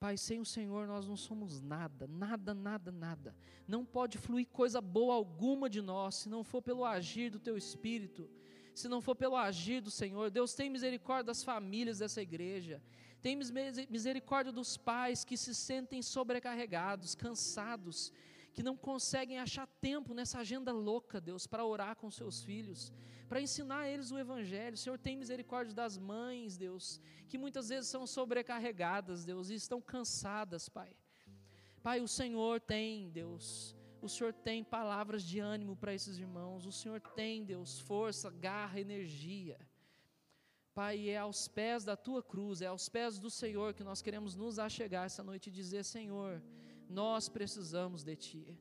Pai, 0.00 0.16
sem 0.16 0.40
o 0.40 0.46
Senhor 0.46 0.86
nós 0.86 1.06
não 1.06 1.14
somos 1.14 1.60
nada, 1.60 2.06
nada, 2.06 2.54
nada, 2.54 2.90
nada. 2.90 3.36
Não 3.68 3.84
pode 3.84 4.16
fluir 4.16 4.46
coisa 4.46 4.80
boa 4.80 5.14
alguma 5.14 5.68
de 5.68 5.82
nós, 5.82 6.14
se 6.14 6.28
não 6.30 6.42
for 6.42 6.62
pelo 6.62 6.86
agir 6.86 7.28
do 7.28 7.38
Teu 7.38 7.54
Espírito, 7.54 8.26
se 8.74 8.88
não 8.88 9.02
for 9.02 9.14
pelo 9.14 9.36
agir 9.36 9.82
do 9.82 9.90
Senhor. 9.90 10.30
Deus 10.30 10.54
tem 10.54 10.70
misericórdia 10.70 11.24
das 11.24 11.44
famílias 11.44 11.98
dessa 11.98 12.22
igreja, 12.22 12.82
tem 13.20 13.36
misericórdia 13.90 14.50
dos 14.50 14.78
pais 14.78 15.22
que 15.22 15.36
se 15.36 15.54
sentem 15.54 16.00
sobrecarregados, 16.00 17.14
cansados, 17.14 18.10
que 18.52 18.62
não 18.62 18.76
conseguem 18.76 19.38
achar 19.38 19.66
tempo 19.80 20.12
nessa 20.12 20.38
agenda 20.40 20.72
louca, 20.72 21.20
Deus, 21.20 21.46
para 21.46 21.64
orar 21.64 21.96
com 21.96 22.10
seus 22.10 22.42
filhos, 22.42 22.92
para 23.28 23.40
ensinar 23.40 23.88
eles 23.88 24.10
o 24.10 24.18
Evangelho. 24.18 24.76
Senhor, 24.76 24.98
tem 24.98 25.16
misericórdia 25.16 25.74
das 25.74 25.96
mães, 25.96 26.56
Deus, 26.56 27.00
que 27.28 27.38
muitas 27.38 27.68
vezes 27.68 27.88
são 27.88 28.06
sobrecarregadas, 28.06 29.24
Deus, 29.24 29.50
e 29.50 29.54
estão 29.54 29.80
cansadas, 29.80 30.68
Pai. 30.68 30.96
Pai, 31.82 32.00
o 32.00 32.08
Senhor 32.08 32.60
tem, 32.60 33.08
Deus, 33.10 33.74
o 34.02 34.08
Senhor 34.08 34.32
tem 34.32 34.62
palavras 34.62 35.22
de 35.22 35.38
ânimo 35.38 35.76
para 35.76 35.94
esses 35.94 36.18
irmãos, 36.18 36.66
o 36.66 36.72
Senhor 36.72 37.00
tem, 37.00 37.44
Deus, 37.44 37.78
força, 37.80 38.30
garra, 38.30 38.80
energia. 38.80 39.58
Pai, 40.74 41.08
é 41.08 41.18
aos 41.18 41.48
pés 41.48 41.84
da 41.84 41.96
tua 41.96 42.22
cruz, 42.22 42.62
é 42.62 42.66
aos 42.66 42.88
pés 42.88 43.18
do 43.18 43.30
Senhor 43.30 43.74
que 43.74 43.84
nós 43.84 44.00
queremos 44.00 44.34
nos 44.34 44.58
achegar 44.58 45.04
essa 45.06 45.22
noite 45.22 45.48
e 45.48 45.52
dizer: 45.52 45.84
Senhor, 45.84 46.42
nós 46.90 47.28
precisamos 47.28 48.02
de 48.02 48.16
Ti. 48.16 48.58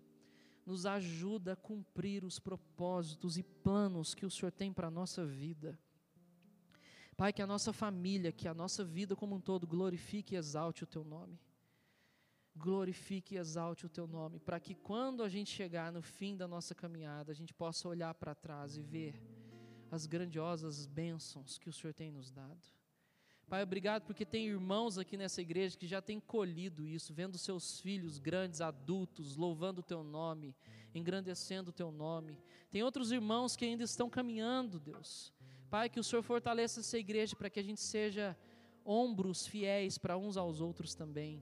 Nos 0.66 0.86
ajuda 0.86 1.54
a 1.54 1.56
cumprir 1.56 2.24
os 2.24 2.40
propósitos 2.40 3.38
e 3.38 3.44
planos 3.44 4.14
que 4.14 4.26
o 4.26 4.30
Senhor 4.30 4.52
tem 4.52 4.72
para 4.72 4.88
a 4.88 4.92
nossa 4.92 5.26
vida. 5.26 5.80
Pai, 7.18 7.34
que 7.34 7.42
a 7.42 7.48
nossa 7.48 7.74
família, 7.74 8.32
que 8.32 8.48
a 8.48 8.54
nossa 8.54 8.86
vida 8.86 9.16
como 9.16 9.36
um 9.36 9.42
todo 9.42 9.68
glorifique 9.68 10.36
e 10.36 10.38
exalte 10.38 10.84
o 10.84 10.88
Teu 10.88 11.04
nome. 11.04 11.38
Glorifique 12.56 13.36
e 13.36 13.38
exalte 13.38 13.86
o 13.86 13.90
Teu 13.90 14.08
nome, 14.08 14.40
para 14.40 14.60
que 14.60 14.76
quando 14.76 15.24
a 15.24 15.30
gente 15.30 15.52
chegar 15.52 15.92
no 15.92 16.02
fim 16.02 16.38
da 16.38 16.48
nossa 16.48 16.74
caminhada, 16.74 17.32
a 17.32 17.36
gente 17.36 17.54
possa 17.54 17.90
olhar 17.90 18.14
para 18.14 18.36
trás 18.36 18.78
e 18.78 18.82
ver 18.82 19.22
as 19.92 20.06
grandiosas 20.06 20.86
bênçãos 20.86 21.58
que 21.58 21.70
o 21.70 21.74
Senhor 21.74 21.94
tem 21.94 22.12
nos 22.12 22.32
dado. 22.32 22.79
Pai, 23.50 23.64
obrigado 23.64 24.04
porque 24.04 24.24
tem 24.24 24.47
irmãos 24.47 25.00
aqui 25.00 25.18
nessa 25.18 25.41
igreja 25.41 25.76
que 25.76 25.88
já 25.88 26.00
têm 26.00 26.20
colhido 26.20 26.86
isso, 26.86 27.12
vendo 27.16 27.36
seus 27.36 27.82
filhos 27.82 28.20
grandes, 28.20 28.62
adultos, 28.62 29.36
louvando 29.36 29.80
o 29.80 29.84
teu 29.84 30.04
nome, 30.04 30.56
engrandecendo 30.93 31.72
o 31.72 31.74
teu 31.74 31.91
nome. 31.91 32.38
Tem 32.70 32.84
outros 32.84 33.12
irmãos 33.12 33.56
que 33.56 33.66
ainda 33.66 33.84
estão 33.84 34.08
caminhando, 34.08 34.80
Deus. 34.80 35.34
Pai, 35.68 35.89
que 35.89 36.00
o 36.00 36.04
Senhor 36.04 36.22
fortaleça 36.22 36.82
essa 36.82 37.00
igreja 37.00 37.36
para 37.36 37.50
que 37.50 37.60
a 37.60 37.64
gente 37.64 37.82
seja 37.82 38.38
ombros 38.86 39.47
fiéis 39.47 39.97
para 39.97 40.16
uns 40.16 40.38
aos 40.38 40.62
outros 40.62 40.93
também. 40.93 41.41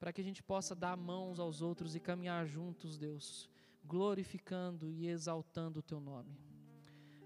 Para 0.00 0.14
que 0.14 0.20
a 0.22 0.24
gente 0.24 0.42
possa 0.42 0.74
dar 0.74 0.96
mãos 0.96 1.38
aos 1.38 1.60
outros 1.60 1.94
e 1.94 2.00
caminhar 2.00 2.46
juntos, 2.46 2.96
Deus, 2.96 3.50
glorificando 3.84 4.90
e 4.90 5.08
exaltando 5.08 5.80
o 5.80 5.82
teu 5.82 6.00
nome. 6.00 6.51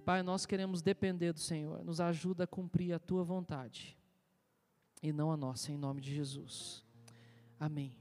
Pai, 0.06 0.22
nós 0.22 0.46
queremos 0.46 0.82
depender 0.82 1.32
do 1.32 1.40
Senhor. 1.40 1.84
Nos 1.84 2.00
ajuda 2.00 2.44
a 2.44 2.46
cumprir 2.46 2.92
a 2.92 2.98
tua 3.00 3.24
vontade 3.24 3.98
e 5.02 5.12
não 5.12 5.32
a 5.32 5.36
nossa, 5.36 5.72
em 5.72 5.76
nome 5.76 6.00
de 6.00 6.14
Jesus. 6.14 6.84
Amém. 7.58 7.92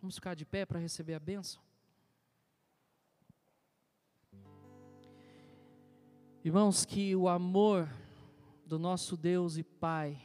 Vamos 0.00 0.14
ficar 0.14 0.34
de 0.34 0.46
pé 0.46 0.64
para 0.64 0.78
receber 0.78 1.12
a 1.12 1.20
bênção? 1.20 1.60
Irmãos, 6.42 6.86
que 6.86 7.14
o 7.14 7.28
amor 7.28 7.86
do 8.64 8.78
nosso 8.78 9.14
Deus 9.14 9.58
e 9.58 9.62
Pai, 9.62 10.18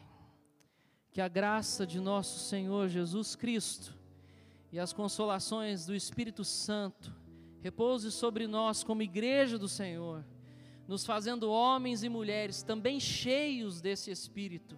que 1.11 1.19
a 1.19 1.27
graça 1.27 1.85
de 1.85 1.99
nosso 1.99 2.47
Senhor 2.47 2.87
Jesus 2.87 3.35
Cristo 3.35 3.93
e 4.71 4.79
as 4.79 4.93
consolações 4.93 5.85
do 5.85 5.93
Espírito 5.93 6.45
Santo 6.45 7.13
repouse 7.59 8.09
sobre 8.09 8.47
nós 8.47 8.85
como 8.85 9.01
igreja 9.01 9.59
do 9.59 9.67
Senhor 9.67 10.23
nos 10.87 11.05
fazendo 11.05 11.49
homens 11.49 12.03
e 12.03 12.09
mulheres 12.09 12.63
também 12.63 12.99
cheios 12.99 13.81
desse 13.81 14.11
Espírito, 14.11 14.77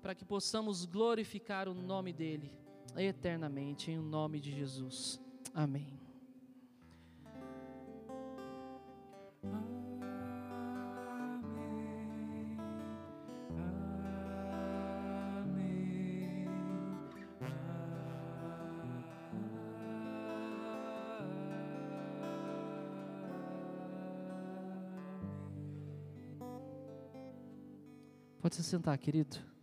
para 0.00 0.14
que 0.14 0.24
possamos 0.24 0.84
glorificar 0.84 1.68
o 1.68 1.74
nome 1.74 2.12
dEle 2.12 2.52
eternamente, 2.96 3.90
em 3.90 3.98
nome 3.98 4.38
de 4.38 4.52
Jesus. 4.52 5.20
Amém. 5.54 5.98
Pode 28.54 28.62
se 28.62 28.70
sentar, 28.70 28.96
querido. 28.96 29.53